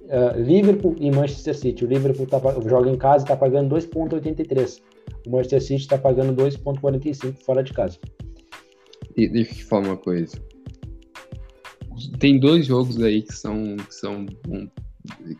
uh, 0.04 0.40
Liverpool 0.40 0.96
e 1.00 1.12
Manchester 1.12 1.56
City. 1.56 1.86
O 1.86 1.88
Liverpool 1.88 2.26
tá, 2.26 2.40
joga 2.68 2.90
em 2.90 2.98
casa 2.98 3.24
e 3.24 3.26
está 3.26 3.36
pagando 3.36 3.76
2,83. 3.76 4.82
O 5.26 5.32
Manchester 5.32 5.62
City 5.62 5.82
está 5.82 5.98
pagando 5.98 6.34
2,45 6.42 7.36
fora 7.44 7.64
de 7.64 7.74
casa. 7.74 7.98
E 9.16 9.28
deixa 9.28 9.52
eu 9.52 9.56
te 9.56 9.64
falar 9.66 9.88
uma 9.88 9.98
coisa. 9.98 10.38
Tem 12.20 12.40
dois 12.40 12.66
jogos 12.68 13.02
aí 13.02 13.22
que 13.24 13.34
são, 13.34 13.76
que 13.76 13.96
são 13.96 14.26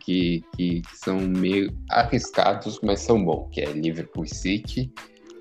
que, 0.00 0.42
que, 0.56 0.82
que, 0.82 0.82
são 0.94 1.18
meio 1.18 1.72
arriscados, 1.90 2.80
mas 2.82 3.00
são 3.00 3.24
bons, 3.24 3.48
que 3.50 3.60
é 3.60 3.72
Liverpool 3.72 4.26
City 4.26 4.92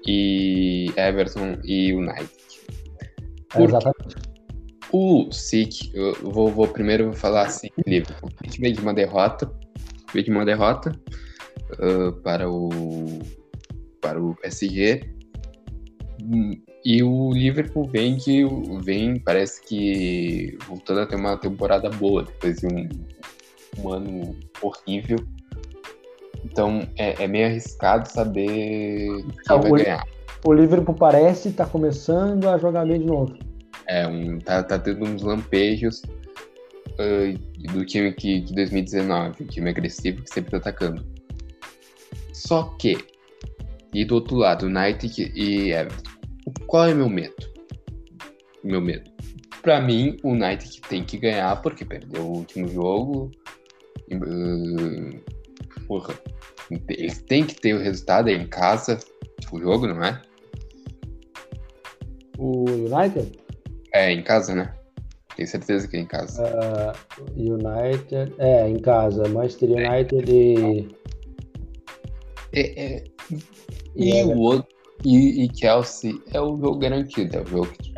e 0.05 0.91
Everton 0.95 1.57
e 1.63 1.93
United. 1.93 2.29
É, 3.55 3.63
exatamente. 3.63 4.15
O 4.91 5.31
City, 5.31 5.91
eu 5.93 6.13
vou, 6.31 6.49
vou 6.49 6.67
primeiro 6.67 7.11
falar 7.13 7.47
assim, 7.47 7.69
Liverpool. 7.85 8.29
Gente 8.43 8.61
veio 8.61 8.73
de 8.73 8.81
uma 8.81 8.93
derrota, 8.93 9.51
veio 10.13 10.25
de 10.25 10.31
uma 10.31 10.45
derrota 10.45 10.97
uh, 11.73 12.13
para 12.21 12.49
o 12.49 12.69
para 13.99 14.21
o 14.21 14.35
PSG 14.35 15.17
e 16.85 17.03
o 17.03 17.31
Liverpool 17.33 17.87
vem 17.87 18.17
que 18.17 18.43
vem 18.81 19.19
parece 19.19 19.61
que 19.65 20.57
voltando 20.67 21.01
a 21.01 21.05
ter 21.05 21.15
uma 21.15 21.37
temporada 21.37 21.89
boa 21.89 22.23
depois 22.23 22.57
de 22.57 22.67
um 22.67 22.87
um 23.79 23.91
ano 23.91 24.35
horrível. 24.61 25.17
Então 26.43 26.87
é, 26.97 27.23
é 27.23 27.27
meio 27.27 27.47
arriscado 27.47 28.09
saber 28.09 29.07
quem 29.07 29.25
então, 29.41 29.61
vai 29.61 29.83
ganhar. 29.83 30.03
O 30.45 30.53
Liverpool 30.53 30.95
parece 30.95 31.49
estar 31.49 31.65
tá 31.65 31.69
começando 31.69 32.47
a 32.47 32.57
jogar 32.57 32.85
bem 32.85 32.99
de 32.99 33.05
novo. 33.05 33.37
É, 33.87 34.07
um, 34.07 34.39
tá, 34.39 34.63
tá 34.63 34.77
tendo 34.77 35.05
uns 35.05 35.21
lampejos 35.21 36.01
uh, 36.97 37.71
do 37.71 37.85
time 37.85 38.13
que, 38.13 38.41
de 38.41 38.53
2019, 38.53 39.43
o 39.43 39.47
time 39.47 39.69
agressivo 39.69 40.21
que 40.21 40.29
sempre 40.29 40.51
tá 40.51 40.57
atacando. 40.57 41.05
Só 42.33 42.75
que, 42.79 42.97
e 43.93 44.05
do 44.05 44.15
outro 44.15 44.35
lado, 44.35 44.67
United 44.67 45.31
e 45.35 45.71
Everton. 45.71 46.11
Qual 46.65 46.85
é 46.85 46.93
o 46.93 46.97
meu 46.97 47.09
medo? 47.09 47.35
Meu 48.63 48.81
medo. 48.81 49.09
Para 49.61 49.81
mim, 49.81 50.17
o 50.23 50.29
United 50.29 50.81
tem 50.87 51.03
que 51.03 51.17
ganhar 51.17 51.61
porque 51.61 51.83
perdeu 51.83 52.21
o 52.21 52.37
último 52.37 52.67
jogo, 52.67 53.31
porra, 55.87 56.13
eles 56.89 57.21
têm 57.23 57.45
que 57.45 57.55
ter 57.55 57.73
o 57.73 57.79
resultado 57.79 58.29
em 58.29 58.47
casa, 58.47 58.99
o 59.51 59.59
jogo, 59.59 59.87
não 59.87 60.03
é? 60.03 60.21
O 62.37 62.65
United? 62.69 63.39
É, 63.93 64.11
em 64.11 64.23
casa, 64.23 64.53
né? 64.53 64.73
Tenho 65.35 65.47
certeza 65.47 65.87
que 65.87 65.97
é 65.97 65.99
em 65.99 66.05
casa. 66.05 66.43
Uh, 66.43 67.53
United. 67.53 68.33
É, 68.39 68.67
em 68.67 68.79
casa. 68.79 69.27
Manchester 69.27 69.69
United 69.69 70.31
e. 70.31 70.87
É, 72.53 72.83
é... 72.83 73.03
E, 73.95 74.19
e 74.19 74.23
o 74.23 74.37
outro. 74.39 74.75
E, 75.05 75.45
e, 75.45 75.55
Chelsea 75.55 76.19
é 76.33 76.41
o 76.41 76.57
jogo 76.57 76.79
garantido, 76.79 77.37
é 77.37 77.41
o 77.41 77.45
jogo 77.45 77.67
que 77.67 77.93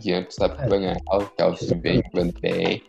que 0.00 0.12
antes 0.12 0.34
sabe 0.34 0.56
que 0.56 0.68
vai 0.68 0.80
ganhar. 0.80 0.96
O 1.12 1.30
Chelsea 1.38 1.78
vem 1.78 2.02
jogando 2.06 2.40
bem. 2.40 2.82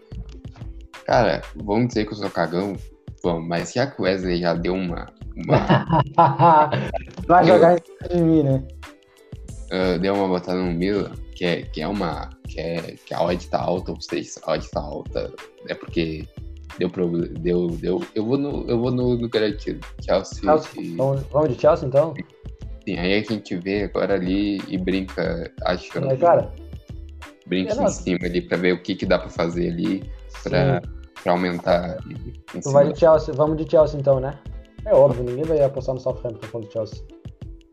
Cara, 1.11 1.41
vamos 1.57 1.89
dizer 1.89 2.05
que 2.05 2.13
eu 2.13 2.17
sou 2.17 2.29
cagão, 2.29 2.73
vamos, 3.21 3.45
mas 3.45 3.73
já 3.73 3.85
que 3.85 4.01
o 4.01 4.05
Wesley 4.05 4.39
já 4.39 4.53
deu 4.53 4.73
uma. 4.73 5.11
uma... 5.35 6.69
Vai 7.27 7.45
jogar 7.45 7.77
em 8.09 8.23
mim, 8.23 8.43
né? 8.43 8.63
Uh, 9.73 9.99
deu 9.99 10.13
uma 10.13 10.29
botada 10.29 10.57
no 10.57 10.71
Milan, 10.71 11.11
que 11.35 11.43
é, 11.43 11.63
que 11.63 11.81
é 11.81 11.87
uma. 11.89 12.29
Que, 12.47 12.61
é, 12.61 12.95
que 13.05 13.13
a 13.13 13.21
odd 13.21 13.45
tá 13.49 13.59
alta, 13.59 13.91
ou 13.91 13.99
seja, 13.99 14.39
a 14.43 14.53
odd 14.53 14.71
tá 14.71 14.79
alta, 14.79 15.33
é 15.67 15.73
porque 15.73 16.25
deu 16.79 16.89
problema. 16.89 17.27
Deu, 17.39 17.67
deu, 17.67 18.01
eu 18.15 18.25
vou 18.25 18.37
no, 18.37 18.65
eu 18.69 18.79
vou 18.79 18.89
no, 18.89 19.17
no 19.17 19.27
garantido. 19.27 19.85
Chelsea. 20.01 20.39
Chelsea. 20.41 20.81
E... 20.81 20.95
Vamos, 20.95 21.49
de 21.49 21.59
Chelsea 21.59 21.89
então? 21.89 22.13
Sim, 22.87 22.97
aí 22.97 23.15
a 23.15 23.21
gente 23.21 23.53
vê 23.57 23.83
agora 23.83 24.13
ali 24.13 24.61
e 24.65 24.77
brinca, 24.77 25.51
achando. 25.65 26.09
É, 26.09 26.15
cara, 26.15 26.49
brinca 27.47 27.73
é 27.73 27.83
em 27.83 27.89
cima 27.89 28.19
ali 28.23 28.39
pra 28.39 28.55
ver 28.55 28.71
o 28.75 28.81
que, 28.81 28.95
que 28.95 29.05
dá 29.05 29.19
pra 29.19 29.29
fazer 29.29 29.73
ali 29.73 30.09
pra, 30.43 30.81
pra 31.23 31.33
aumentar. 31.33 31.97
Tu 32.61 32.71
vai 32.71 32.91
de 32.91 32.99
Chelsea, 32.99 33.33
vamos 33.33 33.57
de 33.57 33.69
Chelsea 33.69 33.99
então, 33.99 34.19
né? 34.19 34.37
É 34.85 34.93
óbvio, 34.93 35.23
ninguém 35.23 35.43
vai 35.43 35.61
apostar 35.61 35.95
no 35.95 36.01
Southampton 36.01 36.47
contra 36.51 36.69
o 36.69 36.71
Chelsea. 36.71 37.03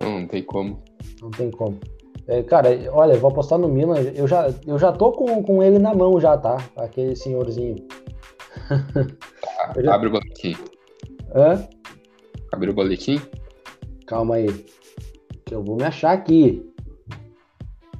Não, 0.01 0.21
não 0.21 0.27
tem 0.27 0.43
como. 0.43 0.83
Não 1.23 1.31
tem 1.31 1.51
como. 1.51 1.79
É, 2.27 2.43
cara, 2.43 2.69
olha, 2.93 3.15
eu 3.15 3.21
vou 3.21 3.31
apostar 3.31 3.59
no 3.59 3.69
Milan. 3.69 4.01
Eu 4.15 4.29
já, 4.29 4.53
eu 4.67 4.79
já 4.79 4.93
tô 4.93 5.13
com, 5.13 5.43
com 5.43 5.63
ele 5.63 5.79
na 5.79 5.95
mão 5.95 6.21
já, 6.21 6.37
tá? 6.37 6.59
Aquele 6.77 7.17
senhorzinho. 7.17 7.77
Tá, 8.69 9.75
já... 9.83 9.95
Abre 9.95 10.09
o 10.09 10.13
banquinho. 10.13 10.59
Hã? 11.35 11.67
Abriu 12.53 12.73
o 12.73 12.77
boletim? 12.77 13.21
Calma 14.07 14.37
aí. 14.37 14.67
Que 15.47 15.55
eu 15.55 15.63
vou 15.63 15.77
me 15.77 15.85
achar 15.85 16.13
aqui. 16.13 16.71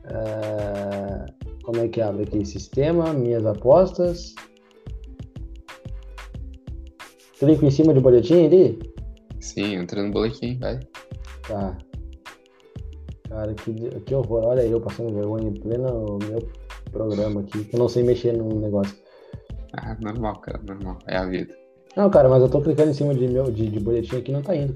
É... 0.05 1.27
Como 1.63 1.81
é 1.81 1.89
que 1.89 2.01
abre 2.01 2.25
aqui? 2.25 2.45
Sistema, 2.45 3.13
minhas 3.13 3.47
apostas. 3.47 4.35
Clico 7.39 7.65
em 7.65 7.71
cima 7.71 7.95
do 7.95 8.01
boletim 8.01 8.47
ali? 8.47 8.79
Sim, 9.41 9.77
entra 9.77 10.03
no 10.03 10.11
boletim, 10.11 10.59
vai. 10.59 10.81
Tá. 11.47 11.79
Cara, 13.29 13.55
que, 13.55 13.73
que 14.01 14.15
horror. 14.15 14.45
Olha 14.45 14.63
eu 14.63 14.81
passando 14.81 15.15
vergonha 15.15 15.49
em 15.49 15.55
pleno 15.55 16.19
meu 16.29 16.49
programa 16.91 17.41
aqui, 17.41 17.65
que 17.65 17.77
eu 17.77 17.79
não 17.79 17.89
sei 17.89 18.03
mexer 18.03 18.37
no 18.37 18.49
negócio. 18.61 18.97
Ah, 19.75 19.97
normal, 20.01 20.41
cara, 20.41 20.61
normal. 20.67 20.99
É 21.07 21.17
a 21.17 21.27
vida. 21.27 21.55
Não, 21.97 22.11
cara, 22.11 22.29
mas 22.29 22.43
eu 22.43 22.49
tô 22.49 22.61
clicando 22.61 22.91
em 22.91 22.95
cima 22.95 23.15
de, 23.15 23.29
meu, 23.29 23.51
de, 23.51 23.69
de 23.69 23.81
boletim 23.81 24.17
aqui 24.17 24.31
e 24.31 24.35
não 24.35 24.43
tá 24.43 24.57
indo. 24.57 24.73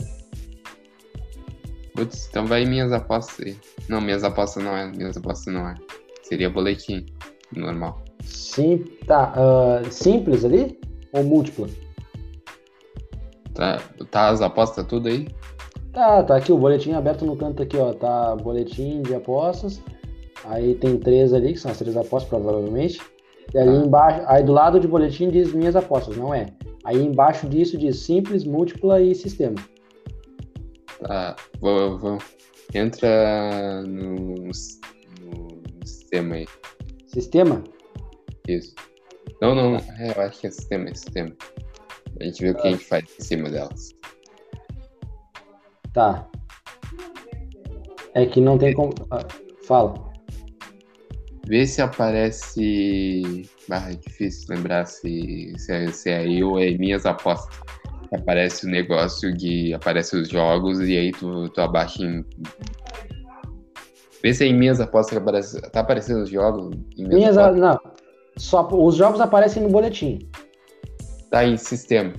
Putz, 1.94 2.28
então 2.28 2.46
vai 2.46 2.64
minhas 2.64 2.92
apostas 2.92 3.46
aí. 3.46 3.56
Não, 3.88 4.00
minhas 4.00 4.24
apostas 4.24 4.62
não 4.62 4.76
é, 4.76 4.90
minhas 4.90 5.16
apostas 5.16 5.52
não 5.52 5.68
é. 5.68 5.74
Seria 6.22 6.48
boletim, 6.48 7.06
normal. 7.54 8.02
Sim, 8.22 8.84
tá. 9.06 9.34
Uh, 9.36 9.92
simples 9.92 10.44
ali 10.44 10.78
ou 11.12 11.22
múltipla? 11.22 11.68
Tá, 13.54 13.82
tá 14.10 14.28
as 14.28 14.40
apostas 14.40 14.86
tudo 14.86 15.08
aí? 15.08 15.28
Tá, 15.92 16.22
tá 16.22 16.36
aqui 16.36 16.52
o 16.52 16.58
boletim 16.58 16.92
aberto 16.92 17.24
no 17.24 17.36
canto 17.36 17.62
aqui, 17.62 17.76
ó. 17.76 17.92
Tá 17.92 18.34
boletim 18.36 19.02
de 19.02 19.14
apostas. 19.14 19.80
Aí 20.44 20.74
tem 20.76 20.98
três 20.98 21.32
ali, 21.32 21.52
que 21.52 21.60
são 21.60 21.70
as 21.70 21.78
três 21.78 21.96
apostas, 21.96 22.28
provavelmente. 22.28 23.00
E 23.54 23.58
ali 23.58 23.76
ah. 23.76 23.84
embaixo, 23.84 24.22
aí 24.26 24.42
do 24.42 24.52
lado 24.52 24.80
de 24.80 24.88
boletim 24.88 25.28
diz 25.28 25.52
minhas 25.52 25.76
apostas, 25.76 26.16
não 26.16 26.32
é? 26.32 26.46
Aí 26.84 27.00
embaixo 27.00 27.46
disso 27.48 27.76
diz 27.76 27.98
simples, 27.98 28.44
múltipla 28.44 29.00
e 29.00 29.14
sistema. 29.14 29.56
Tá, 31.02 31.36
vou, 31.60 31.98
vou. 31.98 32.18
Entra 32.74 33.82
no, 33.82 34.34
no, 34.36 34.54
sistema 35.84 36.36
aí. 36.36 36.46
Sistema? 37.06 37.62
Isso. 38.48 38.74
Não, 39.40 39.54
não, 39.54 39.76
é, 39.76 40.14
eu 40.16 40.22
acho 40.22 40.40
que 40.40 40.46
é 40.46 40.50
sistema, 40.50 40.88
é 40.88 40.94
sistema. 40.94 41.32
A 42.20 42.24
gente 42.24 42.42
vê 42.42 42.50
o 42.50 42.54
que 42.54 42.68
a 42.68 42.70
gente 42.70 42.84
faz 42.84 43.04
em 43.18 43.22
cima 43.22 43.50
delas. 43.50 43.90
Tá. 45.92 46.26
É 48.14 48.26
que 48.26 48.40
não 48.40 48.58
tem 48.58 48.74
como. 48.74 48.92
Ah, 49.10 49.26
fala. 49.66 49.94
Vê 51.46 51.66
se 51.66 51.82
aparece. 51.82 53.48
Barra, 53.68 53.90
é 53.90 53.94
difícil 53.94 54.54
lembrar 54.54 54.86
se, 54.86 55.52
se, 55.56 55.72
é, 55.72 55.86
se 55.90 56.10
é 56.10 56.28
eu 56.28 56.50
ou 56.50 56.60
é 56.60 56.70
minhas 56.72 57.06
apostas. 57.06 57.60
Aparece 58.12 58.66
o 58.66 58.70
negócio 58.70 59.34
de. 59.34 59.72
Aparece 59.74 60.16
os 60.16 60.28
jogos 60.28 60.80
e 60.80 60.96
aí 60.96 61.12
tu, 61.12 61.48
tu 61.48 61.60
abaixa 61.60 62.04
em. 62.04 62.24
Vê 64.22 64.32
se 64.32 64.44
é 64.44 64.48
em 64.48 64.56
minhas 64.56 64.80
apostas 64.80 65.12
que 65.12 65.18
aparece. 65.18 65.60
Tá 65.70 65.80
aparecendo 65.80 66.22
os 66.22 66.30
jogos? 66.30 66.76
Minhas, 66.96 67.36
minhas 67.36 67.56
não. 67.56 67.80
Só, 68.36 68.68
os 68.70 68.94
jogos 68.94 69.20
aparecem 69.20 69.62
no 69.62 69.70
boletim. 69.70 70.18
Tá 71.32 71.46
em 71.46 71.56
sistema. 71.56 72.12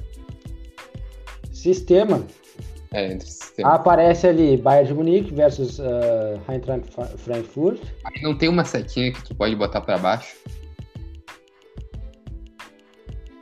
Sistema? 1.51 2.25
É, 2.91 3.11
entre 3.11 3.27
sistema. 3.27 3.75
Aparece 3.75 4.25
ali 4.25 4.57
Bayern 4.57 4.87
de 4.87 4.93
Munique 4.95 5.31
versus 5.35 5.77
uh, 5.77 6.41
Eintracht 6.51 6.91
Frankfurt. 7.17 7.79
Aí 8.05 8.23
não 8.23 8.35
tem 8.35 8.49
uma 8.49 8.65
setinha 8.65 9.13
que 9.13 9.23
tu 9.23 9.35
pode 9.35 9.55
botar 9.55 9.81
para 9.81 9.99
baixo? 9.99 10.35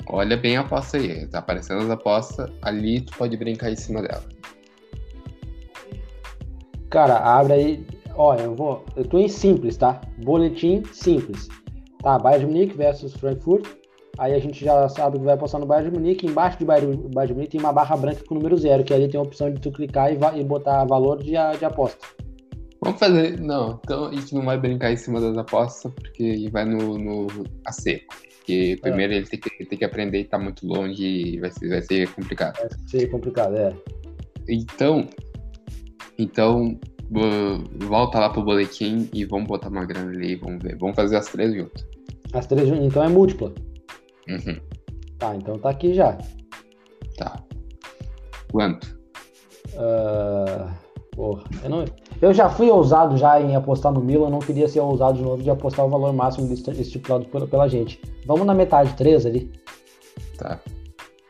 Olha 0.09 0.35
bem 0.35 0.57
a 0.57 0.59
aposta 0.59 0.97
aí. 0.97 1.25
Tá 1.27 1.39
aparecendo 1.39 1.83
as 1.83 1.89
apostas. 1.89 2.51
Ali 2.61 2.99
tu 2.99 3.17
pode 3.17 3.37
brincar 3.37 3.71
em 3.71 3.77
cima 3.77 4.01
dela. 4.01 4.25
Cara, 6.89 7.17
abre 7.17 7.53
aí. 7.53 7.87
Olha, 8.15 8.41
eu 8.41 8.55
vou. 8.55 8.83
Eu 8.97 9.05
tô 9.05 9.17
em 9.17 9.29
simples, 9.29 9.77
tá? 9.77 10.01
Boletim 10.17 10.83
simples. 10.91 11.47
Tá, 12.03 12.19
Bayern 12.19 12.45
de 12.45 12.51
Munique 12.51 12.75
versus 12.75 13.13
Frankfurt. 13.13 13.80
Aí 14.17 14.33
a 14.33 14.39
gente 14.39 14.63
já 14.63 14.87
sabe 14.89 15.17
que 15.17 15.25
vai 15.25 15.33
apostar 15.33 15.59
no 15.59 15.67
Bayern 15.67 15.89
de 15.89 15.97
Munique. 15.97 16.27
Embaixo 16.27 16.59
do 16.59 16.65
Bayern, 16.65 16.95
Bayern 17.13 17.27
de 17.27 17.33
Munique 17.33 17.51
tem 17.51 17.59
uma 17.59 17.73
barra 17.73 17.95
branca 17.95 18.23
com 18.25 18.35
o 18.35 18.37
número 18.37 18.57
zero, 18.57 18.83
que 18.83 18.93
ali 18.93 19.07
tem 19.07 19.19
a 19.19 19.23
opção 19.23 19.51
de 19.51 19.59
tu 19.59 19.71
clicar 19.71 20.11
e, 20.11 20.17
e 20.39 20.43
botar 20.43 20.85
valor 20.85 21.17
de, 21.17 21.31
de 21.31 21.65
aposta. 21.65 22.05
Vamos 22.83 22.99
fazer. 22.99 23.39
Não, 23.39 23.79
então 23.83 24.05
a 24.05 24.13
gente 24.13 24.33
não 24.33 24.43
vai 24.43 24.57
brincar 24.57 24.91
em 24.91 24.97
cima 24.97 25.21
das 25.21 25.37
apostas, 25.37 25.91
porque 25.93 26.49
vai 26.51 26.65
no, 26.65 26.97
no 26.97 27.27
a 27.65 27.71
seco. 27.71 28.13
Porque 28.37 28.77
primeiro 28.81 29.13
é. 29.13 29.17
ele 29.17 29.27
tem 29.27 29.39
que, 29.39 29.65
tem 29.65 29.77
que 29.77 29.85
aprender 29.85 30.19
e 30.19 30.25
tá 30.25 30.39
muito 30.39 30.65
longe 30.65 31.03
e 31.03 31.39
vai 31.39 31.51
ser, 31.51 31.69
vai 31.69 31.81
ser 31.81 32.09
complicado. 32.13 32.57
Vai 32.57 32.69
ser 32.87 33.07
complicado, 33.11 33.55
é. 33.55 33.71
Então, 34.49 35.07
então 36.17 36.79
volta 37.87 38.19
lá 38.19 38.29
pro 38.29 38.43
boletim 38.43 39.09
e 39.13 39.25
vamos 39.25 39.47
botar 39.47 39.69
uma 39.69 39.85
grana 39.85 40.09
ali, 40.11 40.35
vamos 40.35 40.63
ver. 40.63 40.75
Vamos 40.77 40.95
fazer 40.95 41.17
as 41.17 41.27
três 41.27 41.53
juntas. 41.53 41.85
As 42.33 42.47
três 42.47 42.67
juntas, 42.67 42.85
então 42.85 43.03
é 43.03 43.07
múltipla. 43.09 43.53
Uhum. 44.27 44.59
Tá, 45.17 45.35
então 45.35 45.57
tá 45.59 45.69
aqui 45.69 45.93
já. 45.93 46.17
Tá. 47.17 47.43
Quanto? 48.51 48.99
Uh, 49.73 50.69
porra, 51.15 51.43
eu, 51.63 51.69
não, 51.69 51.85
eu 52.21 52.33
já 52.33 52.49
fui 52.49 52.69
ousado 52.69 53.17
já 53.17 53.39
em 53.39 53.55
apostar 53.55 53.91
no 53.91 54.01
Milan, 54.01 54.29
não 54.29 54.39
queria 54.39 54.67
ser 54.67 54.79
ousado 54.79 55.17
de 55.17 55.23
novo 55.23 55.41
de 55.41 55.49
apostar 55.49 55.85
o 55.85 55.89
valor 55.89 56.11
máximo 56.13 56.51
estipulado 56.51 57.25
pela, 57.25 57.47
pela 57.47 57.67
gente. 57.67 58.01
Vamos 58.25 58.45
na 58.45 58.53
metade, 58.53 58.93
3 58.95 59.25
ali. 59.25 59.51
Tá. 60.37 60.59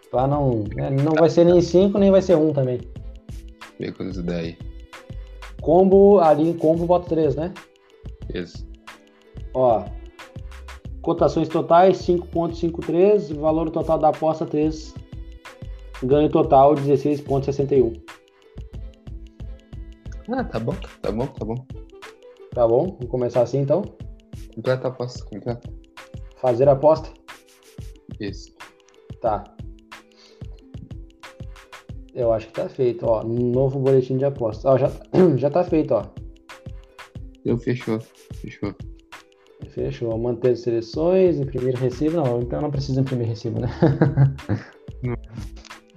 Pra 0.09 0.27
não. 0.27 0.63
Né, 0.75 0.89
não 0.89 1.13
vai 1.13 1.29
ser 1.29 1.45
nem 1.45 1.61
5, 1.61 1.97
nem 1.97 2.11
vai 2.11 2.21
ser 2.21 2.35
1 2.35 2.49
um 2.49 2.53
também. 2.53 2.81
Vê 3.79 3.91
quantos 3.91 4.21
daí. 4.23 4.57
Combo, 5.61 6.19
ali 6.19 6.49
em 6.49 6.53
combo 6.53 6.85
bota 6.85 7.09
3, 7.09 7.35
né? 7.35 7.53
Isso. 8.33 8.67
Ó, 9.53 9.83
Cotações 11.01 11.49
totais 11.49 11.97
5.53, 11.99 13.33
valor 13.33 13.71
total 13.71 13.97
da 13.97 14.09
aposta 14.09 14.45
3, 14.45 14.93
ganho 16.03 16.29
total 16.29 16.75
16.61. 16.75 17.99
Ah, 20.29 20.43
tá 20.43 20.59
bom, 20.59 20.75
tá 21.01 21.11
bom, 21.11 21.25
tá 21.25 21.45
bom. 21.45 21.55
Tá 22.53 22.67
bom, 22.67 22.85
vamos 22.87 23.09
começar 23.09 23.41
assim 23.41 23.59
então? 23.59 23.81
Completa 24.55 24.87
a 24.87 24.91
aposta, 24.91 25.25
completa. 25.25 25.69
Fazer 26.37 26.69
a 26.69 26.73
aposta? 26.73 27.09
Isso. 28.19 28.53
Tá. 29.21 29.43
Eu 32.13 32.33
acho 32.33 32.47
que 32.47 32.53
tá 32.53 32.67
feito, 32.67 33.05
ó. 33.05 33.23
Novo 33.23 33.79
boletim 33.79 34.17
de 34.17 34.25
aposta. 34.25 34.69
Ó, 34.69 34.77
já, 34.77 34.91
já 35.37 35.49
tá 35.49 35.63
feito, 35.63 35.93
ó. 35.93 36.03
Eu 37.43 37.57
fechou, 37.57 37.99
fechou. 38.35 38.75
Fechou. 39.71 40.17
Manter 40.17 40.51
as 40.51 40.59
seleções, 40.59 41.39
imprimir 41.39 41.75
recibo. 41.75 42.17
Não, 42.17 42.39
então 42.41 42.61
não 42.61 42.71
precisa 42.71 43.01
imprimir 43.01 43.27
recibo, 43.27 43.59
né? 43.59 43.69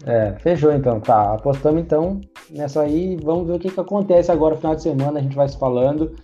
é, 0.06 0.32
fechou 0.38 0.72
então. 0.72 1.00
Tá, 1.00 1.34
apostamos 1.34 1.82
então 1.82 2.20
nessa 2.50 2.82
aí. 2.82 3.16
Vamos 3.22 3.46
ver 3.46 3.54
o 3.54 3.58
que, 3.58 3.70
que 3.70 3.80
acontece 3.80 4.30
agora 4.30 4.54
no 4.54 4.60
final 4.60 4.76
de 4.76 4.82
semana. 4.82 5.18
A 5.18 5.22
gente 5.22 5.36
vai 5.36 5.48
se 5.48 5.58
falando. 5.58 6.14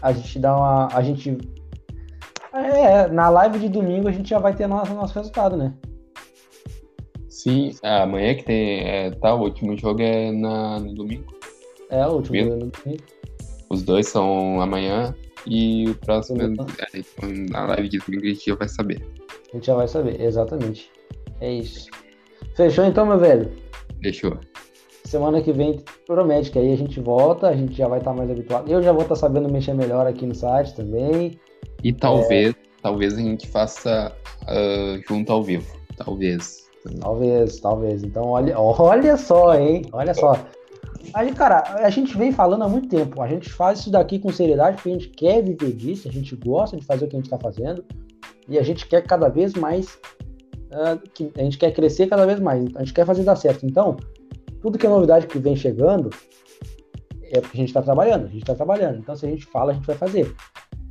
A 0.00 0.12
gente 0.12 0.38
dá 0.38 0.56
uma. 0.56 0.88
A 0.92 1.02
gente. 1.02 1.36
É, 2.54 3.08
na 3.08 3.30
live 3.30 3.58
de 3.58 3.68
domingo 3.68 4.08
a 4.08 4.12
gente 4.12 4.28
já 4.28 4.38
vai 4.38 4.54
ter 4.54 4.66
nosso, 4.66 4.92
nosso 4.94 5.14
resultado, 5.14 5.56
né? 5.56 5.72
Sim, 7.28 7.74
amanhã 7.82 8.34
que 8.34 8.44
tem. 8.44 8.86
É, 8.86 9.10
tá, 9.10 9.34
o 9.34 9.40
último 9.42 9.76
jogo 9.76 10.00
é 10.02 10.30
na, 10.30 10.78
no 10.78 10.94
domingo. 10.94 11.34
É, 11.90 12.06
o 12.06 12.12
último 12.12 12.38
jogo 12.38 12.52
é 12.52 12.56
no 12.56 12.70
domingo. 12.70 13.02
Os 13.70 13.82
dois 13.82 14.06
são 14.06 14.60
amanhã. 14.60 15.14
E 15.46 15.88
o 15.88 15.94
próximo, 15.96 16.40
é, 16.40 17.50
na 17.50 17.66
live 17.66 17.88
de 17.88 17.98
domingo, 17.98 18.26
a 18.26 18.28
gente 18.28 18.46
já 18.46 18.54
vai 18.54 18.68
saber. 18.68 19.06
A 19.52 19.56
gente 19.56 19.66
já 19.66 19.74
vai 19.74 19.88
saber, 19.88 20.20
exatamente. 20.20 20.90
É 21.40 21.52
isso. 21.52 21.88
Fechou 22.56 22.84
então, 22.84 23.06
meu 23.06 23.18
velho? 23.18 23.50
Fechou. 24.02 24.38
Semana 25.04 25.42
que 25.42 25.52
vem 25.52 25.80
promete 26.06 26.50
que 26.50 26.58
aí 26.58 26.72
a 26.72 26.76
gente 26.76 27.00
volta, 27.00 27.48
a 27.48 27.56
gente 27.56 27.74
já 27.74 27.88
vai 27.88 27.98
estar 27.98 28.14
mais 28.14 28.30
habituado. 28.30 28.70
Eu 28.70 28.82
já 28.82 28.92
vou 28.92 29.02
estar 29.02 29.16
sabendo 29.16 29.50
mexer 29.50 29.74
melhor 29.74 30.06
aqui 30.06 30.24
no 30.24 30.34
site 30.34 30.74
também. 30.74 31.38
E 31.82 31.92
talvez, 31.92 32.50
é... 32.50 32.54
talvez 32.80 33.14
a 33.14 33.20
gente 33.20 33.46
faça 33.48 34.14
uh, 34.42 35.02
junto 35.08 35.32
ao 35.32 35.42
vivo. 35.42 35.76
Talvez. 35.96 36.62
Talvez, 37.00 37.60
talvez. 37.60 38.02
Então, 38.02 38.24
olha, 38.28 38.58
olha 38.58 39.16
só, 39.16 39.54
hein? 39.54 39.82
Olha 39.92 40.14
só. 40.14 40.32
Aí, 41.14 41.32
cara, 41.32 41.62
a 41.84 41.90
gente 41.90 42.16
vem 42.16 42.32
falando 42.32 42.62
há 42.62 42.68
muito 42.68 42.88
tempo. 42.88 43.20
A 43.20 43.28
gente 43.28 43.50
faz 43.50 43.80
isso 43.80 43.90
daqui 43.90 44.18
com 44.18 44.32
seriedade 44.32 44.76
porque 44.76 44.90
a 44.90 44.92
gente 44.92 45.08
quer 45.08 45.42
viver 45.42 45.72
disso, 45.72 46.08
a 46.08 46.12
gente 46.12 46.34
gosta 46.36 46.76
de 46.76 46.84
fazer 46.84 47.04
o 47.04 47.08
que 47.08 47.16
a 47.16 47.18
gente 47.18 47.26
está 47.26 47.38
fazendo 47.38 47.84
e 48.48 48.58
a 48.58 48.62
gente 48.62 48.86
quer 48.86 49.02
cada 49.02 49.28
vez 49.28 49.54
mais. 49.54 49.98
Uh, 50.72 50.98
que, 51.12 51.30
a 51.36 51.42
gente 51.42 51.58
quer 51.58 51.70
crescer 51.72 52.06
cada 52.06 52.24
vez 52.24 52.40
mais. 52.40 52.64
A 52.76 52.80
gente 52.80 52.94
quer 52.94 53.04
fazer 53.04 53.24
dar 53.24 53.36
certo. 53.36 53.66
Então, 53.66 53.96
tudo 54.60 54.78
que 54.78 54.86
é 54.86 54.88
novidade 54.88 55.26
que 55.26 55.38
vem 55.38 55.54
chegando 55.54 56.08
é 57.24 57.40
porque 57.40 57.56
a 57.56 57.60
gente 57.60 57.68
está 57.68 57.82
trabalhando. 57.82 58.24
A 58.24 58.28
gente 58.28 58.42
está 58.42 58.54
trabalhando. 58.54 58.98
Então, 58.98 59.14
se 59.14 59.26
a 59.26 59.28
gente 59.28 59.44
fala, 59.46 59.72
a 59.72 59.74
gente 59.74 59.86
vai 59.86 59.96
fazer. 59.96 60.34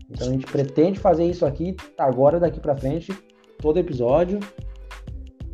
Então, 0.09 0.27
a 0.27 0.31
gente 0.31 0.45
pretende 0.45 0.99
fazer 0.99 1.25
isso 1.25 1.45
aqui 1.45 1.75
agora, 1.97 2.39
daqui 2.39 2.59
para 2.59 2.75
frente, 2.75 3.11
todo 3.59 3.79
episódio, 3.79 4.39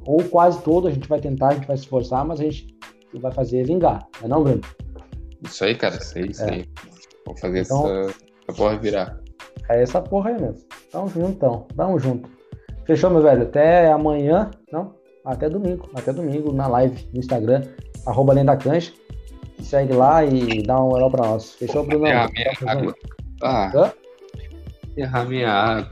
ou 0.06 0.24
quase 0.24 0.62
todo. 0.62 0.88
A 0.88 0.92
gente 0.92 1.08
vai 1.08 1.22
tentar, 1.22 1.50
a 1.50 1.54
gente 1.54 1.68
vai 1.68 1.78
se 1.78 1.84
esforçar, 1.84 2.26
mas 2.26 2.42
a 2.42 2.44
gente 2.44 2.77
vai 3.20 3.32
fazer 3.32 3.64
vingar, 3.64 4.08
não 4.20 4.26
é 4.26 4.28
não, 4.28 4.44
Bruno? 4.44 4.62
Isso 5.44 5.64
aí, 5.64 5.76
cara, 5.76 5.96
isso 5.96 6.18
aí, 6.18 6.30
isso 6.30 6.44
é. 6.44 6.54
aí. 6.54 6.66
Vamos 7.26 7.42
fazer 7.42 7.62
então, 7.62 7.86
essa, 7.86 8.16
essa 8.48 8.58
porra 8.58 8.78
virar. 8.78 9.20
É 9.70 9.82
essa 9.82 10.02
porra 10.02 10.30
aí 10.30 10.42
mesmo. 10.42 10.68
Tamo 10.92 11.08
junto, 11.10 11.30
então. 11.30 11.68
Tamo 11.76 12.00
junto. 12.00 12.30
Fechou, 12.86 13.10
meu 13.10 13.22
velho? 13.22 13.44
Até 13.44 13.92
amanhã, 13.92 14.50
não? 14.72 14.96
Até 15.26 15.50
domingo. 15.50 15.90
Até 15.94 16.14
domingo 16.14 16.54
na 16.54 16.68
live 16.68 17.10
no 17.14 17.20
Instagram, 17.20 17.64
arroba 18.06 18.34
Além 18.34 18.46
da 18.46 18.56
Cancha. 18.56 18.94
Segue 19.62 19.94
lá 19.94 20.24
e 20.24 20.64
dá 20.64 20.80
um 20.80 20.94
olhar 20.94 21.10
pra 21.10 21.28
nós. 21.28 21.54
Fechou, 21.56 21.84
Bruno? 21.84 22.08
Errar 22.08 22.32
minha 22.32 22.52
água. 22.66 22.96
Ah. 23.44 23.92
Errar 24.96 25.26
minha 25.26 25.52
água. 25.52 25.92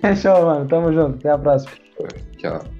Fechou, 0.00 0.46
mano. 0.46 0.66
Tamo 0.68 0.92
junto. 0.92 1.18
Até 1.18 1.30
a 1.30 1.38
próxima. 1.38 1.72
Tchau. 2.38 2.79